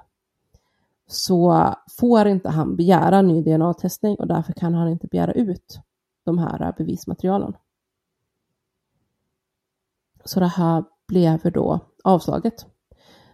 så 1.07 1.75
får 2.01 2.29
inte 2.29 2.49
han 2.49 2.77
begära 2.77 3.23
ny 3.23 3.43
DNA-testning 3.43 4.17
och 4.17 4.27
därför 4.27 4.53
kan 4.53 4.75
han 4.75 4.89
inte 4.89 5.07
begära 5.07 5.33
ut 5.33 5.81
de 6.25 6.39
här 6.39 6.75
bevismaterialen. 6.79 7.53
Så 10.25 10.41
det 10.41 10.47
här 10.47 10.85
blev 11.09 11.53
då 11.53 11.81
avslaget. 12.05 12.67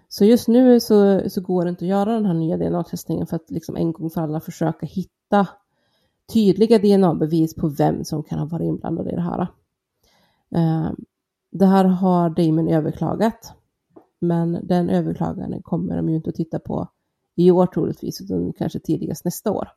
Så 0.09 0.25
just 0.25 0.49
nu 0.49 0.81
så, 0.81 1.31
så 1.31 1.41
går 1.41 1.65
det 1.65 1.71
inte 1.71 1.85
att 1.85 1.89
göra 1.89 2.15
den 2.15 2.27
här 2.27 2.35
nya 2.35 2.57
DNA-testningen 2.57 3.27
för 3.27 3.37
att 3.37 3.51
liksom 3.51 3.77
en 3.77 3.93
gång 3.93 4.11
för 4.11 4.21
alla 4.21 4.41
försöka 4.41 4.87
hitta 4.87 5.49
tydliga 6.33 6.79
DNA-bevis 6.79 7.55
på 7.55 7.69
vem 7.69 8.05
som 8.05 8.23
kan 8.23 8.39
ha 8.39 8.47
varit 8.47 8.65
inblandad 8.65 9.09
i 9.09 9.15
det 9.15 9.21
här. 9.21 9.41
Eh, 10.55 10.91
det 11.51 11.67
här 11.67 11.85
har 11.85 12.31
Damon 12.31 12.69
överklagat, 12.69 13.53
men 14.21 14.67
den 14.67 14.91
överklagan 14.91 15.63
kommer 15.63 15.97
de 15.97 16.09
ju 16.09 16.17
inte 16.17 16.31
att 16.31 16.37
titta 16.37 16.59
på 16.59 16.89
i 17.39 17.51
år 17.51 17.67
troligtvis, 17.67 18.21
utan 18.21 18.53
kanske 18.53 18.79
tidigast 18.79 19.25
nästa 19.25 19.53
år. 19.53 19.69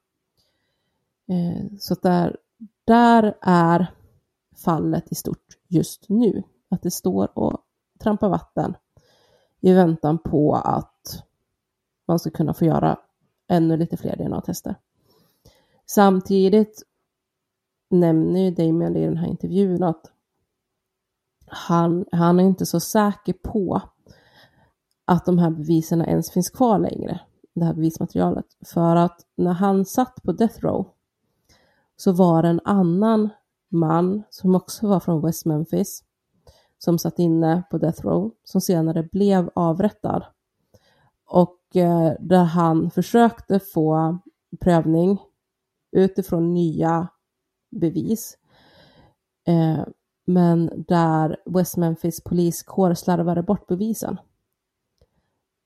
Eh, 1.28 1.66
så 1.80 1.96
där, 1.96 2.38
där 2.86 3.38
är 3.42 3.94
fallet 4.56 5.12
i 5.12 5.16
stort 5.16 5.58
just 5.68 6.10
nu, 6.10 6.44
att 6.70 6.82
det 6.82 6.92
står 6.92 7.38
och 7.40 7.58
trampar 8.00 8.30
vatten 8.30 8.76
i 9.60 9.74
väntan 9.74 10.18
på 10.18 10.56
att 10.56 11.24
man 12.08 12.20
ska 12.20 12.30
kunna 12.30 12.54
få 12.54 12.66
göra 12.66 13.00
ännu 13.48 13.78
lite 13.78 13.98
fler 13.98 14.16
DNA-tester. 14.16 14.76
Samtidigt 15.86 16.84
nämner 17.90 18.40
ju 18.40 18.52
Damien 18.52 18.96
i 18.96 19.06
den 19.06 19.18
här 19.18 19.28
intervjun 19.28 19.84
att 19.84 20.12
han, 21.46 22.06
han 22.12 22.40
är 22.40 22.44
inte 22.44 22.66
så 22.66 22.80
säker 22.80 23.34
på 23.34 23.82
att 25.06 25.26
de 25.26 25.38
här 25.40 25.50
bevisen 25.50 26.02
ens 26.02 26.32
finns 26.32 26.50
kvar 26.50 26.80
längre, 26.80 27.20
det 27.54 27.66
här 27.66 27.74
bevismaterialet. 27.74 28.46
För 28.66 28.96
att 28.96 29.26
när 29.36 29.54
han 29.54 29.86
satt 29.86 30.24
på 30.24 30.32
Death 30.32 30.60
Row 30.60 30.88
så 31.96 32.12
var 32.12 32.44
det 32.44 32.50
en 32.50 32.62
annan 32.64 33.30
man 33.70 34.24
som 34.30 34.56
också 34.56 34.88
var 34.88 35.00
från 35.00 35.22
West 35.22 35.46
Memphis 35.46 36.04
som 36.78 37.00
satt 37.00 37.20
inne 37.20 37.64
på 37.72 37.78
Death 37.78 38.02
Row 38.02 38.32
som 38.44 38.62
senare 38.62 39.04
blev 39.12 39.50
avrättad. 39.56 40.26
Och 41.26 41.76
eh, 41.76 42.14
där 42.20 42.44
han 42.44 42.92
försökte 42.92 43.60
få 43.60 44.18
prövning 44.60 45.20
utifrån 45.92 46.54
nya 46.54 47.08
bevis. 47.72 48.38
Eh, 49.48 49.86
men 50.26 50.86
där 50.88 51.38
West 51.46 51.78
Memphis 51.78 52.24
poliskår 52.24 52.94
slarvade 52.94 53.44
bort 53.44 53.68
bevisen. 53.68 54.18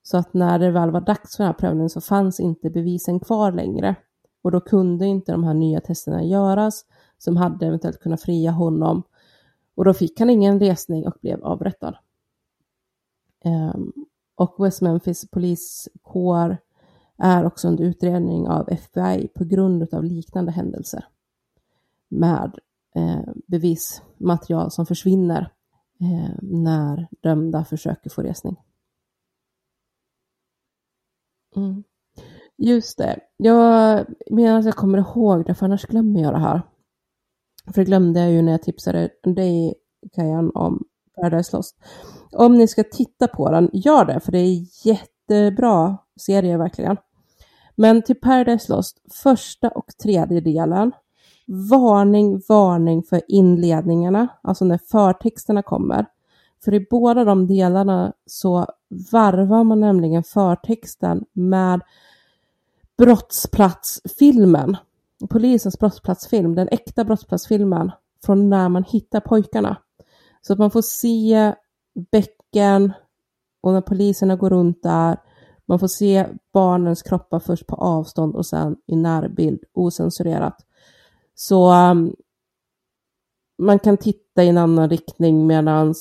Så 0.07 0.17
att 0.17 0.33
när 0.33 0.59
det 0.59 0.71
väl 0.71 0.91
var 0.91 1.01
dags 1.01 1.35
för 1.37 1.43
den 1.43 1.47
här 1.47 1.59
prövningen 1.59 1.89
så 1.89 2.01
fanns 2.01 2.39
inte 2.39 2.69
bevisen 2.69 3.19
kvar 3.19 3.51
längre. 3.51 3.95
Och 4.41 4.51
då 4.51 4.61
kunde 4.61 5.05
inte 5.05 5.31
de 5.31 5.43
här 5.43 5.53
nya 5.53 5.81
testerna 5.81 6.23
göras 6.23 6.85
som 7.17 7.37
hade 7.37 7.67
eventuellt 7.67 7.99
kunnat 7.99 8.21
fria 8.21 8.51
honom. 8.51 9.03
Och 9.75 9.85
då 9.85 9.93
fick 9.93 10.19
han 10.19 10.29
ingen 10.29 10.59
resning 10.59 11.07
och 11.07 11.17
blev 11.21 11.43
avrättad. 11.43 11.97
Um, 13.45 13.93
och 14.35 14.65
West 14.65 14.81
Memphis 14.81 15.29
poliskår 15.31 16.57
är 17.17 17.45
också 17.45 17.67
under 17.67 17.83
utredning 17.83 18.47
av 18.47 18.69
FBI 18.69 19.27
på 19.35 19.43
grund 19.43 19.93
av 19.93 20.03
liknande 20.03 20.51
händelser 20.51 21.05
med 22.07 22.59
eh, 22.95 23.33
bevismaterial 23.47 24.71
som 24.71 24.85
försvinner 24.85 25.51
eh, 26.01 26.35
när 26.41 27.07
dömda 27.21 27.65
försöker 27.65 28.09
få 28.09 28.21
resning. 28.21 28.57
Mm. 31.55 31.83
Just 32.57 32.97
det. 32.97 33.19
Jag 33.37 34.05
menar 34.31 34.59
att 34.59 34.65
jag 34.65 34.75
kommer 34.75 34.97
ihåg 34.97 35.45
det, 35.45 35.55
för 35.55 35.65
annars 35.65 35.85
glömmer 35.85 36.21
jag 36.21 36.33
det 36.33 36.39
här. 36.39 36.61
För 37.65 37.81
det 37.81 37.85
glömde 37.85 38.19
jag 38.19 38.31
ju 38.31 38.41
när 38.41 38.51
jag 38.51 38.61
tipsade 38.61 39.09
dig, 39.23 39.73
Kajan, 40.15 40.51
om 40.53 40.83
Paradise 41.15 41.57
Lost. 41.57 41.75
Om 42.31 42.57
ni 42.57 42.67
ska 42.67 42.83
titta 42.83 43.27
på 43.27 43.51
den, 43.51 43.69
gör 43.73 44.05
det, 44.05 44.19
för 44.19 44.31
det 44.31 44.39
är 44.39 44.87
jättebra 44.87 45.97
serie 46.19 46.57
verkligen. 46.57 46.97
Men 47.75 48.01
till 48.01 48.19
Paradise 48.19 48.73
Lost, 48.73 49.01
första 49.23 49.69
och 49.69 49.87
tredje 50.03 50.41
delen, 50.41 50.91
varning, 51.69 52.41
varning 52.49 53.03
för 53.03 53.21
inledningarna, 53.27 54.27
alltså 54.41 54.65
när 54.65 54.77
förtexterna 54.77 55.63
kommer. 55.63 56.05
För 56.63 56.73
i 56.73 56.87
båda 56.89 57.23
de 57.23 57.47
delarna 57.47 58.13
så 58.25 58.65
varvar 59.11 59.63
man 59.63 59.79
nämligen 59.79 60.23
förtexten 60.23 61.25
med 61.33 61.81
brottsplatsfilmen. 62.97 64.77
Polisens 65.29 65.79
brottsplatsfilm, 65.79 66.55
den 66.55 66.67
äkta 66.71 67.03
brottsplatsfilmen 67.03 67.91
från 68.25 68.49
när 68.49 68.69
man 68.69 68.83
hittar 68.83 69.19
pojkarna. 69.19 69.77
Så 70.41 70.53
att 70.53 70.59
man 70.59 70.71
får 70.71 70.81
se 70.81 71.53
bäcken 72.11 72.93
och 73.61 73.73
när 73.73 73.81
poliserna 73.81 74.35
går 74.35 74.49
runt 74.49 74.83
där, 74.83 75.17
man 75.65 75.79
får 75.79 75.87
se 75.87 76.27
barnens 76.53 77.03
kroppar 77.03 77.39
först 77.39 77.67
på 77.67 77.75
avstånd 77.75 78.35
och 78.35 78.45
sen 78.45 78.75
i 78.87 78.95
närbild, 78.95 79.63
osensurerat. 79.73 80.65
Så 81.35 81.73
um, 81.73 82.15
man 83.57 83.79
kan 83.79 83.97
titta 83.97 84.43
i 84.43 84.49
en 84.49 84.57
annan 84.57 84.89
riktning 84.89 85.47
medan 85.47 85.95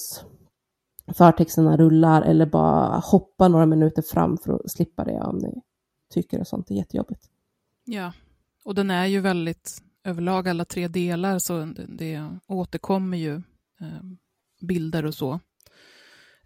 förtexterna 1.13 1.77
rullar 1.77 2.23
eller 2.23 2.47
bara 2.47 2.99
hoppa 2.99 3.49
några 3.49 3.67
minuter 3.67 4.03
fram 4.03 4.39
för 4.39 4.53
att 4.53 4.71
slippa 4.71 5.05
det 5.05 5.21
om 5.21 5.39
ni 5.39 5.63
tycker 6.11 6.41
att 6.41 6.49
sånt 6.49 6.71
är 6.71 6.75
jättejobbigt. 6.75 7.31
Ja, 7.85 8.13
och 8.65 8.75
den 8.75 8.91
är 8.91 9.07
ju 9.07 9.21
väldigt 9.21 9.83
överlag 10.05 10.49
alla 10.49 10.65
tre 10.65 10.89
delar 10.89 11.39
så 11.39 11.65
det, 11.89 12.29
återkommer 12.47 13.17
ju 13.17 13.43
ehm, 13.81 14.19
bilder 14.61 15.07
och 15.07 15.15
så. 15.15 15.41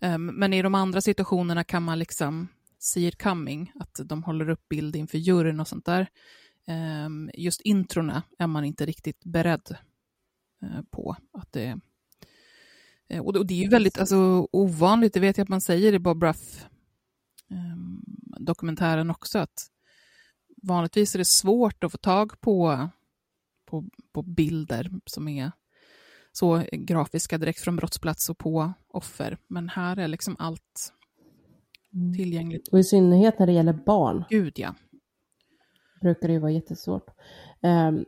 Ehm, 0.01 0.27
men 0.27 0.53
i 0.53 0.63
de 0.63 0.75
andra 0.75 1.01
situationerna 1.01 1.65
kan 1.65 1.83
man 1.83 1.99
liksom 1.99 2.49
see 2.79 3.07
it 3.07 3.23
coming, 3.23 3.73
att 3.75 4.01
de 4.05 4.23
håller 4.23 4.49
upp 4.49 4.69
bild 4.69 4.97
inför 4.97 5.19
juryn 5.19 5.61
och 5.61 5.69
sånt 5.69 5.87
där. 5.87 6.09
Ehm, 6.67 7.31
just 7.35 7.61
introna 7.61 8.23
är 8.39 8.47
man 8.47 8.65
inte 8.65 8.87
riktigt 8.87 9.25
beredd 9.25 9.77
eh, 10.63 10.83
på 10.91 11.17
att 11.33 11.53
det 11.53 11.67
är 11.67 11.81
och 13.23 13.47
det 13.47 13.55
är 13.55 13.63
ju 13.63 13.69
väldigt 13.69 13.99
alltså, 13.99 14.49
ovanligt, 14.53 15.15
det 15.15 15.21
vet 15.21 15.39
jag 15.39 15.43
att 15.43 15.49
man 15.49 15.61
säger 15.61 15.93
i 15.93 15.99
Bob 15.99 16.23
Ruff 16.23 16.67
ehm, 17.51 18.03
dokumentären 18.39 19.11
också, 19.11 19.39
att 19.39 19.67
vanligtvis 20.63 21.15
är 21.15 21.19
det 21.19 21.25
svårt 21.25 21.85
att 21.85 21.93
få 21.93 21.99
tag 21.99 22.41
på, 22.41 22.89
på, 23.67 23.85
på 24.13 24.23
bilder 24.23 24.91
som 25.07 25.29
är 25.29 25.53
så 26.33 26.63
grafiska 26.73 27.39
direkt 27.39 27.61
från 27.61 27.77
brottsplats 27.77 28.31
och 28.31 28.39
på 28.39 28.73
offer. 28.89 29.39
Men 29.49 29.69
här 29.69 29.97
är 29.97 30.09
liksom 30.09 30.37
allt 30.39 30.93
Mm. 31.95 32.15
tillgängligt. 32.15 32.69
Och 32.69 32.79
i 32.79 32.85
synnerhet 32.85 33.39
när 33.39 33.47
det 33.47 33.53
gäller 33.53 33.73
barn 33.73 34.25
Gud 34.31 34.53
ja. 34.57 34.75
brukar 36.01 36.29
det 36.29 36.35
ju 36.35 36.41
vara 36.41 36.51
jättesvårt. 36.51 37.07
Um, 37.63 38.05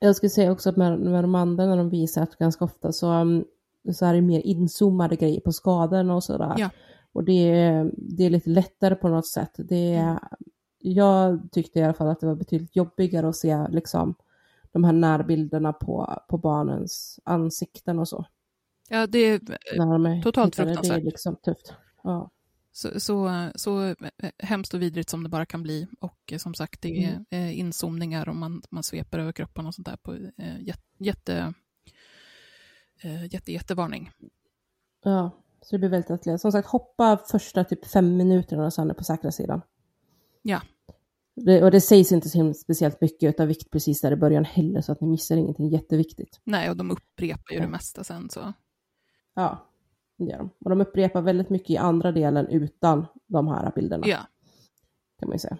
jag 0.00 0.16
skulle 0.16 0.30
säga 0.30 0.52
också 0.52 0.70
att 0.70 0.76
med, 0.76 0.98
med 1.00 1.24
de 1.24 1.34
andra 1.34 1.66
när 1.66 1.76
de 1.76 1.90
visar 1.90 2.22
att 2.22 2.38
ganska 2.38 2.64
ofta 2.64 2.92
så, 2.92 3.12
um, 3.12 3.44
så 3.92 4.06
är 4.06 4.14
det 4.14 4.20
mer 4.20 4.40
inzoomade 4.40 5.16
grejer 5.16 5.40
på 5.40 5.52
skadorna 5.52 6.14
och 6.14 6.24
sådär. 6.24 6.54
Ja. 6.58 6.70
Och 7.12 7.24
det, 7.24 7.32
är- 7.50 7.90
det 7.96 8.24
är 8.24 8.30
lite 8.30 8.50
lättare 8.50 8.94
på 8.94 9.08
något 9.08 9.26
sätt. 9.26 9.50
Det 9.58 9.94
är, 9.94 10.18
Jag 10.78 11.48
tyckte 11.52 11.78
i 11.78 11.82
alla 11.82 11.94
fall 11.94 12.08
att 12.08 12.20
det 12.20 12.26
var 12.26 12.34
betydligt 12.34 12.76
jobbigare 12.76 13.28
att 13.28 13.36
se 13.36 13.68
liksom, 13.68 14.14
de 14.72 14.84
här 14.84 14.92
närbilderna 14.92 15.72
på, 15.72 16.22
på 16.28 16.38
barnens 16.38 17.20
ansikten 17.24 17.98
och 17.98 18.08
så. 18.08 18.26
ja 18.88 19.06
det 19.06 19.18
är 19.18 19.40
När 19.78 19.98
de 19.98 20.22
Totalt 20.22 20.54
hittade. 20.54 20.68
Det 20.68 20.72
är 20.72 20.74
fruktansvärt. 20.76 21.04
liksom 21.04 21.36
tufft. 21.36 21.72
Ja. 22.02 22.30
så, 22.72 23.00
så, 23.00 23.48
så 23.54 23.84
eh, 23.84 23.94
hemskt 24.38 24.74
och 24.74 24.82
vidrigt 24.82 25.10
som 25.10 25.22
det 25.22 25.28
bara 25.28 25.46
kan 25.46 25.62
bli. 25.62 25.86
Och 26.00 26.32
eh, 26.32 26.38
som 26.38 26.54
sagt, 26.54 26.82
det 26.82 27.04
är 27.04 27.08
Mm. 27.08 27.24
eh, 27.30 27.58
inzoomningar 27.58 28.28
och 28.28 28.36
man, 28.36 28.62
man 28.70 28.82
sveper 28.82 29.18
över 29.18 29.32
kroppen 29.32 29.66
och 29.66 29.74
sånt 29.74 29.86
där 29.86 29.96
på 29.96 30.14
eh, 30.14 30.60
jätte, 30.62 30.82
jätte, 30.98 31.52
eh, 33.04 33.34
jätte, 33.34 33.52
jättevarning. 33.52 34.10
ja, 35.04 35.30
så 35.62 35.74
det 35.74 35.78
blir 35.78 35.88
väldigt 35.88 36.10
lättläst. 36.10 36.42
Som 36.42 36.52
sagt, 36.52 36.68
hoppa 36.68 37.16
första 37.16 37.64
typ 37.64 37.86
fem 37.86 38.16
minuterna 38.16 38.64
och 38.66 38.72
sen 38.72 38.90
är 38.90 38.94
på 38.94 39.04
säkra 39.04 39.32
sidan. 39.32 39.60
Ja. 40.42 40.60
Det, 41.36 41.62
och 41.62 41.70
det 41.70 41.80
sägs 41.80 42.12
inte 42.12 42.28
så 42.28 42.54
speciellt 42.54 43.00
mycket 43.00 43.40
av 43.40 43.46
vikt 43.46 43.70
precis 43.70 44.00
där 44.00 44.12
i 44.12 44.16
början 44.16 44.44
heller, 44.44 44.80
så 44.80 44.92
att 44.92 45.00
ni 45.00 45.06
missar 45.08 45.36
ingenting 45.36 45.68
jätteviktigt. 45.68 46.40
Nej, 46.44 46.70
och 46.70 46.76
de 46.76 46.90
upprepar 46.90 47.52
ju 47.52 47.58
det 47.58 47.64
Ja. 47.64 47.70
mesta 47.70 48.04
sen 48.04 48.30
så. 48.30 48.52
Ja, 49.34 49.68
det 50.18 50.24
gör 50.24 50.38
de. 50.38 50.50
Och 50.64 50.70
de 50.70 50.80
upprepar 50.80 51.22
väldigt 51.22 51.50
mycket 51.50 51.70
i 51.70 51.76
andra 51.76 52.12
delen 52.12 52.46
utan 52.48 53.06
de 53.26 53.48
här 53.48 53.72
bilderna, 53.74 54.06
Ja. 54.06 54.18
kan 55.18 55.28
man 55.28 55.34
ju 55.34 55.38
säga. 55.38 55.58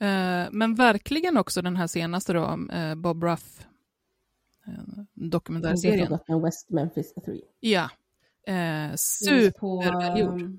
Eh, 0.00 0.48
Men 0.52 0.74
verkligen 0.74 1.36
också 1.36 1.62
den 1.62 1.76
här 1.76 1.86
senaste 1.86 2.32
då, 2.32 2.58
eh, 2.72 2.94
Bob 2.94 3.24
Ruff 3.24 3.58
Det 3.58 3.66
dokumentärserien. 5.14 6.00
har 6.00 6.18
gått 6.18 6.28
med 6.28 6.40
West 6.40 6.70
Memphis 6.70 7.14
3. 7.24 7.40
Ja. 7.60 7.90
Eh, 8.46 8.94
Supervälgjord. 8.96 10.58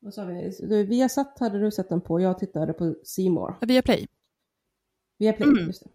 vad 0.00 0.14
sa 0.14 0.24
vi? 0.24 0.50
Du, 0.60 0.84
Via 0.84 1.08
satt 1.08 1.38
hade 1.38 1.60
du 1.60 1.70
sett 1.70 1.88
den 1.88 2.00
på, 2.00 2.20
jag 2.20 2.38
tittade 2.38 2.72
på 2.72 2.94
Seymour. 3.04 3.54
Via 3.66 3.82
Play, 3.82 4.06
Via 5.18 5.32
Play, 5.32 5.48
Mm. 5.48 5.66
just 5.66 5.84
det. 5.84 5.90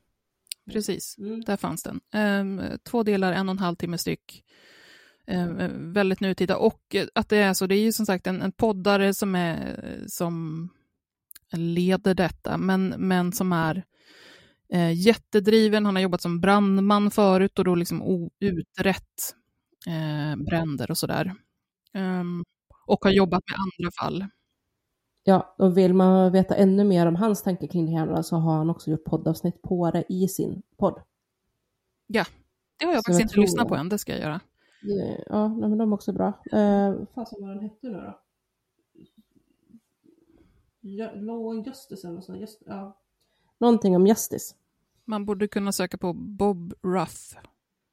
precis. 0.73 1.17
Mm. 1.17 1.41
Där 1.41 1.57
fanns 1.57 1.83
den. 1.83 2.01
Eh, 2.13 2.75
två 2.83 3.03
delar, 3.03 3.33
en 3.33 3.49
och 3.49 3.53
en 3.53 3.59
halv 3.59 3.75
timme 3.75 3.97
styck. 3.97 4.43
Eh, 5.27 5.47
väldigt 5.71 6.19
nutida. 6.19 6.57
Och 6.57 6.95
eh, 6.95 7.07
att 7.15 7.29
det 7.29 7.37
är 7.37 7.53
så, 7.53 7.67
det 7.67 7.75
är 7.75 7.83
ju 7.83 7.91
som 7.91 8.05
sagt 8.05 8.27
en, 8.27 8.41
en 8.41 8.51
poddare 8.51 9.13
som, 9.13 9.35
är, 9.35 9.79
som 10.07 10.69
leder 11.51 12.13
detta, 12.13 12.57
men, 12.57 12.87
men 12.97 13.31
som 13.31 13.51
är 13.53 13.83
eh, 14.69 14.93
jättedriven. 14.93 15.85
Han 15.85 15.95
har 15.95 16.01
jobbat 16.03 16.21
som 16.21 16.39
brandman 16.41 17.11
förut 17.11 17.59
och 17.59 17.65
då 17.65 17.75
liksom 17.75 18.29
utrett 18.39 19.35
eh, 19.87 20.43
bränder 20.43 20.91
och 20.91 20.97
sådär. 20.97 21.33
Ehm, 21.93 22.43
och 22.87 23.03
har 23.05 23.11
jobbat 23.11 23.43
med 23.49 23.57
andra 23.59 23.91
fall. 23.91 24.25
Ja, 25.23 25.55
och 25.57 25.77
vill 25.77 25.93
man 25.93 26.31
veta 26.31 26.55
ännu 26.55 26.83
mer 26.83 27.05
om 27.05 27.15
hans 27.15 27.43
tankar 27.43 27.67
kring 27.67 27.85
det 27.85 27.91
här 27.99 28.21
så 28.21 28.35
har 28.35 28.57
han 28.57 28.69
också 28.69 28.91
gjort 28.91 29.03
poddavsnitt 29.03 29.61
på 29.61 29.91
det 29.91 30.03
i 30.09 30.27
sin 30.27 30.61
podd. 30.77 31.01
Det 32.07 32.85
har 32.85 32.93
jag 32.93 32.95
Så 33.03 33.11
faktiskt 33.11 33.19
jag 33.19 33.21
inte 33.21 33.39
lyssnat 33.39 33.61
jag. 33.63 33.69
på 33.69 33.75
än, 33.75 33.89
det 33.89 33.97
ska 33.97 34.11
jag 34.11 34.21
göra. 34.21 34.39
Ja, 35.27 35.47
men 35.47 35.77
de 35.77 35.91
är 35.91 35.93
också 35.93 36.13
bra. 36.13 36.27
Eh, 36.51 36.91
vad 36.91 37.07
fasen 37.15 37.37
vad 37.41 37.49
den 37.49 37.59
hette 37.59 37.89
nu 37.89 37.93
då? 37.97 38.21
Ja, 40.81 41.11
Law 41.15 41.49
and 41.49 41.67
Justice 41.67 42.07
eller 42.07 42.15
något 42.15 42.25
sånt. 42.25 42.39
Just, 42.41 42.63
ja. 42.65 42.97
Någonting 43.59 43.95
om 43.95 44.07
Justice. 44.07 44.55
Man 45.05 45.25
borde 45.25 45.47
kunna 45.47 45.71
söka 45.71 45.97
på 45.97 46.13
Bob 46.13 46.73
Ruff 46.83 47.35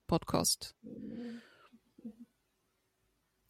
podcast. 0.07 0.75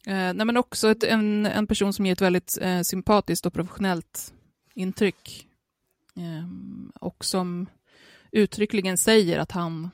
Eh, 0.07 0.33
nej 0.33 0.45
men 0.45 0.57
också 0.57 0.89
ett, 0.89 1.03
en, 1.03 1.45
en 1.45 1.67
person 1.67 1.93
som 1.93 2.05
ger 2.05 2.13
ett 2.13 2.21
väldigt 2.21 2.57
eh, 2.61 2.81
sympatiskt 2.81 3.45
och 3.45 3.53
professionellt 3.53 4.33
intryck. 4.73 5.47
Eh, 6.15 6.47
och 7.01 7.25
som 7.25 7.65
uttryckligen 8.31 8.97
säger 8.97 9.39
att 9.39 9.51
han 9.51 9.89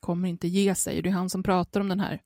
kommer 0.00 0.28
inte 0.28 0.48
ge 0.48 0.74
sig. 0.74 1.02
Det 1.02 1.08
är 1.08 1.12
han 1.12 1.30
som 1.30 1.42
pratar 1.42 1.80
om 1.80 1.88
den 1.88 2.00
här 2.00 2.20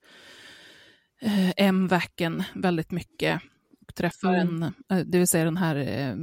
eh, 1.21 1.53
M-vacken 1.57 2.43
väldigt 2.55 2.91
mycket. 2.91 3.41
Och 3.87 3.95
träffar 3.95 4.35
Mm. 4.35 4.63
en, 4.63 4.99
eh, 4.99 5.07
det 5.07 5.19
vill 5.19 5.29
säga 5.29 5.45
den 5.45 5.57
här 5.57 5.77
eh, 5.77 6.17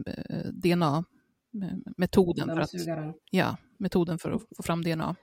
DNA-metoden 1.52 2.48
för 2.56 2.62
att 2.62 2.70
ja, 3.32 3.58
metoden 3.78 4.20
för 4.20 4.32
att 4.32 4.42
få 4.58 4.64
fram 4.64 4.82
DNA 4.84 5.16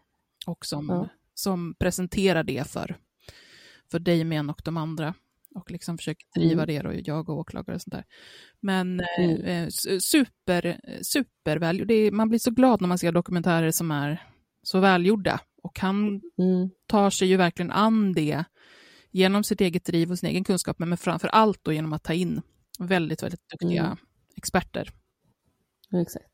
och 0.46 0.66
som, 0.66 0.88
Ja. 0.88 1.08
som 1.34 1.74
presenterar 1.78 2.42
det 2.44 2.70
för, 2.70 2.96
för 3.90 3.98
Damien 3.98 4.50
och 4.50 4.60
de 4.64 4.76
andra 4.76 5.14
och 5.54 5.70
liksom 5.70 5.98
försöker 5.98 6.26
driva 6.34 6.62
Mm. 6.62 6.66
det 6.66 6.88
och 6.88 6.94
jag 7.08 7.28
och 7.28 7.38
åklagare 7.38 7.74
och 7.76 7.82
sånt 7.82 7.94
där. 7.94 8.04
Men 8.60 9.00
Mm. 9.18 9.40
eh, 9.40 9.62
eh, 9.62 9.68
super, 10.00 10.66
är, 11.92 12.10
man 12.10 12.28
blir 12.28 12.38
så 12.38 12.50
glad 12.50 12.80
när 12.80 12.88
man 12.88 12.98
ser 12.98 13.12
dokumentärer 13.12 13.70
som 13.70 13.90
är 13.90 14.22
så 14.62 14.80
välgjorda 14.80 15.40
och 15.62 15.78
han 15.80 16.06
Mm. 16.38 16.70
tar 16.86 17.10
sig 17.10 17.28
ju 17.28 17.36
verkligen 17.36 17.70
an 17.70 18.12
det 18.12 18.44
genom 19.10 19.44
sitt 19.44 19.60
eget 19.60 19.84
driv 19.84 20.10
och 20.10 20.18
sin 20.18 20.28
egen 20.28 20.44
kunskap, 20.44 20.78
men 20.78 20.96
framför 20.96 21.28
allt 21.28 21.64
då 21.64 21.72
genom 21.72 21.92
att 21.92 22.02
ta 22.04 22.12
in 22.12 22.40
väldigt, 22.78 23.22
väldigt 23.22 23.40
duktiga 23.60 23.84
Mm. 23.84 23.96
experter. 24.36 24.90
Exakt. 25.92 26.30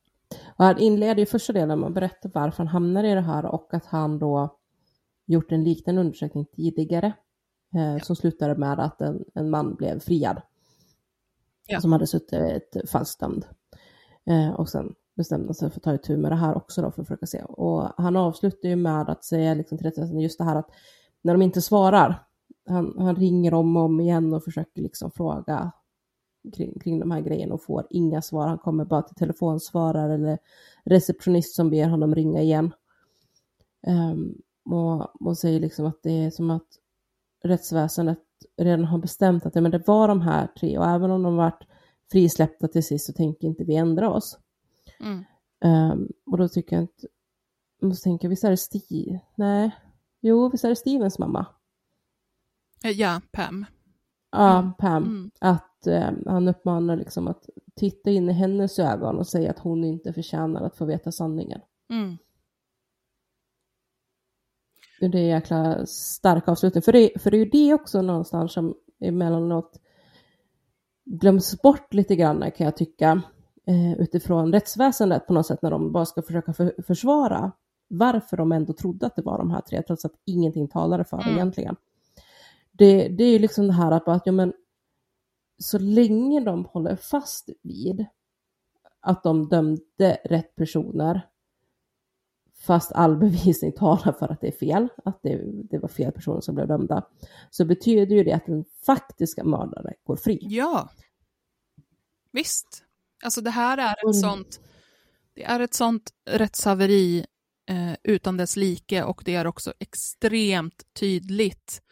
Och 0.56 0.64
han 0.64 0.78
inleder 0.78 1.20
ju 1.20 1.26
första 1.26 1.52
delen 1.52 1.80
med 1.80 1.86
att 1.86 1.94
berätta 1.94 2.30
varför 2.34 2.58
han 2.58 2.68
hamnar 2.68 3.04
i 3.04 3.14
det 3.14 3.20
här 3.20 3.44
och 3.44 3.74
att 3.74 3.86
han 3.86 4.18
då 4.18 4.58
gjort 5.26 5.52
en 5.52 5.64
liknande 5.64 6.00
undersökning 6.00 6.44
tidigare 6.44 7.12
eh, 7.74 8.02
som 8.02 8.16
slutade 8.16 8.54
med 8.54 8.80
att 8.80 9.00
en, 9.00 9.24
en 9.34 9.50
man 9.50 9.74
blev 9.74 10.00
friad. 10.00 10.42
Ja. 11.66 11.80
Som 11.80 11.92
hade 11.92 12.06
suttit 12.06 12.76
falskt 12.90 13.20
dömd. 13.20 13.46
Eh, 14.26 14.50
och 14.50 14.68
sen 14.68 14.94
bestämde 15.16 15.54
sig 15.54 15.70
för 15.70 15.78
att 15.78 15.82
ta 15.82 15.94
itu 15.94 16.16
med 16.16 16.32
det 16.32 16.36
här 16.36 16.56
också 16.56 16.82
då 16.82 16.90
för 16.90 17.02
att 17.02 17.08
försöka 17.08 17.26
se. 17.26 17.42
Och 17.42 17.90
han 17.96 18.16
avslutar 18.16 18.68
ju 18.68 18.76
med 18.76 19.08
att 19.08 19.24
säga 19.24 19.54
liksom 19.54 19.78
till 19.78 19.86
rättsväsendet 19.86 20.22
just 20.22 20.38
det 20.38 20.44
här 20.44 20.56
att 20.56 20.70
när 21.22 21.34
de 21.34 21.42
inte 21.42 21.62
svarar, 21.62 22.26
han, 22.68 22.94
han 22.98 23.16
ringer 23.16 23.54
om 23.54 23.76
och 23.76 23.82
om 23.82 24.00
igen 24.00 24.34
och 24.34 24.44
försöker 24.44 24.82
liksom 24.82 25.10
fråga 25.10 25.72
kring, 26.52 26.78
kring 26.78 27.00
de 27.00 27.10
här 27.10 27.20
grejerna 27.20 27.54
och 27.54 27.62
får 27.62 27.86
inga 27.90 28.22
svar. 28.22 28.48
Han 28.48 28.58
kommer 28.58 28.84
bara 28.84 29.02
till 29.02 29.16
telefonsvarare 29.16 30.14
eller 30.14 30.38
receptionist 30.84 31.54
som 31.54 31.70
ber 31.70 31.88
honom 31.88 32.14
ringa 32.14 32.42
igen. 32.42 32.74
Um, 33.86 34.42
och, 34.64 35.26
och 35.26 35.38
säger 35.38 35.60
liksom 35.60 35.86
att 35.86 36.02
det 36.02 36.24
är 36.24 36.30
som 36.30 36.50
att 36.50 36.68
rättsväsendet 37.44 38.18
redan 38.56 38.84
har 38.84 38.98
bestämt 38.98 39.46
att 39.46 39.54
ja, 39.54 39.60
men 39.60 39.70
det 39.70 39.86
var 39.86 40.08
de 40.08 40.20
här 40.20 40.46
tre 40.46 40.78
och 40.78 40.86
även 40.86 41.10
om 41.10 41.22
de 41.22 41.36
varit 41.36 41.66
frisläppta 42.12 42.68
till 42.68 42.84
sist 42.84 43.06
så 43.06 43.12
tänker 43.12 43.46
inte 43.46 43.64
vi 43.64 43.76
ändra 43.76 44.10
oss. 44.10 44.38
Mm. 45.00 45.24
Ehm, 45.64 46.08
och 46.26 46.38
då 46.38 46.48
tycker 46.48 46.76
jag 46.76 46.82
inte, 46.82 47.06
jag 47.80 47.88
måste 47.88 48.04
tänka, 48.04 48.28
visst 48.28 48.44
är 48.44 48.50
det 48.50 48.56
Steve? 48.56 49.20
Nej, 49.34 49.70
jo, 50.20 50.48
visst 50.48 50.64
är 50.64 50.68
det 50.68 50.76
Stevens 50.76 51.18
mamma? 51.18 51.46
Eh, 52.84 52.90
Ja, 52.90 53.20
Pam. 53.32 53.66
Ja, 54.32 54.58
Mm. 54.58 54.72
Pam. 54.74 55.02
Mm. 55.02 55.30
Att 55.40 55.73
att 55.90 56.16
eh, 56.26 56.32
han 56.32 56.48
uppmanar 56.48 56.96
liksom 56.96 57.28
att 57.28 57.48
titta 57.74 58.10
in 58.10 58.28
i 58.28 58.32
hennes 58.32 58.78
ögon 58.78 59.18
och 59.18 59.26
säga 59.26 59.50
att 59.50 59.58
hon 59.58 59.84
inte 59.84 60.12
förtjänar 60.12 60.62
att 60.62 60.76
få 60.76 60.84
veta 60.84 61.12
sanningen. 61.12 61.60
Mm. 61.90 62.16
Det 65.00 65.06
är 65.06 65.14
en 65.22 65.26
jäkla 65.26 65.86
stark 65.86 66.48
avslutning. 66.48 66.82
För 66.82 66.92
det, 66.92 67.10
för 67.20 67.30
det 67.30 67.36
är 67.36 67.44
ju 67.44 67.50
det 67.50 67.74
också 67.74 68.02
någonstans 68.02 68.52
som 68.52 68.74
emellanåt 69.00 69.80
glöms 71.04 71.62
bort 71.62 71.94
lite 71.94 72.16
grann 72.16 72.50
kan 72.56 72.64
jag 72.64 72.76
tycka 72.76 73.22
eh, 73.66 73.92
utifrån 74.00 74.52
rättsväsendet 74.52 75.26
på 75.26 75.32
något 75.32 75.46
sätt 75.46 75.62
när 75.62 75.70
de 75.70 75.92
bara 75.92 76.06
ska 76.06 76.22
försöka 76.22 76.52
för, 76.52 76.82
försvara 76.86 77.52
varför 77.88 78.36
de 78.36 78.52
ändå 78.52 78.72
trodde 78.72 79.06
att 79.06 79.16
det 79.16 79.22
var 79.22 79.38
de 79.38 79.50
här 79.50 79.60
tre 79.60 79.82
trots 79.82 80.04
att 80.04 80.14
ingenting 80.24 80.68
talade 80.68 81.04
för 81.04 81.20
Mm. 81.22 81.34
egentligen. 81.34 81.76
Det, 82.72 83.08
det 83.08 83.24
är 83.24 83.32
ju 83.32 83.38
liksom 83.38 83.66
det 83.66 83.72
här 83.72 83.90
att, 83.90 84.04
bara 84.04 84.16
att 84.16 84.26
ja, 84.26 84.32
men, 84.32 84.52
så 85.58 85.78
länge 85.78 86.40
de 86.40 86.64
håller 86.64 86.96
fast 86.96 87.48
vid 87.62 88.06
att 89.00 89.22
de 89.22 89.48
dömde 89.48 90.18
rätt 90.24 90.54
personer 90.56 91.28
fast 92.54 92.92
all 92.92 93.16
bevisning 93.20 93.72
talar 93.72 94.12
för 94.12 94.28
att 94.32 94.40
det 94.40 94.46
är 94.48 94.58
fel, 94.58 94.88
att 95.04 95.22
det, 95.22 95.40
det 95.70 95.78
var 95.78 95.88
fel 95.88 96.12
personer 96.12 96.40
som 96.40 96.54
blev 96.54 96.68
dömda, 96.68 97.06
så 97.50 97.64
betyder 97.64 98.16
ju 98.16 98.24
det 98.24 98.32
att 98.32 98.46
den 98.46 98.64
faktiska 98.86 99.44
mördare 99.44 99.94
går 100.04 100.16
fri. 100.16 100.38
Ja. 100.40 100.88
Visst. 102.32 102.84
Alltså 103.24 103.40
det 103.40 103.50
här 103.50 103.78
är 103.78 103.92
ett 103.92 104.02
Mm. 104.02 104.12
sånt, 104.14 104.60
det 105.34 105.44
är 105.44 105.60
ett 105.60 105.74
sånt 105.74 106.10
rättshaveri 106.30 107.26
eh, 107.70 107.92
utan 108.02 108.36
dess 108.36 108.56
like 108.56 109.02
och 109.04 109.22
det 109.24 109.34
är 109.34 109.46
också 109.46 109.72
extremt 109.78 110.82
tydligt 110.92 111.82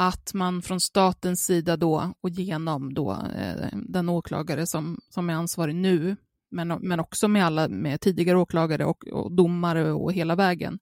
att 0.00 0.34
man 0.34 0.62
från 0.62 0.80
statens 0.80 1.44
sida 1.44 1.76
då 1.76 2.14
och 2.20 2.30
genom 2.30 2.94
då 2.94 3.12
eh, 3.12 3.68
den 3.72 4.08
åklagare 4.08 4.66
som, 4.66 5.00
som 5.08 5.30
är 5.30 5.34
ansvarig 5.34 5.74
nu, 5.74 6.16
men, 6.50 6.68
men 6.68 7.00
också 7.00 7.28
med 7.28 7.44
alla 7.46 7.68
med 7.68 8.00
tidigare 8.00 8.38
åklagare 8.38 8.84
och, 8.84 9.08
och 9.08 9.32
domare 9.32 9.92
och 9.92 10.12
hela 10.12 10.36
vägen, 10.36 10.78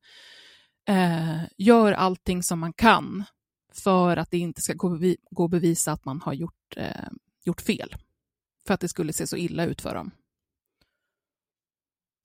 eh, 0.88 1.38
gör 1.56 1.92
allting 1.92 2.42
som 2.42 2.58
man 2.58 2.72
kan 2.72 3.24
för 3.72 4.16
att 4.16 4.30
det 4.30 4.38
inte 4.38 4.60
ska 4.60 4.72
gå, 4.74 4.98
gå 5.30 5.44
att 5.44 5.50
bevisa 5.50 5.92
att 5.92 6.04
man 6.04 6.20
har 6.20 6.32
gjort, 6.32 6.76
eh, 6.76 7.08
gjort 7.44 7.60
fel. 7.60 7.96
För 8.66 8.74
att 8.74 8.80
det 8.80 8.88
skulle 8.88 9.12
se 9.12 9.26
så 9.26 9.36
illa 9.36 9.64
ut 9.64 9.80
för 9.80 9.94
dem. 9.94 10.10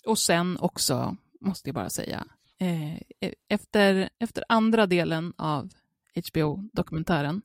Och 0.05 0.19
sen 0.19 0.57
också, 0.57 1.17
måste 1.41 1.69
jag 1.69 1.75
bara 1.75 1.89
säga, 1.89 2.25
eh, 2.59 2.95
e-, 2.95 3.35
efter, 3.47 4.09
efter 4.19 4.43
andra 4.49 4.87
delen 4.87 5.33
av 5.37 5.69
HBO-dokumentären 6.15 7.41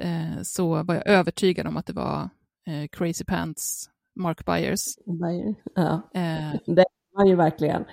eh, 0.00 0.42
så 0.42 0.82
var 0.82 0.94
jag 0.94 1.06
övertygad 1.08 1.66
om 1.66 1.76
att 1.76 1.86
det 1.86 1.92
var 1.92 2.28
eh, 2.66 2.88
Crazy 2.92 3.24
Pants 3.24 3.90
Mark 4.14 4.44
Byers. 4.46 4.80
Ja, 5.74 6.10
Eh, 6.14 6.60
det 6.66 6.84
var 7.12 7.26
ju 7.26 7.34
verkligen. 7.34 7.84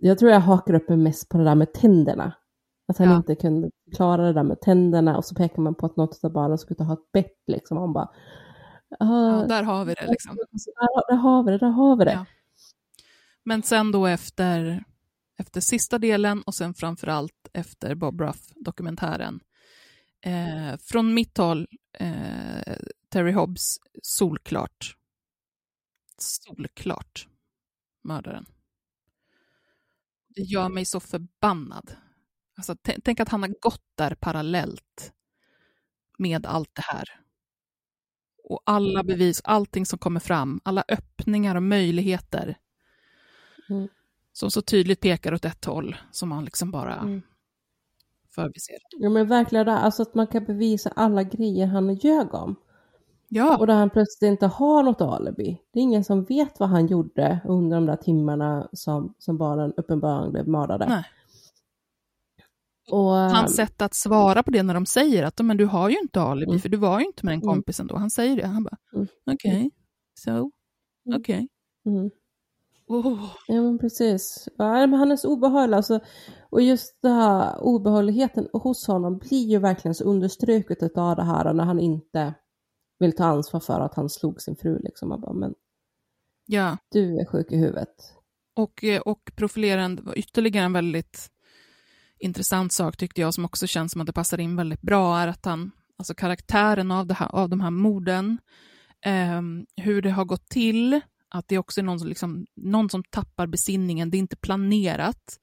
Jag 0.00 0.18
tror 0.18 0.30
jag 0.30 0.40
hakar 0.40 0.74
upp 0.74 0.88
mig 0.88 0.98
mest 0.98 1.28
på 1.28 1.38
det 1.38 1.44
där 1.44 1.54
med 1.54 1.72
tänderna. 1.72 2.34
Att 2.88 2.98
han 2.98 3.10
Ja. 3.10 3.16
inte 3.16 3.34
kunde 3.34 3.70
klara 3.96 4.22
det 4.26 4.32
där 4.32 4.42
med 4.42 4.60
tänderna 4.60 5.16
och 5.16 5.24
så 5.24 5.34
pekar 5.34 5.62
man 5.62 5.74
på 5.74 5.86
att 5.86 5.96
något 5.96 6.24
av 6.24 6.32
barnen 6.32 6.58
skulle 6.58 6.84
ha 6.84 6.92
ett 6.94 7.12
bett 7.12 7.42
liksom. 7.46 7.76
Och 7.76 7.82
man 7.82 7.92
bara, 7.92 8.08
ja, 8.88 8.96
ah, 9.42 9.46
där 9.46 9.62
har 9.62 9.84
vi 9.84 9.94
det 9.94 10.06
liksom. 10.06 10.36
där, 10.36 11.10
där 11.12 11.16
har 11.16 11.42
vi 11.42 11.50
det, 11.52 11.58
där 11.58 11.68
har 11.70 11.96
vi 11.96 12.04
det. 12.04 12.12
Ja. 12.12 12.24
Men 13.44 13.62
sen 13.62 13.92
då 13.92 14.06
efter, 14.06 14.84
efter 15.42 15.60
sista 15.60 15.98
delen 15.98 16.42
och 16.42 16.54
sen 16.54 16.74
framför 16.74 17.06
allt 17.06 17.48
efter 17.52 17.94
Bob 17.94 18.20
Ruff-dokumentären. 18.20 19.40
Eh, 20.20 20.76
från 20.80 21.14
mitt 21.14 21.38
håll, 21.38 21.68
eh, 21.98 22.76
Terry 23.08 23.32
Hobbs, 23.32 23.78
solklart. 24.02 24.96
Solklart 26.18 27.28
mördaren. 28.04 28.46
Det 30.28 30.42
gör 30.42 30.68
mig 30.68 30.84
så 30.84 31.00
förbannad. 31.00 31.96
Alltså, 32.56 32.76
tänk 33.04 33.20
att 33.20 33.28
han 33.28 33.42
har 33.42 33.54
gått 33.60 33.84
där 33.94 34.14
parallellt 34.14 35.12
med 36.18 36.46
allt 36.46 36.70
det 36.74 36.82
här. 36.82 37.20
Och 38.44 38.62
alla 38.66 39.02
bevis, 39.02 39.40
allting 39.44 39.86
som 39.86 39.98
kommer 39.98 40.20
fram, 40.20 40.60
alla 40.64 40.84
öppningar 40.88 41.54
och 41.54 41.62
möjligheter 41.62 42.58
Mm 43.68 43.88
som 44.32 44.50
så 44.50 44.62
tydligt 44.62 45.00
pekar 45.00 45.34
åt 45.34 45.44
ett 45.44 45.64
håll 45.64 45.96
som 46.10 46.28
man 46.28 46.44
liksom 46.44 46.70
bara 46.70 46.94
Mm. 46.96 47.22
förbiser. 48.34 48.76
Ja 48.98 49.10
men 49.10 49.28
verkligen 49.28 49.68
alltså 49.68 50.02
att 50.02 50.14
man 50.14 50.26
kan 50.26 50.44
bevisa 50.44 50.90
alla 50.96 51.22
grejer 51.22 51.66
han 51.66 51.94
ljög 51.94 52.34
om. 52.34 52.56
Ja, 53.28 53.56
Och 53.58 53.66
där 53.66 53.74
han 53.74 53.90
plötsligt 53.90 54.28
inte 54.28 54.46
har 54.46 54.82
något 54.82 55.00
alibi. 55.00 55.58
Det 55.72 55.78
är 55.78 55.82
ingen 55.82 56.04
som 56.04 56.24
vet 56.24 56.60
vad 56.60 56.68
han 56.68 56.86
gjorde 56.86 57.40
under 57.44 57.76
de 57.76 57.86
där 57.86 57.96
timmarna 57.96 58.68
som, 58.72 59.14
som 59.18 59.38
barnen 59.38 59.72
uppenbarligen 59.76 60.32
blev 60.32 60.48
mördade. 60.48 60.88
Nej. 60.88 61.04
Och, 62.90 63.12
hans 63.12 63.56
sätt 63.56 63.82
att 63.82 63.94
svara 63.94 64.42
på 64.42 64.50
det 64.50 64.62
när 64.62 64.74
de 64.74 64.86
säger 64.86 65.22
att 65.24 65.40
men 65.40 65.56
du 65.56 65.64
har 65.66 65.88
ju 65.88 65.98
inte 66.02 66.20
alibi, 66.20 66.50
Mm. 66.50 66.60
för 66.60 66.68
du 66.68 66.76
var 66.76 67.00
ju 67.00 67.06
inte 67.06 67.26
med 67.26 67.32
den 67.32 67.42
Mm. 67.42 67.54
kompisen 67.54 67.86
då. 67.86 67.96
Han 67.96 68.10
säger 68.10 68.36
det, 68.36 68.46
han 68.46 68.64
bara 68.64 68.76
Mm. 68.94 69.06
okej, 69.32 69.70
so, 70.14 70.30
Mm. 70.30 70.50
okej. 71.20 71.48
mm. 71.86 72.10
Oh. 72.92 73.30
Ja 73.46 73.62
men 73.62 73.78
precis. 73.78 74.48
Ja, 74.58 74.86
men 74.86 74.94
han 74.94 75.12
är 75.12 75.16
så 75.16 75.28
obehaglig 75.32 75.76
alltså. 75.76 76.00
Och 76.50 76.62
just 76.62 76.98
den 77.02 77.12
här 77.12 77.60
obehagligheten 77.62 78.48
hos 78.52 78.86
honom 78.86 79.18
blir 79.18 79.48
ju 79.50 79.58
verkligen 79.58 79.94
så 79.94 80.04
understruket 80.04 80.96
av 80.98 81.16
det 81.16 81.24
här 81.24 81.52
när 81.54 81.64
han 81.64 81.80
inte 81.80 82.34
vill 82.98 83.12
ta 83.16 83.24
ansvar 83.24 83.60
för 83.60 83.80
att 83.80 83.94
han 83.94 84.08
slog 84.10 84.40
sin 84.42 84.56
fru 84.56 84.78
liksom. 84.78 85.08
Man 85.08 85.20
bara, 85.20 85.32
men 85.32 85.54
Ja, 86.46 86.76
du 86.90 87.20
är 87.20 87.24
sjuk 87.26 87.52
i 87.52 87.56
huvudet. 87.56 87.94
och, 88.56 88.84
eh, 88.84 89.00
och 89.00 89.32
profilerande 89.36 90.02
var 90.02 90.18
ytterligare 90.18 90.64
en 90.64 90.72
väldigt 90.72 91.28
intressant 92.18 92.72
sak 92.72 92.96
tyckte 92.96 93.20
jag, 93.20 93.34
som 93.34 93.44
också 93.44 93.66
känns 93.66 93.92
som 93.92 94.00
att 94.00 94.06
det 94.06 94.12
passar 94.12 94.40
in 94.40 94.56
väldigt 94.56 94.82
bra, 94.82 95.18
är 95.18 95.28
att 95.28 95.44
han, 95.44 95.70
alltså 95.98 96.14
karaktären 96.14 96.90
av, 96.90 97.06
det 97.06 97.14
här, 97.14 97.34
av 97.34 97.48
de 97.48 97.60
här 97.60 97.70
morden, 97.70 98.38
ehm, 99.04 99.66
hur 99.76 100.02
det 100.02 100.10
har 100.10 100.24
gått 100.24 100.48
till, 100.48 101.00
att 101.34 101.48
det 101.48 101.58
också 101.58 101.80
är 101.80 101.84
någon 101.84 101.98
som, 101.98 102.08
liksom, 102.08 102.46
någon 102.56 102.90
som 102.90 103.04
tappar 103.04 103.46
besinningen, 103.46 104.10
det 104.10 104.16
är 104.16 104.18
inte 104.18 104.36
planerat, 104.36 105.38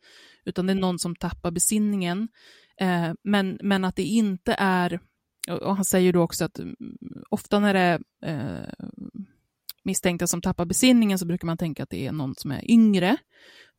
utan 0.46 0.66
det 0.66 0.74
är 0.74 0.76
någon 0.76 1.00
som 1.00 1.16
tappar 1.16 1.52
besinningen, 1.52 2.28
eh, 2.82 3.12
men, 3.24 3.60
men 3.64 3.86
att 3.86 3.96
det 3.96 4.04
inte 4.04 4.56
är, 4.60 5.00
och 5.50 5.76
han 5.76 5.86
säger 5.86 6.14
då 6.14 6.22
också 6.22 6.46
att 6.46 6.60
mm, 6.60 6.76
ofta 7.30 7.60
när 7.60 7.74
det 7.74 7.80
är 7.80 8.00
eh, 8.26 8.90
misstänkta 9.84 10.28
som 10.28 10.42
tappar 10.42 10.66
besinningen 10.66 11.20
så 11.20 11.26
brukar 11.26 11.46
man 11.46 11.58
tänka 11.58 11.84
att 11.84 11.90
det 11.90 12.08
är 12.08 12.12
någon 12.12 12.36
som 12.36 12.52
är 12.52 12.72
yngre, 12.72 13.18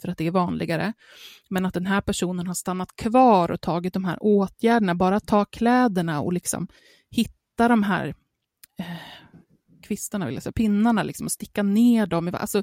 för 0.03 0.09
att 0.09 0.19
det 0.19 0.27
är 0.27 0.31
vanligare. 0.31 0.93
Men 1.51 1.67
att 1.67 1.75
den 1.75 1.87
här 1.87 2.01
personen 2.01 2.47
har 2.47 2.55
stannat 2.55 2.97
kvar 2.97 3.51
och 3.51 3.61
tagit 3.61 3.95
de 3.95 4.05
här 4.05 4.19
åtgärderna, 4.21 4.95
bara 4.95 5.21
ta 5.21 5.45
kläderna 5.45 6.21
och 6.21 6.33
liksom 6.33 6.69
hitta 7.11 7.69
de 7.69 7.83
här 7.83 8.15
eh, 8.79 9.20
kvistarna, 9.91 10.27
vill 10.27 10.35
jag 10.35 10.43
säga, 10.43 10.53
pinnarna, 10.53 11.03
liksom, 11.03 11.27
och 11.27 11.33
sticka 11.33 11.63
ner 11.63 12.07
dem. 12.07 12.31
Alltså, 12.35 12.63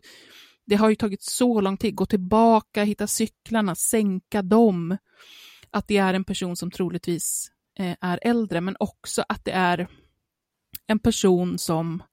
det 0.66 0.76
har 0.76 0.90
ju 0.90 0.96
tagit 0.96 1.24
så 1.24 1.62
lång 1.62 1.78
tid, 1.78 1.96
gå 1.96 2.06
tillbaka, 2.06 2.84
hitta 2.84 3.08
cyklarna, 3.08 3.76
sänka 3.76 4.42
dem. 4.42 4.98
Att 5.72 5.88
det 5.88 5.98
är 5.98 6.14
en 6.14 6.24
person 6.24 6.56
som 6.56 6.72
troligtvis 6.72 7.52
eh, 7.80 7.96
är 8.02 8.20
äldre, 8.22 8.62
men 8.62 8.76
också 8.80 9.24
att 9.30 9.46
det 9.46 9.52
är 9.52 9.88
en 10.88 11.00
person 11.00 11.58
som 11.58 12.04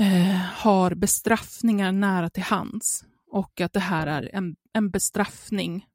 eh, 0.00 0.36
har 0.36 0.94
bestraffningar 0.94 1.92
nära 1.92 2.30
till 2.30 2.42
hands 2.42 3.04
och 3.30 3.60
att 3.60 3.72
det 3.72 3.80
här 3.80 4.06
är 4.06 4.30
en, 4.34 4.56
en 4.72 4.90
bestraffning 4.90 5.86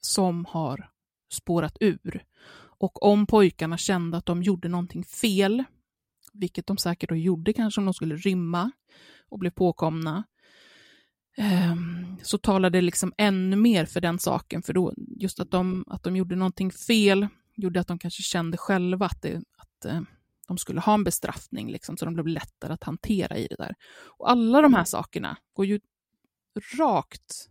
som 0.00 0.44
har 0.48 0.90
spårat 1.32 1.76
ur. 1.80 2.24
Och 2.78 3.02
om 3.02 3.26
pojkarna 3.26 3.78
kände 3.78 4.16
att 4.16 4.26
de 4.26 4.42
gjorde 4.42 4.68
någonting 4.68 5.04
fel, 5.04 5.64
vilket 6.34 6.66
de 6.66 6.76
säkert 6.76 7.08
då 7.08 7.16
gjorde 7.16 7.52
kanske 7.52 7.80
om 7.80 7.84
de 7.84 7.94
skulle 7.94 8.16
rymma 8.16 8.70
och 9.28 9.38
blev 9.38 9.50
påkomna, 9.50 10.24
ehm, 11.36 12.16
så 12.22 12.38
talade 12.38 12.78
det 12.78 12.82
liksom 12.82 13.12
ännu 13.18 13.56
mer 13.56 13.84
för 13.84 14.00
den 14.00 14.18
saken, 14.18 14.62
för 14.62 14.72
då 14.72 14.94
just 14.96 15.40
att 15.40 15.50
de, 15.50 15.84
att 15.86 16.02
de 16.02 16.16
gjorde 16.16 16.36
någonting 16.36 16.70
fel 16.70 17.28
gjorde 17.56 17.80
att 17.80 17.88
de 17.88 17.98
kanske 17.98 18.22
kände 18.22 18.56
själva 18.56 19.06
att, 19.06 19.22
det, 19.22 19.42
att 19.56 19.84
eh, 19.84 20.00
de 20.48 20.58
skulle 20.58 20.80
ha 20.80 20.94
en 20.94 21.04
bestraffning, 21.04 21.70
liksom, 21.70 21.96
så 21.96 22.04
de 22.04 22.14
blev 22.14 22.26
lättare 22.26 22.72
att 22.72 22.84
hantera 22.84 23.36
i 23.36 23.46
det 23.46 23.56
där. 23.56 23.74
Och 24.18 24.30
alla 24.30 24.62
de 24.62 24.74
här 24.74 24.84
sakerna 24.84 25.36
går 25.52 25.66
ju 25.66 25.80
rakt, 26.78 27.48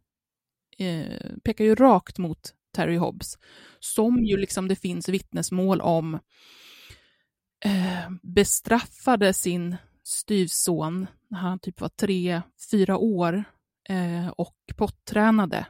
eh, 0.77 1.37
pekar 1.43 1.65
ju 1.65 1.75
rakt 1.75 2.17
mot 2.17 2.53
Terry 2.75 2.97
Hobbs, 2.97 3.37
som 3.79 4.23
ju 4.23 4.37
liksom 4.37 4.67
det 4.67 4.75
finns 4.75 5.09
vittnesmål 5.09 5.81
om 5.81 6.13
eh, 6.13 6.19
Eh, 7.65 8.11
bestraffade 8.21 9.33
sin 9.33 9.75
styvson 10.03 11.07
när 11.27 11.39
han 11.39 11.59
typ 11.59 11.81
var 11.81 11.89
tre, 11.89 12.41
fyra 12.71 12.97
år 12.97 13.43
eh, 13.89 14.27
och 14.27 14.55
pottränade 14.77 15.65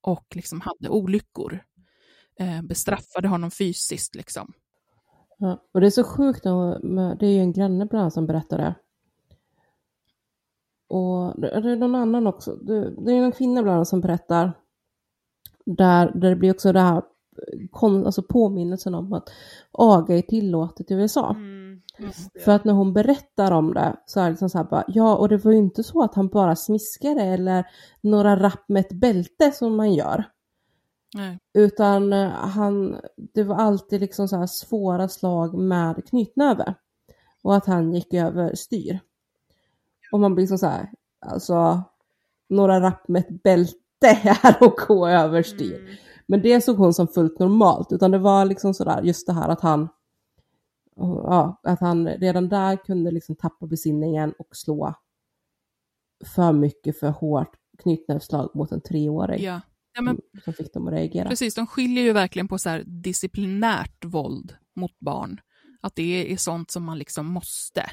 och 0.00 0.26
liksom 0.34 0.60
hade 0.60 0.88
olyckor. 0.88 1.64
Eh, 2.38 2.62
bestraffade 2.62 3.28
honom 3.28 3.50
fysiskt 3.50 4.14
liksom. 4.14 4.52
Ja, 5.38 5.62
och 5.72 5.80
det 5.80 5.86
är 5.86 5.90
så 5.90 6.04
sjukt, 6.04 6.42
det 6.42 7.26
är 7.26 7.32
ju 7.32 7.40
en 7.40 7.52
granne 7.52 7.86
bland 7.86 8.00
annat 8.00 8.14
som 8.14 8.26
berättar 8.26 8.58
det. 8.58 8.74
Och 10.88 11.40
det 11.40 11.60
det 11.60 11.70
är 11.70 11.76
någon 11.76 11.94
annan 11.94 12.26
också, 12.26 12.56
det, 12.56 13.04
det 13.04 13.12
är 13.12 13.20
någon 13.20 13.32
kvinna 13.32 13.62
bland 13.62 13.76
annat 13.76 13.88
som 13.88 14.00
berättar, 14.00 14.52
där, 15.66 16.12
där 16.14 16.30
det 16.30 16.36
blir 16.36 16.50
också 16.50 16.72
det 16.72 16.80
här 16.80 17.02
kom, 17.70 18.06
alltså 18.06 18.22
påminnelsen 18.22 18.94
om 18.94 19.12
att 19.12 19.28
aga 19.72 20.16
är 20.16 20.22
tillåtet 20.22 20.90
i 20.90 20.94
USA. 20.94 21.30
Mm, 21.30 21.80
det. 21.98 22.40
För 22.40 22.52
att 22.52 22.64
när 22.64 22.72
hon 22.72 22.92
berättar 22.92 23.52
om 23.52 23.74
det 23.74 23.96
så 24.06 24.20
är 24.20 24.24
det 24.24 24.30
liksom 24.30 24.50
så 24.50 24.58
här 24.58 24.64
bara, 24.64 24.84
ja 24.88 25.16
och 25.16 25.28
det 25.28 25.36
var 25.36 25.52
ju 25.52 25.58
inte 25.58 25.82
så 25.82 26.02
att 26.02 26.14
han 26.14 26.28
bara 26.28 26.56
smiskade 26.56 27.22
eller 27.22 27.66
några 28.00 28.36
rapp 28.36 28.68
med 28.68 28.80
ett 28.80 28.92
bälte 28.92 29.52
som 29.52 29.76
man 29.76 29.92
gör. 29.92 30.24
Nej. 31.14 31.38
Utan 31.54 32.12
eh, 32.12 32.30
han, 32.30 33.00
det 33.16 33.42
var 33.42 33.56
alltid 33.56 34.00
liksom 34.00 34.28
så 34.28 34.36
här 34.36 34.46
svåra 34.46 35.08
slag 35.08 35.54
med 35.54 36.06
knytnäve. 36.08 36.74
Och 37.42 37.56
att 37.56 37.66
han 37.66 37.92
gick 37.92 38.14
över 38.14 38.54
styr. 38.54 39.00
Och 40.12 40.20
man 40.20 40.34
blir 40.34 40.42
liksom 40.42 40.58
så 40.58 40.66
här, 40.66 40.90
alltså 41.26 41.82
några 42.48 42.80
rapp 42.80 43.08
med 43.08 43.20
ett 43.20 43.42
bälte 43.42 43.76
är 44.02 44.64
att 44.64 44.76
gå 44.88 45.08
över 45.08 45.42
styr. 45.42 45.80
Mm. 45.80 45.94
Men 46.26 46.42
det 46.42 46.60
såg 46.60 46.76
hon 46.76 46.94
som 46.94 47.08
fullt 47.08 47.38
normalt, 47.38 47.92
utan 47.92 48.10
det 48.10 48.18
var 48.18 48.44
liksom 48.44 48.74
sådär 48.74 49.02
just 49.02 49.26
det 49.26 49.32
här 49.32 49.48
att 49.48 49.60
han 49.60 49.88
ja, 50.96 51.60
att 51.62 51.80
han 51.80 52.08
redan 52.08 52.48
där 52.48 52.76
kunde 52.76 53.10
liksom 53.10 53.36
tappa 53.36 53.66
besinningen 53.66 54.32
och 54.38 54.56
slå 54.56 54.94
för 56.34 56.52
mycket 56.52 56.98
för 56.98 57.08
hårt 57.08 57.56
knytnävsslag 57.82 58.50
mot 58.54 58.72
en 58.72 58.80
treåring 58.80 59.42
Ja. 59.42 59.60
ja 59.94 60.02
men 60.02 60.20
som 60.44 60.52
fick 60.52 60.74
dem 60.74 60.88
att 60.88 60.94
reagera. 60.94 61.28
Precis, 61.28 61.54
de 61.54 61.66
skiljer 61.66 62.04
ju 62.04 62.12
verkligen 62.12 62.48
på 62.48 62.58
så 62.58 62.68
här 62.68 62.82
disciplinärt 62.86 64.04
våld 64.04 64.56
mot 64.76 64.98
barn. 65.00 65.40
Att 65.80 65.96
det 65.96 66.32
är 66.32 66.36
sånt 66.36 66.70
som 66.70 66.84
man 66.84 66.98
liksom 66.98 67.26
måste. 67.26 67.90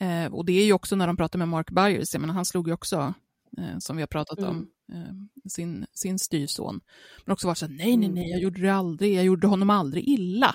Eh, 0.00 0.34
och 0.34 0.44
det 0.44 0.52
är 0.52 0.64
ju 0.64 0.72
också 0.72 0.96
när 0.96 1.06
de 1.06 1.16
pratar 1.16 1.38
med 1.38 1.48
Mark 1.48 1.70
Byers, 1.70 2.14
jag 2.14 2.20
menar 2.20 2.34
han 2.34 2.44
slog 2.44 2.68
ju 2.68 2.74
också, 2.74 3.14
eh, 3.58 3.78
som 3.78 3.96
vi 3.96 4.02
har 4.02 4.06
pratat 4.06 4.38
om, 4.38 4.68
eh, 4.92 5.48
sin, 5.48 5.86
sin 5.92 6.18
styrson. 6.18 6.80
Men 7.24 7.32
också 7.32 7.46
varit 7.46 7.58
så 7.58 7.66
här, 7.66 7.74
nej, 7.74 7.96
nej, 7.96 8.08
nej, 8.08 8.30
jag 8.30 8.40
gjorde 8.40 8.60
det 8.60 8.74
aldrig, 8.74 9.14
jag 9.14 9.24
gjorde 9.24 9.46
honom 9.46 9.70
aldrig 9.70 10.08
illa. 10.08 10.54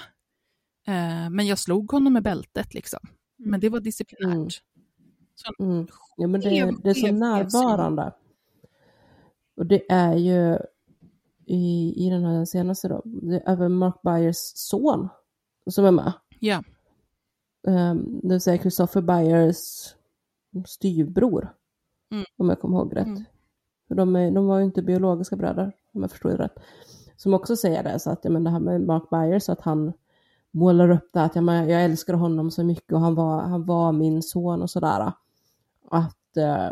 Eh, 0.87 1.29
men 1.29 1.47
jag 1.47 1.59
slog 1.59 1.91
honom 1.91 2.13
med 2.13 2.23
bältet 2.23 2.73
liksom. 2.73 2.99
Men 3.37 3.59
det 3.59 3.69
var 3.69 3.79
disciplinärt. 3.79 4.35
Mm. 4.35 4.49
Så, 5.35 5.63
Mm. 5.63 5.87
Ja, 6.17 6.27
men 6.27 6.41
det, 6.41 6.75
det 6.83 6.89
är 6.89 6.93
så 6.93 7.11
närvarande. 7.11 8.13
Och 9.55 9.65
det 9.65 9.91
är 9.91 10.15
ju 10.15 10.57
i, 11.45 11.93
i 12.05 12.09
den 12.09 12.23
här 12.23 12.45
senaste 12.45 12.87
då, 12.87 13.01
det 13.05 13.35
är 13.35 13.53
även 13.53 13.71
Mark 13.71 14.01
Byers 14.01 14.51
son 14.55 15.09
som 15.69 15.85
är 15.85 15.91
med. 15.91 16.13
ja, 16.39 16.63
Um, 17.67 18.19
det 18.23 18.29
vill 18.29 18.41
säga 18.41 18.61
Christopher 18.61 19.01
Byers 19.01 19.95
styvbror. 20.65 21.53
Mm. 22.11 22.25
Om 22.37 22.49
jag 22.49 22.59
kommer 22.59 22.77
ihåg 22.77 22.95
rätt. 22.95 23.07
Mm. 23.07 23.23
För 23.87 23.95
de, 23.95 24.15
är, 24.15 24.31
de 24.31 24.47
var 24.47 24.57
ju 24.57 24.65
inte 24.65 24.81
biologiska 24.81 25.35
bröder, 25.35 25.71
om 25.93 26.01
jag 26.01 26.11
förstår 26.11 26.29
det 26.29 26.37
rätt. 26.37 26.55
Som 27.17 27.33
också 27.33 27.55
säger 27.55 27.83
det, 27.83 27.99
så 27.99 28.09
att 28.09 28.19
ja, 28.23 28.29
men 28.31 28.43
det 28.43 28.49
här 28.49 28.59
med 28.59 28.81
Mark 28.81 29.09
Byers, 29.09 29.49
att 29.49 29.61
han 29.61 29.93
målar 30.51 30.89
upp 30.89 31.09
det 31.13 31.21
att 31.21 31.35
ja, 31.35 31.41
men 31.41 31.69
jag 31.69 31.83
älskar 31.83 32.13
honom 32.13 32.51
så 32.51 32.63
mycket 32.63 32.93
och 32.93 32.99
han 32.99 33.15
var, 33.15 33.41
han 33.41 33.65
var 33.65 33.91
min 33.91 34.23
son 34.23 34.61
och 34.61 34.69
sådär. 34.69 35.11
Att 35.89 36.37
eh, 36.37 36.67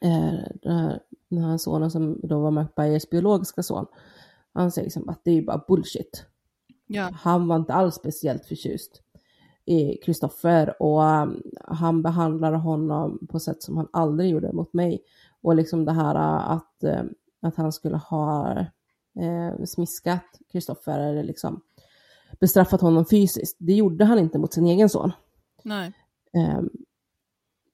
eh, 0.00 0.42
den, 0.62 0.76
här, 0.76 1.00
den 1.28 1.44
här 1.44 1.58
sonen 1.58 1.90
som 1.90 2.20
då 2.22 2.40
var 2.40 2.50
Mark 2.50 2.74
Byers 2.74 3.10
biologiska 3.10 3.62
son, 3.62 3.86
han 4.52 4.72
säger 4.72 4.86
liksom 4.86 5.08
att 5.08 5.20
det 5.24 5.30
är 5.30 5.34
ju 5.34 5.44
bara 5.44 5.64
bullshit. 5.68 6.24
ja, 6.86 7.10
Han 7.14 7.48
var 7.48 7.56
inte 7.56 7.74
alls 7.74 7.94
speciellt 7.94 8.44
förtjust 8.44 9.02
i 9.70 9.96
Kristoffer 10.04 10.82
och 10.82 11.02
um, 11.02 11.42
han 11.64 12.02
behandlade 12.02 12.56
honom 12.56 13.26
på 13.30 13.40
sätt 13.40 13.62
som 13.62 13.76
han 13.76 13.88
aldrig 13.92 14.30
gjorde 14.30 14.52
mot 14.52 14.72
mig. 14.72 15.02
Och 15.42 15.56
liksom 15.56 15.84
det 15.84 15.92
här 15.92 16.14
uh, 16.14 16.50
att, 16.50 16.84
uh, 16.84 17.10
att 17.42 17.56
han 17.56 17.72
skulle 17.72 17.96
ha 17.96 18.58
eh, 19.20 19.64
smiskat 19.64 20.24
Kristoffer 20.52 21.00
eller 21.00 21.22
liksom 21.22 21.60
bestraffat 22.40 22.80
honom 22.80 23.04
fysiskt. 23.06 23.56
Det 23.58 23.72
gjorde 23.72 24.04
han 24.04 24.18
inte 24.18 24.38
mot 24.38 24.54
sin 24.54 24.66
egen 24.66 24.88
son. 24.88 25.12
nej, 25.62 25.92
Ehm, 26.32 26.70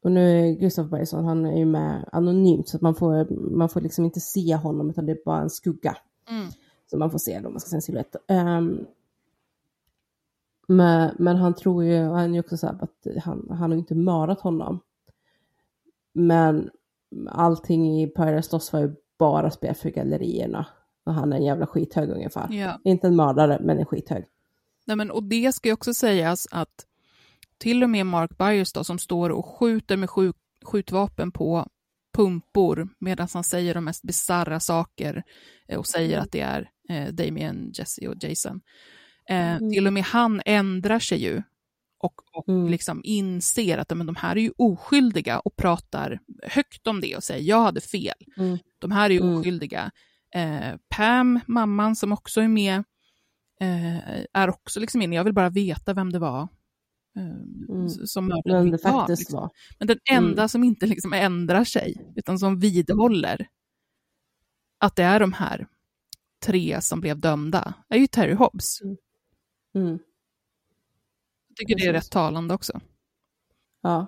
och 0.03 0.13
nu 0.13 0.41
är 0.41 0.53
Gustav 0.53 0.91
Bergsson, 0.91 1.25
han 1.25 1.47
är 1.47 1.59
ju 1.59 1.65
med 1.65 2.09
anonymt 2.13 2.69
så 2.69 2.77
att 2.77 2.83
man 2.83 2.95
får, 2.95 3.31
man 3.57 3.69
får 3.69 3.81
liksom 3.81 4.05
inte 4.05 4.21
se 4.21 4.57
honom 4.57 4.91
utan 4.91 5.07
det 5.07 5.13
är 5.13 5.19
bara 5.25 5.41
en 5.41 5.51
skugga. 5.51 5.97
mm. 6.31 6.49
Så 6.91 6.97
man 6.97 7.11
får 7.11 7.19
se 7.19 7.41
då, 7.41 7.51
man 7.51 7.61
ska 7.61 7.69
se 7.69 7.77
en 7.77 7.83
silhuett. 7.83 8.17
Um, 8.29 8.87
men, 10.67 11.15
men 11.19 11.37
han 11.37 11.55
tror 11.55 11.85
ju, 11.85 12.03
han 12.03 12.35
är 12.35 12.41
också 12.41 12.57
så 12.57 12.67
här 12.67 12.79
att 12.81 13.23
han, 13.25 13.47
han 13.51 13.71
har 13.71 13.79
inte 13.79 13.95
mördat 13.95 14.41
honom. 14.41 14.81
Men 16.15 16.71
allting 17.29 18.03
i 18.03 18.07
Paradise 18.07 18.49
Lost 18.53 18.73
var 18.73 18.81
ju 18.81 18.95
bara 19.19 19.51
spel 19.51 19.75
för 19.75 19.91
gallerierna. 19.91 20.67
Och 21.05 21.15
han 21.15 21.33
är 21.33 21.37
en 21.37 21.45
jävla 21.45 21.67
skithög 21.67 22.11
ungefär. 22.11 22.49
ja. 22.53 22.81
Inte 22.85 23.07
en 23.07 23.17
mördare, 23.17 23.59
men 23.61 23.79
en 23.79 23.87
skithög. 23.87 24.25
Nej, 24.87 24.97
men, 24.97 25.11
och 25.11 25.23
det 25.23 25.55
ska 25.55 25.69
ju 25.69 25.73
också 25.73 25.95
sägas 25.95 26.47
att 26.51 26.87
till 27.59 27.83
och 27.83 27.91
med 27.91 28.07
Mark 28.07 28.39
Byers 28.39 28.73
då, 28.73 28.85
som 28.85 28.99
står 28.99 29.31
och 29.31 29.47
skjuter 29.47 29.97
med 29.97 30.11
skjut, 30.11 30.37
skjutvapen 30.65 31.33
på 31.33 31.67
pumpor 32.17 32.89
medan 32.99 33.29
han 33.35 33.45
säger 33.45 33.75
de 33.75 33.85
mest 33.85 34.03
bisarra 34.03 34.61
saker 34.61 35.23
eh, 35.69 35.79
och 35.79 35.87
säger 35.87 36.19
att 36.19 36.33
det 36.33 36.41
är 36.41 36.71
eh, 36.89 37.09
Damien, 37.13 37.73
Jesse 37.75 38.09
och 38.09 38.15
Jason. 38.21 38.61
Eh, 39.31 39.59
Till 39.59 39.87
och 39.87 39.93
med 39.93 40.03
han 40.05 40.43
ändrar 40.47 40.99
sig 40.99 41.23
ju 41.23 41.43
och, 41.99 42.15
och 42.33 42.49
Mm. 42.49 42.69
liksom 42.69 43.01
inser 43.05 43.79
att 43.79 43.91
men, 43.97 44.07
de 44.07 44.17
här 44.17 44.37
är 44.37 44.41
ju 44.41 44.53
oskyldiga 44.57 45.39
och 45.39 45.57
pratar 45.57 46.21
högt 46.43 46.87
om 46.87 47.01
det 47.01 47.17
och 47.17 47.25
säger 47.25 47.43
jag 47.49 47.63
hade 47.63 47.81
fel. 47.81 48.15
Mm. 48.37 48.59
De 48.79 48.93
här 48.93 49.11
är 49.11 49.15
ju 49.15 49.21
Mm. 49.21 49.37
oskyldiga. 49.39 49.91
Eh, 50.35 50.77
Pam, 50.89 51.41
mamman 51.47 51.97
som 51.97 52.13
också 52.13 52.41
är 52.41 52.49
med, 52.49 52.85
eh, 53.61 54.21
är 54.33 54.49
också 54.49 54.81
liksom 54.81 55.03
inne. 55.03 55.17
Jag 55.17 55.25
vill 55.25 55.33
bara 55.35 55.51
veta 55.51 55.95
vem 55.95 56.13
det 56.13 56.19
var 56.19 56.43
eh, 57.17 57.75
Mm. 57.75 57.89
som 57.89 58.27
mördade 58.27 58.55
Men 58.55 58.65
mitt 58.65 58.73
det 58.83 58.91
faktiskt 58.91 59.21
Liksom. 59.21 59.41
var. 59.41 59.51
Men 59.79 59.89
den 59.89 59.99
enda 60.11 60.43
Mm. 60.43 60.49
som 60.49 60.65
inte 60.65 60.87
liksom 60.87 61.13
ändrar 61.13 61.65
sig, 61.65 62.13
utan 62.17 62.39
som 62.39 62.59
vidhåller 62.59 63.49
att 64.79 64.97
det 64.97 65.03
är 65.03 65.21
de 65.21 65.33
här 65.33 65.67
tre 66.47 66.81
som 66.81 67.01
blev 67.01 67.21
dömda, 67.21 67.75
är 67.89 67.99
ju 67.99 68.07
Terry 68.07 68.35
Hobbs. 68.35 68.81
Mm. 68.83 68.97
Jag 71.49 71.57
tycker 71.57 71.77
det 71.77 71.87
är 71.87 71.93
rätt 71.93 72.11
talande 72.11 72.55
också. 72.55 72.81
Ja, 73.83 74.07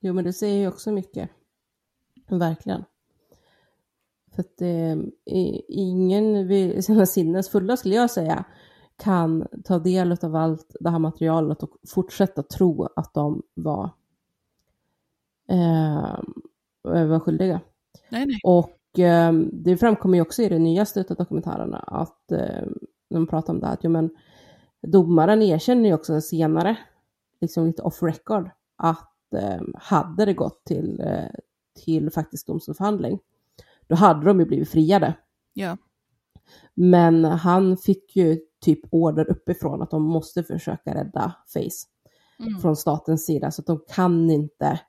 jo 0.00 0.12
men 0.14 0.24
det 0.24 0.32
säger 0.32 0.60
ju 0.60 0.68
också 0.68 0.92
mycket. 0.92 1.30
Verkligen. 2.28 2.84
För 4.34 4.40
att 4.40 4.60
eh, 4.60 4.96
ingen 5.68 6.48
vid 6.48 6.84
sina 6.84 7.06
sinnes 7.06 7.50
fulla 7.50 7.76
skulle 7.76 7.94
jag 7.94 8.10
säga 8.10 8.44
kan 8.96 9.46
ta 9.64 9.78
del 9.78 10.16
av 10.22 10.36
allt 10.36 10.76
det 10.80 10.90
här 10.90 10.98
materialet 10.98 11.62
och 11.62 11.76
fortsätta 11.88 12.42
tro 12.42 12.88
att 12.96 13.14
de 13.14 13.42
var, 13.54 13.90
eh, 15.48 16.18
var 16.82 17.20
skyldiga. 17.20 17.60
Nej, 18.08 18.26
nej. 18.26 18.40
Och 18.44 18.98
eh, 18.98 19.32
det 19.52 19.76
framkommer 19.76 20.18
ju 20.18 20.22
också 20.22 20.42
i 20.42 20.48
det 20.48 20.58
nyaste 20.58 21.04
av 21.10 21.16
dokumentärerna 21.16 21.78
att 21.78 22.32
eh, 22.32 22.66
de 23.10 23.26
pratar 23.26 23.52
om 23.52 23.60
det 23.60 23.66
här, 23.66 23.74
att 23.74 23.84
jo, 23.84 23.90
men, 23.90 24.10
domaren 24.86 25.42
erkänner 25.42 25.88
ju 25.88 25.94
också 25.94 26.20
senare, 26.20 26.76
liksom 27.40 27.66
lite 27.66 27.82
off 27.82 28.02
record, 28.02 28.50
att 28.76 29.34
eh, 29.34 29.60
hade 29.74 30.24
det 30.24 30.34
gått 30.34 30.64
till, 30.64 31.00
eh, 31.00 31.30
till 31.84 32.10
faktisk 32.10 32.46
domstolsförhandling, 32.46 33.18
då 33.86 33.94
hade 33.94 34.26
de 34.26 34.40
ju 34.40 34.46
blivit 34.46 34.68
friade. 34.68 35.14
Ja. 35.52 35.76
Men 36.74 37.24
han 37.24 37.76
fick 37.76 38.16
ju 38.16 38.40
typ 38.60 38.80
order 38.90 39.30
uppifrån 39.30 39.82
att 39.82 39.90
de 39.90 40.02
måste 40.02 40.42
försöka 40.42 40.94
rädda 40.94 41.34
Face 41.46 41.86
Mm. 42.40 42.60
från 42.60 42.76
statens 42.76 43.26
sida, 43.26 43.50
så 43.50 43.62
att 43.62 43.66
de 43.66 43.80
kan 43.88 44.30
inte, 44.30 44.80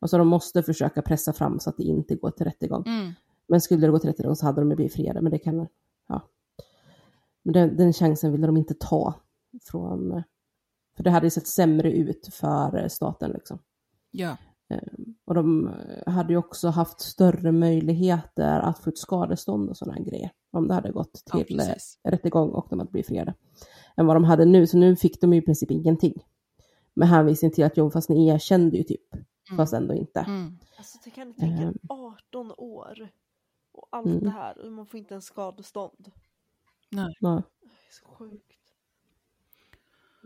alltså 0.00 0.18
de 0.18 0.28
måste 0.28 0.62
försöka 0.62 1.02
pressa 1.02 1.32
fram 1.32 1.60
så 1.60 1.70
att 1.70 1.76
det 1.76 1.82
inte 1.82 2.14
går 2.14 2.30
till 2.30 2.46
rättegång. 2.46 2.82
Mm. 2.86 3.12
Men 3.48 3.60
skulle 3.60 3.86
det 3.86 3.90
gå 3.90 3.98
till 3.98 4.10
rättegång 4.10 4.36
så 4.36 4.46
hade 4.46 4.60
de 4.60 4.70
ju 4.70 4.76
blivit 4.76 4.94
friade, 4.94 5.20
men 5.20 5.32
det 5.32 5.38
kan, 5.38 5.66
ja. 6.08 6.20
Men 7.42 7.52
den, 7.52 7.76
den 7.76 7.92
chansen 7.92 8.32
ville 8.32 8.46
de 8.46 8.56
inte 8.56 8.74
ta 8.74 9.14
från, 9.62 10.22
för 10.96 11.04
det 11.04 11.10
hade 11.10 11.26
ju 11.26 11.30
sett 11.30 11.46
sämre 11.46 11.92
ut 11.92 12.28
för 12.32 12.88
staten 12.88 13.30
liksom. 13.30 13.58
Ja. 14.10 14.36
Och 15.24 15.34
de 15.34 15.74
hade 16.06 16.32
ju 16.32 16.36
också 16.36 16.68
haft 16.68 17.00
större 17.00 17.52
möjligheter 17.52 18.60
att 18.60 18.78
få 18.78 18.90
ett 18.90 18.98
skadestånd 18.98 19.70
och 19.70 19.76
sådana 19.76 19.98
grejer. 19.98 20.30
Om 20.50 20.68
det 20.68 20.74
hade 20.74 20.90
gått 20.92 21.22
Ja, 21.32 21.44
till 21.44 21.60
eh, 21.60 21.66
precis. 21.66 21.98
rättegång 22.04 22.50
och 22.50 22.66
de 22.70 22.78
hade 22.78 22.90
blivit 22.90 23.06
friade. 23.06 23.34
Än 23.96 24.06
vad 24.06 24.16
de 24.16 24.24
hade 24.24 24.44
nu, 24.44 24.66
så 24.66 24.76
nu 24.76 24.96
fick 24.96 25.20
de 25.20 25.32
ju 25.32 25.38
i 25.38 25.42
princip 25.44 25.70
ingenting. 25.70 26.22
Med 26.94 27.08
hänvisning 27.08 27.50
till 27.50 27.64
att 27.64 27.76
jo, 27.76 27.90
fast 27.90 28.08
ni 28.08 28.28
erkände 28.28 28.76
ju 28.76 28.82
typ, 28.82 29.00
fast 29.56 29.72
ändå 29.72 29.94
inte. 29.94 30.20
Mm. 30.20 30.58
Alltså 30.78 30.98
det 31.04 31.10
kan 31.10 31.28
ni 31.28 31.34
tänka, 31.34 31.62
Ehm. 31.62 31.78
18 31.88 32.52
år 32.58 33.08
och 33.72 33.88
allt 33.90 34.06
Mm. 34.06 34.20
det 34.24 34.30
här 34.30 34.58
och 34.66 34.72
man 34.72 34.86
får 34.86 34.98
inte 34.98 35.14
en 35.14 35.22
skadestånd. 35.22 36.10
Nej. 36.90 37.16
Ja. 37.20 37.42
Det 37.60 37.66
är 37.66 37.92
så 38.02 38.06
sjukt. 38.08 38.53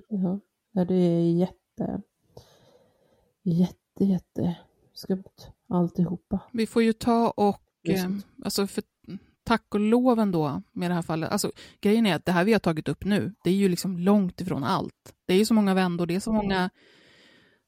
Ja, 0.09 0.40
ja 0.72 0.84
det 0.84 0.94
är 0.94 1.32
jätte, 1.32 2.02
jätte, 3.42 4.04
jätte 4.04 4.56
skumt 4.92 5.52
alltihopa. 5.68 6.40
Vi 6.52 6.66
får 6.66 6.82
ju 6.82 6.92
ta 6.92 7.30
och, 7.30 7.88
eh, 7.88 8.11
alltså 8.44 8.66
för 8.66 8.84
tack 9.44 9.74
och 9.74 9.80
lov 9.80 10.18
ändå 10.18 10.62
med 10.72 10.90
det 10.90 10.94
här 10.94 11.02
fallet, 11.02 11.30
alltså 11.30 11.52
grejen 11.80 12.06
är 12.06 12.14
att 12.14 12.24
det 12.24 12.32
här 12.32 12.44
vi 12.44 12.52
har 12.52 12.61
tagit 12.61 12.88
upp 12.88 13.04
nu, 13.04 13.34
det 13.44 13.50
är 13.50 13.54
ju 13.54 13.68
liksom 13.68 13.98
långt 13.98 14.40
ifrån 14.40 14.64
allt. 14.64 15.14
Det 15.26 15.34
är 15.34 15.38
ju 15.38 15.44
så 15.44 15.54
många 15.54 15.74
vändor, 15.74 16.06
det 16.06 16.14
är 16.14 16.20
så 16.20 16.32
många 16.32 16.70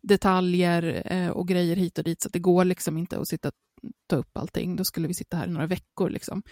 detaljer 0.02 1.02
eh, 1.12 1.28
och 1.28 1.48
grejer 1.48 1.76
hit 1.76 1.98
och 1.98 2.04
dit, 2.04 2.22
så 2.22 2.28
att 2.28 2.32
det 2.32 2.38
går 2.38 2.64
liksom 2.64 2.98
inte 2.98 3.18
att 3.18 3.28
sitta 3.28 3.50
ta 4.06 4.16
upp 4.16 4.36
allting. 4.36 4.76
Då 4.76 4.84
skulle 4.84 5.08
vi 5.08 5.14
sitta 5.14 5.36
här 5.36 5.46
i 5.46 5.50
några 5.50 5.66
veckor 5.66 6.10
liksom. 6.10 6.42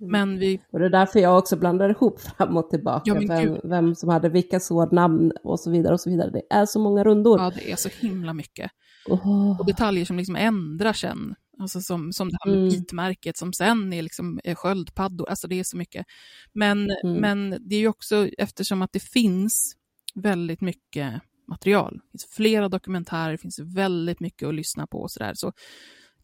Mm. 0.00 0.12
Men 0.12 0.38
vi, 0.38 0.60
Och 0.72 0.78
det 0.78 0.84
är 0.86 0.90
därför 0.90 1.20
jag 1.20 1.38
också 1.38 1.56
blandar 1.56 1.90
ihop 1.90 2.20
fram 2.20 2.56
och 2.56 2.70
tillbaka, 2.70 3.02
Ja, 3.04 3.14
vem, 3.28 3.58
vem 3.64 3.94
som 3.94 4.08
hade 4.08 4.28
vilka 4.28 4.60
sådnamn 4.60 5.32
och 5.44 5.60
så 5.60 5.70
vidare 5.70 5.92
och 5.94 6.00
så 6.00 6.10
vidare. 6.10 6.30
Det 6.30 6.42
är 6.50 6.66
så 6.66 6.78
många 6.80 7.04
rundor. 7.04 7.40
ja 7.40 7.52
det 7.54 7.72
är 7.72 7.76
så 7.76 7.88
himla 8.00 8.32
mycket. 8.34 8.70
Åh. 9.08 9.60
Och 9.60 9.66
detaljer 9.66 10.04
som 10.04 10.16
liksom 10.16 10.36
ändrar 10.36 10.92
sen. 10.92 11.34
Alltså 11.58 11.80
som, 11.80 12.12
som 12.12 12.28
det 12.28 12.36
här 12.44 12.50
med 12.50 12.58
Mm. 12.58 12.68
bitmärket 12.70 13.36
som 13.36 13.52
sen 13.52 13.92
är 13.92 14.02
liksom 14.02 14.40
är 14.44 14.54
sköldpaddor. 14.54 15.28
Alltså 15.28 15.48
det 15.48 15.60
är 15.60 15.64
så 15.64 15.76
mycket. 15.76 16.06
Men, 16.52 16.90
Mm. 17.04 17.20
men 17.20 17.50
det 17.68 17.74
är 17.74 17.78
ju 17.80 17.88
också 17.88 18.28
eftersom 18.38 18.82
att 18.82 18.92
det 18.92 19.02
finns 19.02 19.76
väldigt 20.14 20.60
mycket 20.60 21.12
material. 21.48 21.92
Det 22.12 22.18
finns 22.18 22.26
flera 22.34 22.68
dokumentärer, 22.68 23.32
det 23.32 23.38
finns 23.38 23.58
väldigt 23.58 24.20
mycket 24.20 24.48
att 24.48 24.54
lyssna 24.54 24.86
på 24.86 24.98
och 24.98 25.10
sådär. 25.10 25.32
Så 25.34 25.52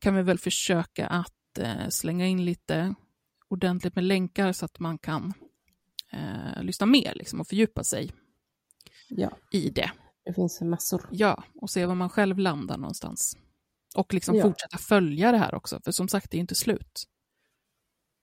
kan 0.03 0.15
vi 0.15 0.23
väl 0.23 0.39
försöka 0.39 1.07
att 1.07 1.59
eh, 1.59 1.89
slänga 1.89 2.27
in 2.27 2.45
lite 2.45 2.95
ordentligt 3.49 3.95
med 3.95 4.05
länkar 4.05 4.53
så 4.53 4.65
att 4.65 4.79
man 4.79 4.99
kan 4.99 5.33
eh, 6.13 6.63
lyssna 6.63 6.87
mer 6.87 7.13
liksom, 7.15 7.41
och 7.41 7.47
fördjupa 7.49 7.85
sig 7.85 8.13
Ja, 9.09 9.31
i 9.53 9.71
det. 9.71 9.91
det 10.25 10.33
finns 10.33 10.61
massor. 10.61 11.09
Ja, 11.11 11.45
och 11.61 11.71
se 11.71 11.87
var 11.87 11.95
man 11.95 12.09
själv 12.09 12.39
landar 12.39 12.77
någonstans. 12.79 13.37
Och 13.97 14.15
liksom 14.15 14.35
Ja. 14.37 14.43
fortsätta 14.43 14.79
följa 14.79 15.33
det 15.33 15.39
här 15.39 15.55
också, 15.55 15.81
för 15.85 15.93
som 15.93 16.09
sagt, 16.09 16.31
det 16.31 16.37
är 16.37 16.41
inte 16.41 16.55
slut. 16.55 17.05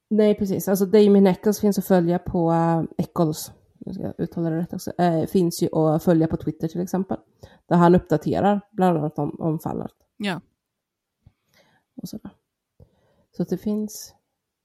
Nej, 0.10 0.36
precis. 0.36 0.68
Alltså 0.68 0.86
Damien 0.86 1.28
Eccles 1.28 1.60
finns 1.62 1.78
att 1.78 1.86
följa 1.88 2.20
på 2.20 2.52
uh, 2.52 2.84
Eccles, 2.98 3.52
jag 3.80 3.96
ska 3.96 4.14
uttala 4.24 4.50
det 4.50 4.58
rätt 4.58 4.74
också, 4.74 4.92
eh, 4.98 5.26
finns 5.26 5.64
ju 5.64 5.76
att 5.76 6.04
följa 6.04 6.28
på 6.28 6.38
Twitter 6.38 6.68
till 6.68 6.82
exempel. 6.82 7.18
Där 7.70 7.76
han 7.76 7.96
uppdaterar 7.96 8.62
bland 8.72 8.98
annat 8.98 9.20
om, 9.20 9.42
om 9.42 9.60
fallet. 9.60 9.92
Ja, 10.18 10.42
Och 12.02 12.10
sådär. 12.10 12.32
Så 13.32 13.42
att 13.44 13.50
det 13.50 13.58
finns 13.58 14.14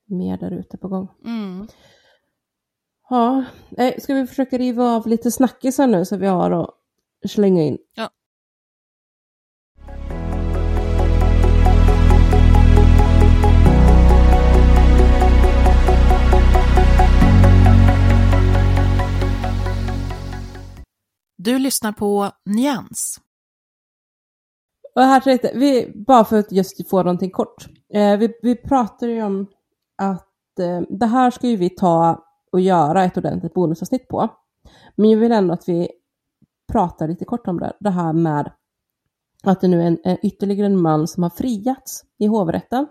mer 0.05 0.39
där 0.39 0.51
ute 0.51 0.77
på 0.77 0.89
gång. 0.89 1.09
mm. 1.25 1.67
Ja, 3.11 3.45
eh, 3.79 4.01
ska 4.01 4.15
vi 4.15 4.27
försöka 4.27 4.59
riva 4.59 4.85
av 4.85 5.07
lite 5.07 5.31
snackisar 5.31 5.87
nu 5.87 6.05
så 6.05 6.17
vi 6.17 6.27
har 6.27 6.51
att 6.51 6.71
slänga 7.31 7.63
in? 7.63 7.79
Ja. 7.95 8.11
Du 21.37 21.59
lyssnar 21.59 21.93
på 21.93 22.31
Nyans. 22.45 23.21
Och 24.95 25.03
här 25.03 25.21
tänkte 25.21 25.51
vi, 25.55 25.93
bara 25.95 26.25
för 26.25 26.39
att 26.39 26.53
just 26.53 26.91
få 26.91 27.03
någonting 27.03 27.31
kort. 27.31 27.67
Eh, 27.95 28.17
vi, 28.19 28.35
vi 28.43 28.57
pratade 28.57 29.13
ju 29.13 29.23
om 29.23 29.47
att 29.97 30.59
eh, 30.59 30.81
det 30.89 31.07
här 31.07 31.31
ska 31.31 31.47
ju 31.49 31.57
vi 31.57 31.71
ta 31.71 32.25
och 32.53 32.61
göra 32.61 33.05
ett 33.05 33.17
ordentligt 33.17 33.55
bonusavsnitt 33.55 34.09
på. 34.09 34.29
Men 34.97 35.11
jag 35.11 35.19
vill 35.19 35.33
ändå 35.33 35.55
att 35.55 35.69
vi 35.69 35.89
pratar 36.73 37.09
lite 37.09 37.25
kort 37.25 37.49
om 37.49 37.61
det, 37.61 37.73
det 37.81 37.91
här 37.91 38.13
med 38.13 38.53
att 39.43 39.61
det 39.61 39.69
nu 39.69 39.83
är 39.83 39.87
en, 39.87 39.99
en, 40.05 40.19
ytterligare 40.23 40.67
en 40.67 40.81
man 40.81 41.09
som 41.09 41.23
har 41.23 41.31
friats 41.31 42.05
i 42.19 42.27
hovrätten 42.27 42.87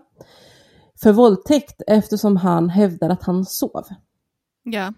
för 1.02 1.12
våldtäkt 1.12 1.82
eftersom 1.86 2.36
han 2.36 2.68
hävdar 2.68 3.10
att 3.10 3.22
han 3.22 3.44
sov. 3.44 3.84
ja, 4.62 4.92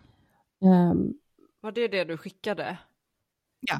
Ehm, 0.64 1.12
Var 1.60 1.72
det 1.72 1.88
det 1.88 2.04
du 2.04 2.16
skickade? 2.16 2.78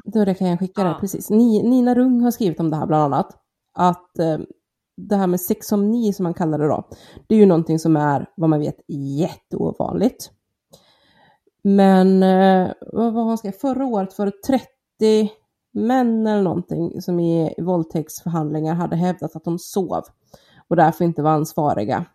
Då 0.03 0.25
det 0.25 0.33
kan 0.33 0.47
jag 0.47 0.59
skicka 0.59 0.83
det, 0.83 0.89
Ja. 0.89 0.97
precis. 1.01 1.29
Ni, 1.29 1.63
Nina 1.63 1.95
Rung 1.95 2.21
har 2.21 2.31
skrivit 2.31 2.59
om 2.59 2.69
det 2.69 2.75
här 2.75 2.85
bland 2.87 3.03
annat. 3.13 3.37
Att 3.73 4.19
eh, 4.19 4.37
det 4.97 5.15
här 5.15 5.27
med 5.27 5.41
sexomni 5.41 6.13
som 6.13 6.23
man 6.23 6.33
kallar 6.33 6.57
det 6.59 6.67
då, 6.67 6.87
det 7.27 7.35
är 7.35 7.39
ju 7.39 7.45
någonting 7.45 7.79
som 7.79 7.97
är, 7.97 8.29
vad 8.35 8.49
man 8.49 8.59
vet, 8.59 8.77
jätteovanligt. 9.19 10.31
Men 11.63 12.23
eh, 12.23 12.71
vad 12.93 13.13
var 13.13 13.23
han 13.23 13.37
skrev, 13.37 13.51
förra 13.51 13.85
året 13.85 14.19
var 14.19 14.25
det 14.25 14.41
30 14.47 15.31
män 15.73 16.27
eller 16.27 16.43
någonting 16.43 17.01
som 17.01 17.19
i 17.19 17.53
våldtäktsförhandlingar 17.57 18.75
hade 18.75 18.95
hävdat 18.95 19.35
att 19.35 19.43
de 19.43 19.59
sov 19.59 20.03
och 20.67 20.75
därför 20.75 21.05
inte 21.05 21.21
var 21.21 21.31
ansvariga. 21.31 22.05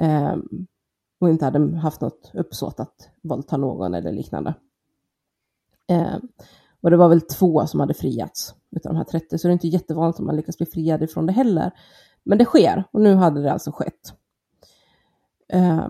Eh, 0.00 0.36
och 1.20 1.28
inte 1.30 1.44
hade 1.44 1.76
haft 1.76 2.00
något 2.00 2.30
uppsåt 2.34 2.80
att 2.80 3.08
våldta 3.22 3.56
någon 3.56 3.94
eller 3.94 4.12
liknande. 4.12 4.54
Eh, 5.88 6.16
och 6.80 6.90
det 6.90 6.96
var 6.96 7.08
väl 7.08 7.20
två 7.20 7.66
som 7.66 7.80
hade 7.80 7.94
friats 7.94 8.54
utav 8.70 8.92
de 8.92 8.98
här 8.98 9.04
30, 9.04 9.38
så 9.38 9.48
det 9.48 9.50
är 9.50 9.52
inte 9.52 9.68
jättevanligt 9.68 10.18
om 10.18 10.26
man 10.26 10.36
lyckas 10.36 10.58
bli 10.58 10.66
friad 10.66 11.02
ifrån 11.02 11.26
det 11.26 11.32
heller. 11.32 11.70
Men 12.22 12.38
det 12.38 12.44
sker, 12.44 12.84
och 12.90 13.00
nu 13.00 13.14
hade 13.14 13.42
det 13.42 13.52
alltså 13.52 13.72
skett. 13.72 14.14
Eh, 15.52 15.86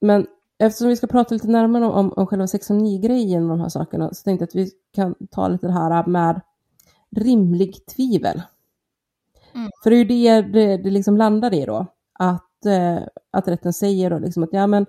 men 0.00 0.26
eftersom 0.58 0.88
vi 0.88 0.96
ska 0.96 1.06
prata 1.06 1.34
lite 1.34 1.48
närmare 1.48 1.84
om, 1.84 1.92
om, 1.92 2.12
om 2.12 2.26
själva 2.26 2.46
609-grejen 2.46 3.42
och 3.42 3.48
de 3.48 3.60
här 3.60 3.68
sakerna, 3.68 4.14
så 4.14 4.22
tänkte 4.22 4.42
jag 4.42 4.48
att 4.48 4.54
vi 4.54 4.70
kan 4.94 5.14
ta 5.30 5.48
lite 5.48 5.66
det 5.66 5.72
här 5.72 6.06
med 6.06 6.40
rimlig 7.16 7.86
tvivel. 7.86 8.42
Mm. 9.54 9.70
För 9.82 9.90
det 9.90 9.96
är 9.96 9.98
ju 9.98 10.04
det 10.04 10.42
det, 10.42 10.76
det 10.76 10.90
liksom 10.90 11.16
landar 11.16 11.54
i 11.54 11.64
då, 11.64 11.86
att, 12.12 12.66
eh, 12.66 12.98
att 13.30 13.48
rätten 13.48 13.72
säger 13.72 14.10
då 14.10 14.18
liksom 14.18 14.42
att 14.42 14.52
ja 14.52 14.66
men, 14.66 14.86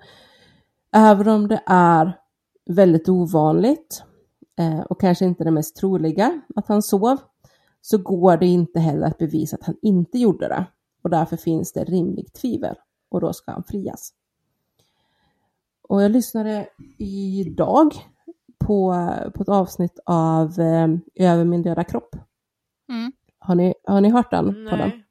även 0.91 1.27
om 1.27 1.47
det 1.47 1.61
är 1.65 2.17
väldigt 2.65 3.09
ovanligt 3.09 4.03
och 4.89 5.01
kanske 5.01 5.25
inte 5.25 5.43
det 5.43 5.51
mest 5.51 5.75
troliga 5.75 6.41
att 6.55 6.67
han 6.67 6.81
sov, 6.81 7.17
så 7.81 7.97
går 7.97 8.37
det 8.37 8.47
inte 8.47 8.79
heller 8.79 9.07
att 9.07 9.17
bevisa 9.17 9.55
att 9.55 9.63
han 9.63 9.75
inte 9.81 10.17
gjorde 10.17 10.47
det. 10.47 10.65
Och 11.01 11.09
därför 11.09 11.37
finns 11.37 11.73
det 11.73 11.83
rimligt 11.83 12.33
tvivel 12.33 12.75
och 13.09 13.21
då 13.21 13.33
ska 13.33 13.51
han 13.51 13.63
frias. 13.63 14.13
Och 15.81 16.03
jag 16.03 16.11
lyssnade 16.11 16.67
idag 16.97 17.93
på, 18.59 19.09
på 19.35 19.43
ett 19.43 19.49
avsnitt 19.49 19.99
av 20.05 20.59
eh, 20.59 20.87
Över 21.15 21.45
min 21.45 21.61
döda 21.61 21.83
kropp. 21.83 22.15
Mm. 22.89 23.11
Har 23.39 23.55
ni, 23.55 23.73
har 23.83 24.01
ni 24.01 24.09
hört 24.09 24.31
den? 24.31 24.65
Nej. 24.65 25.03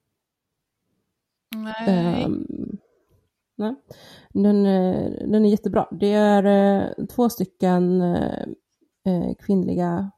nej. 1.57 2.25
Ehm, 2.25 2.47
nej. 3.57 3.75
Den, 4.29 4.67
eh, 4.67 5.11
den 5.29 5.45
är 5.45 5.51
jättebra. 5.51 5.89
Det 5.91 6.13
är 6.13 6.45
eh, 6.45 7.07
två 7.07 7.29
stycken 7.29 8.01
eh, 8.01 8.47
eh, 9.09 9.35
kvinnliga 9.35 10.11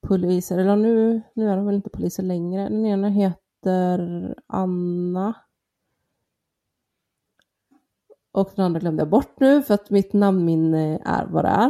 poliser, 0.00 0.58
eller 0.58 0.76
nu, 0.76 1.22
nu 1.34 1.48
är 1.50 1.56
de 1.56 1.66
väl 1.66 1.74
inte 1.74 1.90
poliser 1.90 2.22
längre. 2.22 2.68
Den 2.68 2.86
ena 2.86 3.08
heter 3.08 4.34
Anna. 4.46 5.34
Och 8.32 8.52
den 8.56 8.64
andra 8.64 8.80
glömde 8.80 9.00
jag 9.00 9.08
bort 9.10 9.40
nu 9.40 9.62
för 9.62 9.74
att 9.74 9.90
mitt 9.90 10.12
namnminne 10.12 11.00
är 11.04 11.26
vad 11.26 11.44
det 11.44 11.48
är. 11.48 11.68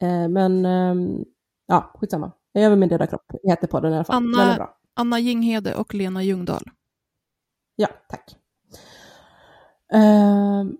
Eh, 0.00 0.28
men 0.28 0.64
ehm, 0.66 1.24
ja, 1.66 1.90
skitsamma. 1.94 2.32
Över 2.54 2.76
min 2.76 2.88
döda 2.88 3.06
kropp 3.06 3.32
heter 3.42 3.66
podden 3.66 3.92
i 3.92 3.94
alla 3.94 4.04
fall. 4.04 4.16
Anna- 4.16 4.56
Den. 4.56 4.66
Anna 4.94 5.18
Jinghede 5.20 5.74
och 5.74 5.94
Lena 5.94 6.22
Ljungdahl. 6.22 6.62
Ja, 7.76 7.88
tack. 8.08 8.36
Ehm, 9.92 10.76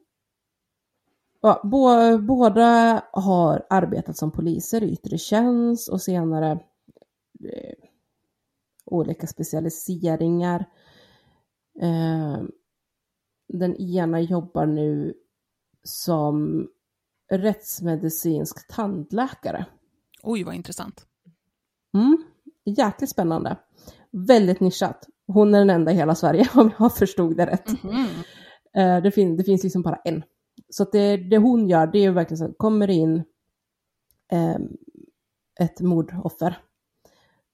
ja, 1.49 1.61
bå, 1.68 2.18
båda 2.18 3.03
har 3.12 3.66
arbetat 3.70 4.16
som 4.16 4.30
poliser 4.30 4.82
i 4.82 4.92
yttre 4.92 5.18
tjänst 5.18 5.88
och 5.88 6.03
senare 6.03 6.51
eh, 7.44 7.74
olika 8.84 9.26
specialiseringar. 9.26 10.64
Ehm, 11.80 12.51
den 13.49 13.76
ena 13.76 14.20
jobbar 14.20 14.66
nu 14.66 15.14
som 15.82 16.68
rättsmedicinsk 17.32 18.68
tandläkare. 18.68 19.66
Oj, 20.22 20.44
vad 20.44 20.55
intressant. 20.55 21.07
Mm, 21.94 22.18
jäkligt 22.64 23.11
spännande. 23.11 23.57
Väldigt 24.11 24.61
nischat. 24.61 25.07
Hon 25.26 25.55
är 25.55 25.59
den 25.59 25.70
enda 25.70 25.92
i 25.92 25.94
hela 25.94 26.14
Sverige 26.14 26.49
om 26.55 26.70
jag 26.78 26.96
förstod 26.96 27.36
det 27.36 27.46
rätt. 27.46 27.82
Mhm. 27.84 28.07
Eh, 28.74 29.03
det, 29.03 29.11
fin- 29.11 29.36
det 29.36 29.44
finns 29.44 29.62
liksom 29.62 29.82
bara 29.82 29.96
en. 30.05 30.22
Så 30.71 30.83
att 30.83 30.93
det, 30.93 31.16
det 31.16 31.39
hon 31.39 31.69
gör, 31.69 31.87
det 31.87 31.99
är 31.99 32.03
ju 32.03 32.12
verkligen 32.12 32.39
så, 32.39 32.53
kommer 32.53 32.91
in 32.91 33.25
eh, 34.33 34.57
ett 35.61 35.81
mordoffer 35.81 36.59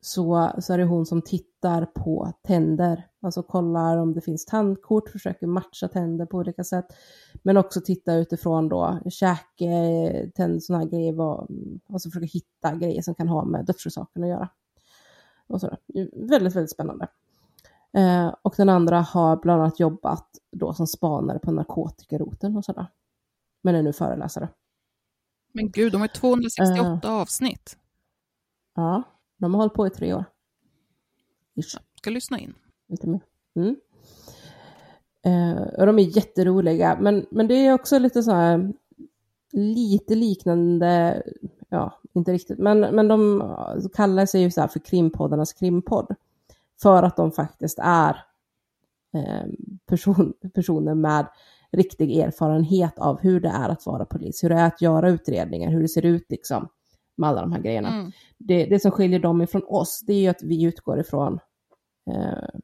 så, 0.04 0.52
så 0.58 0.72
är 0.72 0.78
det 0.78 0.84
hon 0.84 1.06
som 1.06 1.22
tittar 1.22 1.86
på 1.86 2.32
tänder. 2.42 3.06
Alltså 3.20 3.42
kollar 3.42 3.96
om 3.96 4.14
det 4.14 4.20
finns 4.20 4.44
tandkort, 4.44 5.08
försöker 5.08 5.46
matcha 5.46 5.88
tänder 5.88 6.26
på 6.26 6.36
olika 6.36 6.64
sätt. 6.64 6.86
Men 7.42 7.56
också 7.56 7.80
titta 7.80 8.14
utifrån 8.14 8.68
då 8.68 9.00
käke, 9.10 10.30
tänder, 10.34 10.60
sådana 10.60 10.84
här 10.84 10.90
grejer. 10.90 11.12
Vad, 11.12 11.48
alltså 11.88 12.10
försöka 12.10 12.26
hitta 12.26 12.74
grejer 12.74 13.02
som 13.02 13.14
kan 13.14 13.28
ha 13.28 13.44
med 13.44 13.64
dödsorsaken 13.64 14.24
att 14.24 14.28
göra. 14.28 14.48
Och 15.46 15.60
så 15.60 15.76
Väldigt, 16.12 16.56
väldigt 16.56 16.70
spännande. 16.70 17.08
Eh, 17.92 18.34
och 18.42 18.54
den 18.56 18.68
andra 18.68 19.00
har 19.00 19.36
bland 19.36 19.62
annat 19.62 19.80
jobbat 19.80 20.28
då 20.52 20.74
som 20.74 20.86
spanare 20.86 21.38
på 21.38 21.52
narkotikaroten 21.52 22.56
och 22.56 22.64
sådär. 22.64 22.86
Men 23.64 23.74
är 23.74 23.82
nu 23.82 23.92
föreläsare. 23.92 24.48
Men 25.52 25.70
gud, 25.70 25.92
de 25.92 26.00
har 26.00 26.08
268 26.08 27.08
uh, 27.08 27.14
avsnitt. 27.14 27.76
Ja, 28.74 29.02
de 29.36 29.54
har 29.54 29.60
hållit 29.60 29.74
på 29.74 29.86
i 29.86 29.90
tre 29.90 30.14
år. 30.14 30.24
Ish. 31.54 31.78
Ska 31.94 32.10
lyssna 32.10 32.38
in. 32.38 32.54
Lite 32.88 33.06
mer. 33.06 33.20
Mm. 33.54 33.76
Uh, 35.26 35.62
och 35.62 35.86
de 35.86 35.98
är 35.98 36.16
jätteroliga, 36.16 36.98
men, 37.00 37.26
men 37.30 37.48
det 37.48 37.54
är 37.54 37.72
också 37.72 37.98
lite 37.98 38.22
så 38.22 38.32
här 38.32 38.72
lite 39.54 40.14
liknande, 40.14 41.22
ja, 41.68 42.00
inte 42.12 42.32
riktigt, 42.32 42.58
men, 42.58 42.80
men 42.80 43.08
de 43.08 43.42
kallar 43.94 44.26
sig 44.26 44.42
ju 44.42 44.50
så 44.50 44.60
här 44.60 44.68
för 44.68 44.78
krimpoddarnas 44.78 45.52
krimpodd. 45.52 46.14
För 46.82 47.02
att 47.02 47.16
de 47.16 47.32
faktiskt 47.32 47.78
är 47.82 48.24
eh, 49.14 49.46
person, 49.86 50.32
personer 50.54 50.94
med 50.94 51.26
riktig 51.76 52.18
erfarenhet 52.18 52.98
av 52.98 53.20
hur 53.20 53.40
det 53.40 53.48
är 53.48 53.68
att 53.68 53.86
vara 53.86 54.04
polis, 54.04 54.44
hur 54.44 54.48
det 54.48 54.54
är 54.54 54.66
att 54.66 54.82
göra 54.82 55.10
utredningar, 55.10 55.70
hur 55.70 55.82
det 55.82 55.88
ser 55.88 56.04
ut 56.06 56.26
liksom 56.28 56.68
med 57.16 57.28
alla 57.28 57.40
de 57.40 57.52
här 57.52 57.60
grejerna. 57.60 57.88
Mm. 57.88 58.12
Det, 58.38 58.66
det 58.66 58.80
som 58.80 58.90
skiljer 58.90 59.18
dem 59.18 59.42
ifrån 59.42 59.62
oss, 59.66 60.00
det 60.06 60.12
är 60.12 60.20
ju 60.20 60.28
att 60.28 60.42
vi 60.42 60.62
utgår 60.62 61.00
ifrån 61.00 61.38
eh, 62.10 62.60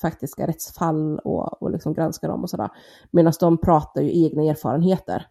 faktiska 0.00 0.46
rättsfall 0.46 1.18
och, 1.18 1.62
och 1.62 1.70
liksom 1.70 1.94
granskar 1.94 2.28
dem 2.28 2.42
och 2.42 2.50
sådär. 2.50 2.70
Medan 3.10 3.32
de 3.40 3.58
pratar 3.58 4.02
ju 4.02 4.24
egna 4.24 4.42
erfarenheter 4.42 5.26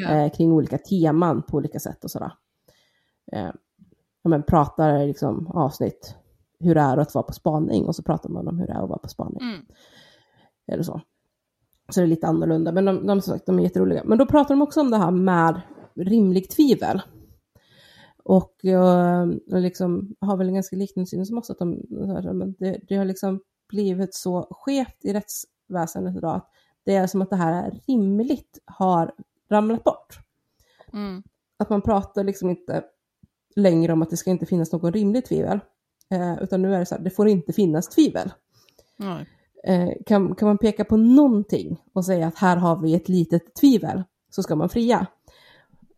yeah. 0.00 0.24
eh, 0.24 0.32
kring 0.32 0.52
olika 0.52 0.78
teman 0.78 1.42
på 1.42 1.56
olika 1.56 1.78
sätt 1.78 2.04
och 2.04 2.10
sådär. 2.10 2.32
Eh, 3.32 3.50
ja, 4.22 4.30
men 4.30 4.42
pratar 4.42 5.06
liksom 5.06 5.46
avsnitt 5.46 6.16
hur 6.58 6.74
det 6.74 6.80
är 6.80 6.96
att 6.96 7.14
vara 7.14 7.22
på 7.22 7.32
spaning 7.32 7.84
och 7.84 7.96
så 7.96 8.02
pratar 8.02 8.28
man 8.28 8.48
om 8.48 8.58
hur 8.58 8.66
det 8.66 8.72
är 8.72 8.82
att 8.82 8.88
vara 8.88 8.98
på 8.98 9.08
spaning. 9.08 9.40
Mm. 9.40 9.66
Eller 10.72 10.82
så. 10.82 11.00
Så 11.88 12.00
det 12.00 12.06
är 12.06 12.08
lite 12.08 12.26
annorlunda, 12.26 12.72
men 12.72 12.84
de, 12.84 13.06
de, 13.06 13.20
som 13.20 13.32
sagt, 13.34 13.46
de 13.46 13.58
är 13.58 13.62
jätteroliga. 13.62 14.02
Men 14.04 14.18
då 14.18 14.26
pratar 14.26 14.54
de 14.54 14.62
också 14.62 14.80
om 14.80 14.90
det 14.90 14.96
här 14.96 15.10
med 15.10 15.60
rimlig 15.94 16.50
tvivel. 16.50 17.02
Och 18.24 18.54
jag 18.60 19.40
liksom, 19.46 20.14
har 20.20 20.36
väl 20.36 20.48
en 20.48 20.54
ganska 20.54 20.76
liknande 20.76 21.10
syn 21.10 21.26
som 21.26 21.38
oss, 21.38 21.50
att 21.50 21.58
de, 21.58 21.82
det, 22.58 22.80
det 22.88 22.96
har 22.96 23.04
liksom 23.04 23.40
blivit 23.68 24.14
så 24.14 24.48
skevt 24.50 25.04
i 25.04 25.12
rättsväsendet 25.12 26.16
idag 26.16 26.36
att 26.36 26.50
det 26.84 26.94
är 26.94 27.06
som 27.06 27.22
att 27.22 27.30
det 27.30 27.36
här 27.36 27.66
är 27.66 27.80
rimligt 27.86 28.58
har 28.64 29.12
ramlat 29.48 29.84
bort. 29.84 30.18
Mm. 30.92 31.22
Att 31.56 31.70
man 31.70 31.82
pratar 31.82 32.24
liksom 32.24 32.50
inte 32.50 32.84
längre 33.56 33.92
om 33.92 34.02
att 34.02 34.10
det 34.10 34.16
ska 34.16 34.30
inte 34.30 34.46
finnas 34.46 34.72
någon 34.72 34.92
rimlig 34.92 35.24
tvivel, 35.24 35.60
eh, 36.10 36.42
utan 36.42 36.62
nu 36.62 36.74
är 36.74 36.78
det 36.78 36.86
så 36.86 36.94
här, 36.94 37.02
det 37.02 37.10
får 37.10 37.28
inte 37.28 37.52
finnas 37.52 37.88
tvivel. 37.88 38.32
Nej. 38.96 39.28
Eh, 39.66 39.90
kan, 40.06 40.34
kan 40.34 40.48
man 40.48 40.58
peka 40.58 40.84
på 40.84 40.96
någonting 40.96 41.82
och 41.92 42.04
säga 42.04 42.26
att 42.26 42.38
här 42.38 42.56
har 42.56 42.76
vi 42.76 42.94
ett 42.94 43.08
litet 43.08 43.54
tvivel, 43.54 44.02
så 44.30 44.42
ska 44.42 44.56
man 44.56 44.68
fria. 44.68 45.06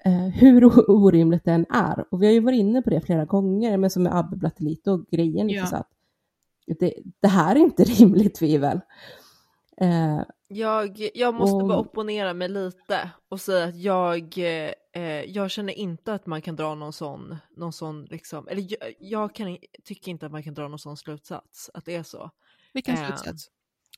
Eh, 0.04 0.28
hur 0.28 0.90
orimligt 0.90 1.44
den 1.44 1.66
är. 1.70 2.04
Och 2.10 2.22
vi 2.22 2.26
har 2.26 2.32
ju 2.32 2.40
varit 2.40 2.58
inne 2.58 2.82
på 2.82 2.90
det 2.90 3.00
flera 3.00 3.24
gånger, 3.24 3.76
men 3.76 3.90
som 3.90 4.02
med 4.02 4.16
Abbe 4.16 4.36
Blattelito 4.36 4.92
och 4.92 5.06
grejen, 5.10 5.48
ja. 5.48 5.66
så 5.66 5.76
att 5.76 5.88
det, 6.78 6.94
det, 7.20 7.28
här 7.28 7.56
är 7.56 7.60
inte 7.60 7.84
rimligt 7.98 8.34
tvivel. 8.34 8.80
Eh, 9.80 10.20
jag, 10.48 11.08
jag 11.14 11.34
måste 11.34 11.56
och... 11.56 11.68
bara 11.68 11.78
opponera 11.78 12.34
mig 12.34 12.48
lite 12.48 13.10
och 13.28 13.40
säga 13.40 13.64
att 13.68 13.76
jag, 13.76 14.38
eh, 14.92 15.04
jag 15.26 15.50
känner 15.50 15.72
inte 15.72 16.14
att 16.14 16.26
man 16.26 16.42
kan 16.42 16.56
dra 16.56 16.74
någon 16.74 16.92
sån, 16.92 17.36
någon 17.56 17.72
sån 17.72 18.04
liksom, 18.04 18.48
eller 18.48 18.62
jag, 18.68 18.94
jag 18.98 19.34
kan, 19.34 19.58
tycker 19.84 20.10
inte 20.10 20.26
att 20.26 20.32
man 20.32 20.42
kan 20.42 20.54
dra 20.54 20.68
någon 20.68 20.78
sån 20.78 20.96
slutsats, 20.96 21.70
att 21.74 21.84
det 21.84 21.94
är 21.94 22.02
så. 22.02 22.30
Vilken 22.72 22.94
eh, 22.94 23.06
slutsats? 23.06 23.50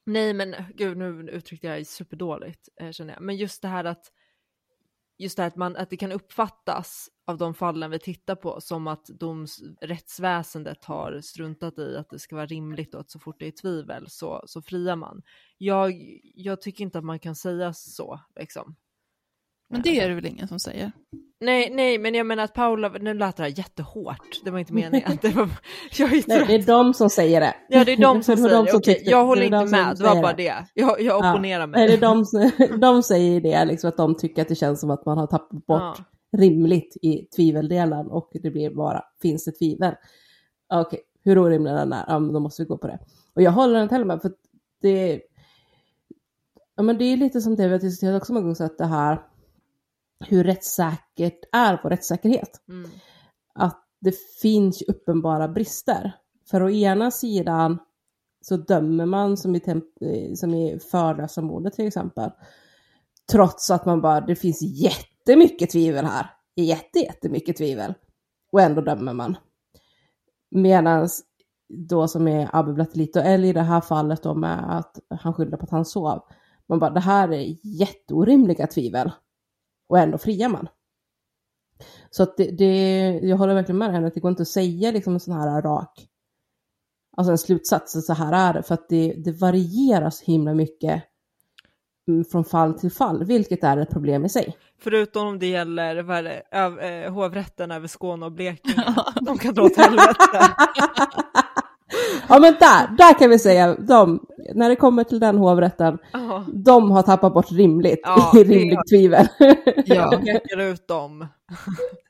Nej 0.05 0.35
men 0.35 0.55
gud 0.75 0.97
nu 0.97 1.31
uttryckte 1.31 1.67
jag 1.67 1.87
superdåligt 1.87 2.69
eh, 2.81 2.91
känner 2.91 3.15
jag. 3.15 3.23
Men 3.23 3.37
just 3.37 3.63
det 3.63 3.69
här 3.69 3.85
att 3.85 4.13
just 5.21 5.37
det 5.37 5.43
här 5.43 5.49
att, 5.49 5.57
man, 5.57 5.77
att 5.77 5.91
det 5.91 5.97
kan 5.97 6.13
uppfattas 6.13 7.11
av 7.27 7.39
de 7.39 7.55
fallen 7.55 7.91
vi 7.91 7.99
tittar 7.99 8.35
på 8.35 8.61
som 8.61 8.87
att 8.87 9.05
doms, 9.07 9.63
rättsväsendet 9.81 10.85
har 10.85 11.21
struntat 11.21 11.79
i 11.79 11.97
att 11.97 12.11
det 12.11 12.19
ska 12.19 12.37
vara 12.37 12.47
rimligt 12.47 12.95
och 12.95 13.01
att 13.01 13.11
så 13.11 13.19
fort 13.19 13.37
det 13.39 13.47
är 13.47 13.51
tvivel 13.51 14.11
så, 14.11 14.45
så 14.47 14.63
friar 14.63 14.97
man. 14.97 15.23
Jag, 15.59 16.21
jag 16.23 16.61
tycker 16.61 16.85
inte 16.85 16.99
att 16.99 17.05
man 17.05 17.19
kan 17.19 17.35
säga 17.35 17.73
så 17.73 18.21
liksom. 18.37 18.77
Men 19.71 19.83
det 19.83 20.01
är 20.01 20.09
det 20.09 20.15
väl 20.15 20.27
ingen 20.27 20.49
som 20.49 20.61
säger? 20.61 20.93
Nej, 21.41 21.71
nej, 21.75 21.99
men 21.99 22.15
jag 22.15 22.27
menar 22.27 22.45
att 22.45 22.55
Paula, 22.55 22.89
nu 22.89 23.15
lät 23.15 23.37
det 23.37 23.43
här 23.43 23.59
jättehårt, 23.59 24.41
det 24.45 24.51
var 24.51 24.59
inte 24.59 24.73
meningen 24.73 25.13
att 25.13 25.23
det 25.23 25.29
var... 25.29 25.49
Jag 25.99 26.13
är 26.13 26.25
nej, 26.27 26.45
det 26.47 26.55
är 26.55 26.67
de 26.67 26.95
som 26.95 27.11
säger 27.11 27.41
det. 27.41 27.55
Ja, 27.69 27.85
det 27.85 27.93
är 27.93 27.97
de 27.97 28.23
som 28.23 28.37
säger 28.37 28.63
det, 28.63 28.73
okej, 28.73 29.03
jag 29.05 29.25
håller 29.25 29.43
inte 29.43 29.65
med, 29.65 29.97
det 29.97 30.05
var 30.05 30.23
bara 30.23 30.33
det. 30.33 30.55
Jag, 30.75 31.01
jag 31.01 31.19
opponerar 31.19 31.61
ja. 31.61 31.67
mig. 31.67 31.81
Nej, 31.81 31.89
det 31.89 32.07
är 32.07 32.71
de, 32.71 32.81
de 32.81 33.03
säger 33.03 33.41
det, 33.41 33.65
liksom 33.65 33.89
att 33.89 33.97
de 33.97 34.17
tycker 34.17 34.43
att 34.43 34.49
det 34.49 34.55
känns 34.55 34.81
som 34.81 34.91
att 34.91 35.07
man 35.07 35.19
har 35.19 35.27
tappat 35.27 35.67
bort 35.67 35.99
ja. 36.31 36.39
rimligt 36.39 36.97
i 37.03 37.27
tviveldelen 37.37 38.07
och 38.07 38.31
det 38.33 38.51
blir 38.51 38.71
bara, 38.71 39.05
finns 39.23 39.45
det 39.45 39.53
tvivel? 39.53 39.95
Okej, 40.73 40.87
okay, 40.87 41.01
hur 41.25 41.39
orimlig 41.39 41.73
den 41.73 41.93
är, 41.93 42.05
ja, 42.09 42.19
men 42.19 42.33
då 42.33 42.41
måste 42.41 42.63
vi 42.63 42.67
gå 42.67 42.79
på 42.79 42.87
det. 42.87 42.99
Och 43.35 43.43
jag 43.43 43.51
håller 43.51 43.83
inte 43.83 43.95
heller 43.95 44.07
med, 44.07 44.23
för 44.23 44.33
det, 44.83 45.21
ja, 46.77 46.83
men 46.83 46.99
det 46.99 47.05
är 47.05 47.17
lite 47.17 47.41
som 47.41 47.57
det 47.57 47.67
vi 47.67 47.73
har 47.73 47.79
diskuterat 47.79 48.23
också 48.23 48.33
många 48.33 48.43
gånger, 48.43 48.55
så 48.55 48.65
att 48.65 48.79
det 48.79 48.87
här 48.87 49.19
hur 50.29 50.45
rättssäkert 50.45 51.41
är 51.53 51.81
vår 51.83 51.91
rättssäkerhet. 51.91 52.51
Mm. 52.69 52.91
Att 53.55 53.85
det 54.01 54.15
finns 54.43 54.83
uppenbara 54.83 55.49
brister. 55.49 56.13
För 56.51 56.63
å 56.63 56.71
ena 56.71 57.11
sidan 57.11 57.79
så 58.41 58.57
dömer 58.57 59.07
man 59.07 59.37
som 59.37 59.57
i, 59.57 59.61
som 60.37 60.55
i 60.55 60.79
förlösa 60.91 61.43
mordet 61.43 61.73
till 61.73 61.87
exempel. 61.87 62.31
Trots 63.33 63.71
att 63.71 63.87
man 63.87 64.01
bara, 64.01 64.21
det 64.21 64.37
finns 64.37 64.63
jättemycket 64.63 65.71
tvivel 65.71 66.05
här. 66.05 66.31
Jätte, 66.57 66.99
jättemycket 66.99 67.57
tvivel. 67.57 67.95
Och 68.53 68.61
ändå 68.61 68.81
dömer 68.81 69.15
man. 69.15 69.37
Medan 70.51 71.09
då 71.69 72.09
som 72.09 72.29
är 72.29 72.51
Abbe 72.53 72.73
Blattelito, 72.73 73.21
eller 73.21 73.49
i 73.49 73.53
det 73.53 73.63
här 73.63 73.81
fallet 73.81 74.23
då 74.23 74.35
med 74.35 74.79
att 74.79 74.99
han 75.11 75.35
skyller 75.35 75.57
på 75.57 75.65
att 75.65 75.71
han 75.71 75.85
sov. 75.85 76.21
Man 76.69 76.79
bara, 76.79 76.91
det 76.91 77.01
här 77.01 77.33
är 77.33 77.57
jätteorimliga 77.63 78.67
tvivel 78.67 79.11
och 79.91 79.99
ändå 79.99 80.19
friar 80.19 80.49
man. 80.49 80.69
Så 82.11 82.23
att 82.23 82.37
det, 82.37 82.51
det, 82.51 83.21
jag 83.23 83.37
håller 83.37 83.55
verkligen 83.55 83.79
med 83.79 83.93
henne 83.93 84.07
att 84.07 84.15
det 84.15 84.21
går 84.21 84.31
inte 84.31 84.43
att 84.43 84.49
säga 84.49 84.91
liksom 84.91 85.15
en 85.15 85.21
sån 85.21 85.35
här 85.35 85.63
rak, 85.63 86.07
alltså 87.17 87.31
en 87.31 87.39
slutsats, 87.39 88.07
så 88.07 88.13
här 88.13 88.33
är 88.33 88.55
det, 88.55 88.63
för 88.63 88.75
att 88.75 88.89
det, 88.89 89.15
det 89.25 89.33
varierar 89.33 90.11
så 90.11 90.25
himla 90.25 90.55
mycket 90.55 91.03
mm, 92.09 92.25
från 92.25 92.45
fall 92.45 92.79
till 92.79 92.91
fall, 92.91 93.25
vilket 93.25 93.65
är 93.65 93.77
ett 93.77 93.91
problem 93.91 94.25
i 94.25 94.29
sig. 94.29 94.57
Förutom 94.83 95.27
om 95.27 95.39
det 95.39 95.47
gäller 95.47 96.03
vad 96.03 96.25
det, 96.25 96.43
öv, 96.51 96.79
eh, 96.79 97.13
hovrätten 97.13 97.71
över 97.71 97.87
Skåne 97.87 98.27
och 98.27 98.33
Blekinge. 98.33 98.95
De 99.21 99.39
kan 99.39 99.55
dra 99.55 99.63
åt 99.63 99.77
helvete. 99.77 100.41
Ja 102.29 102.39
men 102.39 102.55
där, 102.61 102.97
där 102.97 103.19
kan 103.19 103.31
vi 103.31 103.39
säga, 103.39 103.75
de, 103.75 104.21
när 104.55 104.69
det 104.69 104.77
kommer 104.77 105.05
till 105.05 105.21
den 105.21 105.39
hovrätten, 105.39 105.99
oh. 106.15 106.49
de 106.49 106.91
har 106.91 107.03
tappat 107.03 107.35
bort 107.35 107.53
rimligt 107.53 108.01
ja, 108.03 108.33
i 108.39 108.45
rimligt 108.45 108.89
tvivel. 108.91 109.29
Ja, 109.85 110.11
pekar 110.25 110.61
ut 110.61 110.89
dem. 110.89 111.27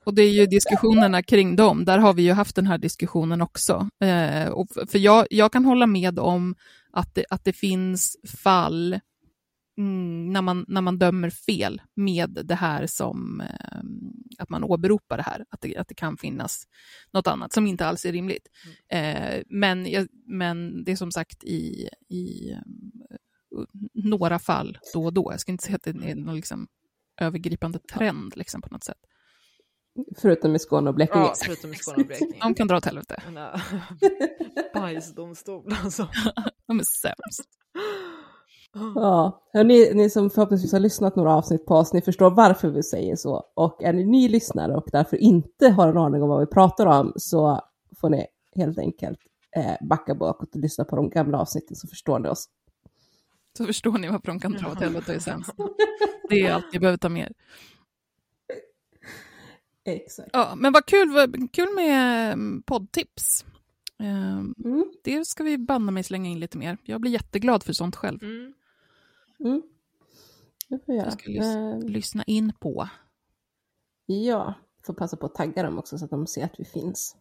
Och 0.05 0.15
det 0.15 0.23
är 0.23 0.31
ju 0.31 0.47
diskussionerna 0.47 1.23
kring 1.23 1.57
dem, 1.57 1.85
där 1.85 1.99
har 1.99 2.15
vi 2.15 2.23
ju 2.23 2.33
haft 2.33 2.57
den 2.57 2.67
här 2.67 2.79
diskussionen 2.79 3.43
också. 3.43 3.89
Eh, 4.05 4.51
och 4.53 4.67
för 4.89 4.99
jag, 4.99 5.27
jag 5.31 5.53
kan 5.53 5.65
hålla 5.65 5.87
med 5.87 6.19
om 6.19 6.55
att 6.93 7.15
det, 7.15 7.25
att 7.31 7.45
det 7.45 7.53
finns 7.53 8.17
fall 8.43 9.01
mm, 9.81 10.33
när, 10.33 10.43
man, 10.43 10.65
när 10.69 10.81
man 10.81 10.99
dömer 10.99 11.31
fel 11.31 11.83
med 11.95 12.41
det 12.45 12.55
här 12.55 12.87
som, 12.87 13.41
eh, 13.41 13.81
att 14.39 14.49
man 14.49 14.65
åberopar 14.65 15.17
det 15.17 15.23
här, 15.23 15.45
att 15.49 15.61
det, 15.61 15.77
att 15.77 15.89
det 15.89 15.95
kan 15.95 16.17
finnas 16.17 16.65
något 17.13 17.27
annat 17.27 17.53
som 17.53 17.67
inte 17.67 17.87
alls 17.87 18.05
är 18.05 18.13
rimligt. 18.13 18.49
Mm. 18.91 19.37
Eh, 19.37 19.43
men, 19.49 20.07
men 20.27 20.85
det 20.85 20.93
är 20.93 20.97
som 20.97 21.13
sagt 21.13 21.45
i, 21.45 21.89
i 22.09 22.53
uh, 22.53 23.65
några 23.95 24.39
fall 24.39 24.79
då 24.95 25.05
och 25.05 25.13
då. 25.13 25.33
Jag 25.33 25.41
ska 25.41 25.53
inte 25.53 25.65
säga 25.65 25.77
att 25.77 25.83
det 25.83 25.91
är 25.91 26.15
någon 26.15 26.37
liksom, 26.37 26.69
övergripande 27.21 27.79
trend 27.79 28.37
liksom, 28.37 28.63
på 28.63 28.69
något 28.71 28.85
sätt. 28.85 28.99
Förutom 30.17 30.55
i 30.55 30.59
Skåne 30.59 30.91
och 30.91 30.95
Blekinge. 30.95 31.25
Ja, 31.25 31.35
förutom 31.45 31.73
i 31.73 31.77
Skåne 31.77 32.03
och 32.03 32.07
Blekinge. 32.07 32.39
De 32.41 32.55
kan 32.55 32.69
dra 32.69 32.77
åt 32.77 32.85
helvete. 32.85 33.23
Bajsdomstol 34.75 35.75
alltså. 35.85 36.09
De 36.67 36.79
är 36.79 36.85
sämst. 36.85 37.49
Ja, 38.73 39.43
ni, 39.55 39.95
ni 39.95 40.11
som 40.11 40.31
förhoppningsvis 40.31 40.73
har 40.73 40.81
lyssnat 40.81 41.17
några 41.17 41.35
avsnitt 41.35 41.67
på 41.67 41.75
oss, 41.75 41.93
ni 41.93 42.03
förstår 42.03 42.31
varför 42.31 42.69
vi 42.69 42.83
säger 42.83 43.17
så. 43.17 43.45
Och 43.55 43.83
är 43.83 43.93
ni 43.93 44.05
ny 44.05 44.29
lyssnare 44.29 44.77
och 44.77 44.89
därför 44.93 45.17
inte 45.17 45.69
har 45.69 45.89
en 45.89 45.97
aning 45.99 46.23
om 46.23 46.29
vad 46.29 46.41
vi 46.41 46.47
pratar 46.47 46.87
om 46.87 47.13
så 47.17 47.61
får 48.01 48.11
ni 48.11 48.27
helt 48.57 48.79
enkelt 48.79 49.19
eh, 49.57 49.87
backa 49.89 50.15
bakåt 50.15 50.55
och 50.55 50.61
lyssna 50.61 50.85
på 50.85 50.97
de 50.97 51.11
gamla 51.11 51.39
avsnitten 51.39 51.77
så 51.77 51.89
förstår 51.89 52.19
ni 52.19 52.29
oss. 52.29 52.49
Så 53.59 53.67
förstår 53.67 53.99
ni 53.99 54.09
varför 54.09 54.27
de 54.27 54.41
kan 54.41 54.53
dra 54.53 54.71
åt 54.71 54.81
helvete 54.81 55.17
och 55.17 55.23
sämst. 55.23 55.51
Det 56.29 56.41
är 56.41 56.53
allt 56.53 56.73
ni 56.73 56.79
behöver 56.79 56.99
ta 56.99 57.09
med 57.09 57.23
er. 57.23 57.33
Exakt. 59.85 60.31
Ja, 60.33 60.55
men 60.57 60.73
vad 60.73 60.87
kul, 60.87 61.11
vad 61.13 61.53
kul 61.53 61.69
med 61.75 62.33
mm, 62.33 62.63
poddtips. 62.63 63.45
Ehm, 63.99 64.55
Mm. 64.65 64.85
Det 65.05 65.27
ska 65.27 65.45
vi 65.45 65.59
banna 65.59 65.91
mig 65.91 66.03
slänga 66.03 66.31
in 66.31 66.41
lite 66.41 66.59
mer. 66.59 66.79
Jag 66.85 67.01
blir 67.01 67.13
jätteglad 67.13 67.63
för 67.63 67.73
sånt 67.73 67.97
själv. 67.97 68.23
Mm. 68.23 68.53
Mm. 69.45 69.63
Det 70.69 70.79
får 70.87 70.95
jag 70.95 70.97
Jag 70.97 71.05
göra. 71.05 71.11
ska 71.11 71.31
lys- 71.31 71.83
Eh, 71.83 71.89
lyssna 71.89 72.25
in 72.27 72.53
på. 72.61 72.89
ja, 74.07 74.55
får 74.87 74.95
passa 74.95 75.17
på 75.17 75.27
att 75.27 75.35
tagga 75.35 75.63
dem 75.63 75.79
också 75.79 75.99
så 75.99 76.05
att 76.05 76.11
de 76.11 76.27
ser 76.27 76.45
att 76.45 76.55
vi 76.61 76.65
finns. 76.65 77.17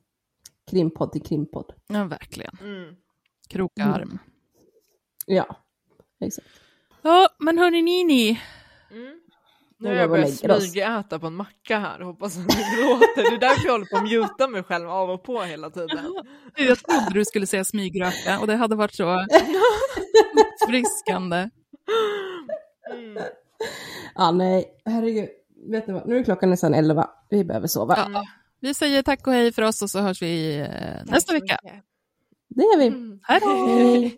Krimpodd 0.71 1.11
till 1.11 1.21
krimpodd. 1.23 1.73
Ja, 1.87 2.03
verkligen. 2.03 2.57
Mm. 2.61 2.95
Kroka 3.49 3.81
Mm. 3.83 3.93
arm. 3.93 4.19
Ja, 5.25 5.55
exakt. 6.21 6.47
Ja, 7.01 7.29
men 7.39 7.57
hörni 7.57 7.81
ni, 7.81 8.03
ni. 8.03 8.39
Mm. 8.91 9.19
Nu 9.77 9.87
har 9.89 9.95
jag 9.95 10.09
börjat 10.09 10.33
smygäta 10.61 11.19
på 11.19 11.27
en 11.27 11.35
macka 11.35 11.79
här, 11.79 11.99
hoppas 11.99 12.37
att 12.37 12.47
det 12.47 12.81
låter. 12.81 13.29
Det 13.29 13.35
är 13.35 13.39
därför 13.39 13.65
jag 13.65 13.71
håller 13.71 13.85
på 13.85 13.97
att 13.97 14.03
muta 14.11 14.47
mig 14.47 14.63
själv 14.63 14.89
av 14.89 15.09
och 15.09 15.23
på 15.23 15.41
hela 15.41 15.69
tiden. 15.69 16.23
Jag 16.57 16.77
trodde 16.77 17.09
du 17.13 17.25
skulle 17.25 17.47
säga 17.47 17.63
smygröka 17.65 18.39
och 18.39 18.47
det 18.47 18.55
hade 18.55 18.75
varit 18.75 18.93
så 18.95 19.25
friskande. 20.67 21.49
Mm. 22.93 23.23
Ja, 24.15 24.31
nej, 24.31 24.65
herregud. 24.85 25.29
Vet 25.71 25.87
ni 25.87 25.93
vad, 25.93 26.07
nu 26.07 26.17
är 26.17 26.23
klockan 26.23 26.49
nästan 26.49 26.73
elva. 26.73 27.09
Vi 27.29 27.43
behöver 27.43 27.67
sova. 27.67 28.09
Ja. 28.13 28.25
Vi 28.59 28.73
säger 28.73 29.03
tack 29.03 29.27
och 29.27 29.33
hej 29.33 29.51
för 29.51 29.61
oss 29.61 29.81
och 29.81 29.89
så 29.89 29.99
hörs 29.99 30.21
vi 30.21 30.59
eh, 30.59 31.11
nästa 31.11 31.33
vecka. 31.33 31.57
Det 32.47 32.61
gör 32.63 32.77
vi. 32.77 32.87
Mm. 32.87 33.19
Hej 33.23 33.39
då! 33.41 33.67
Hej. 33.67 34.17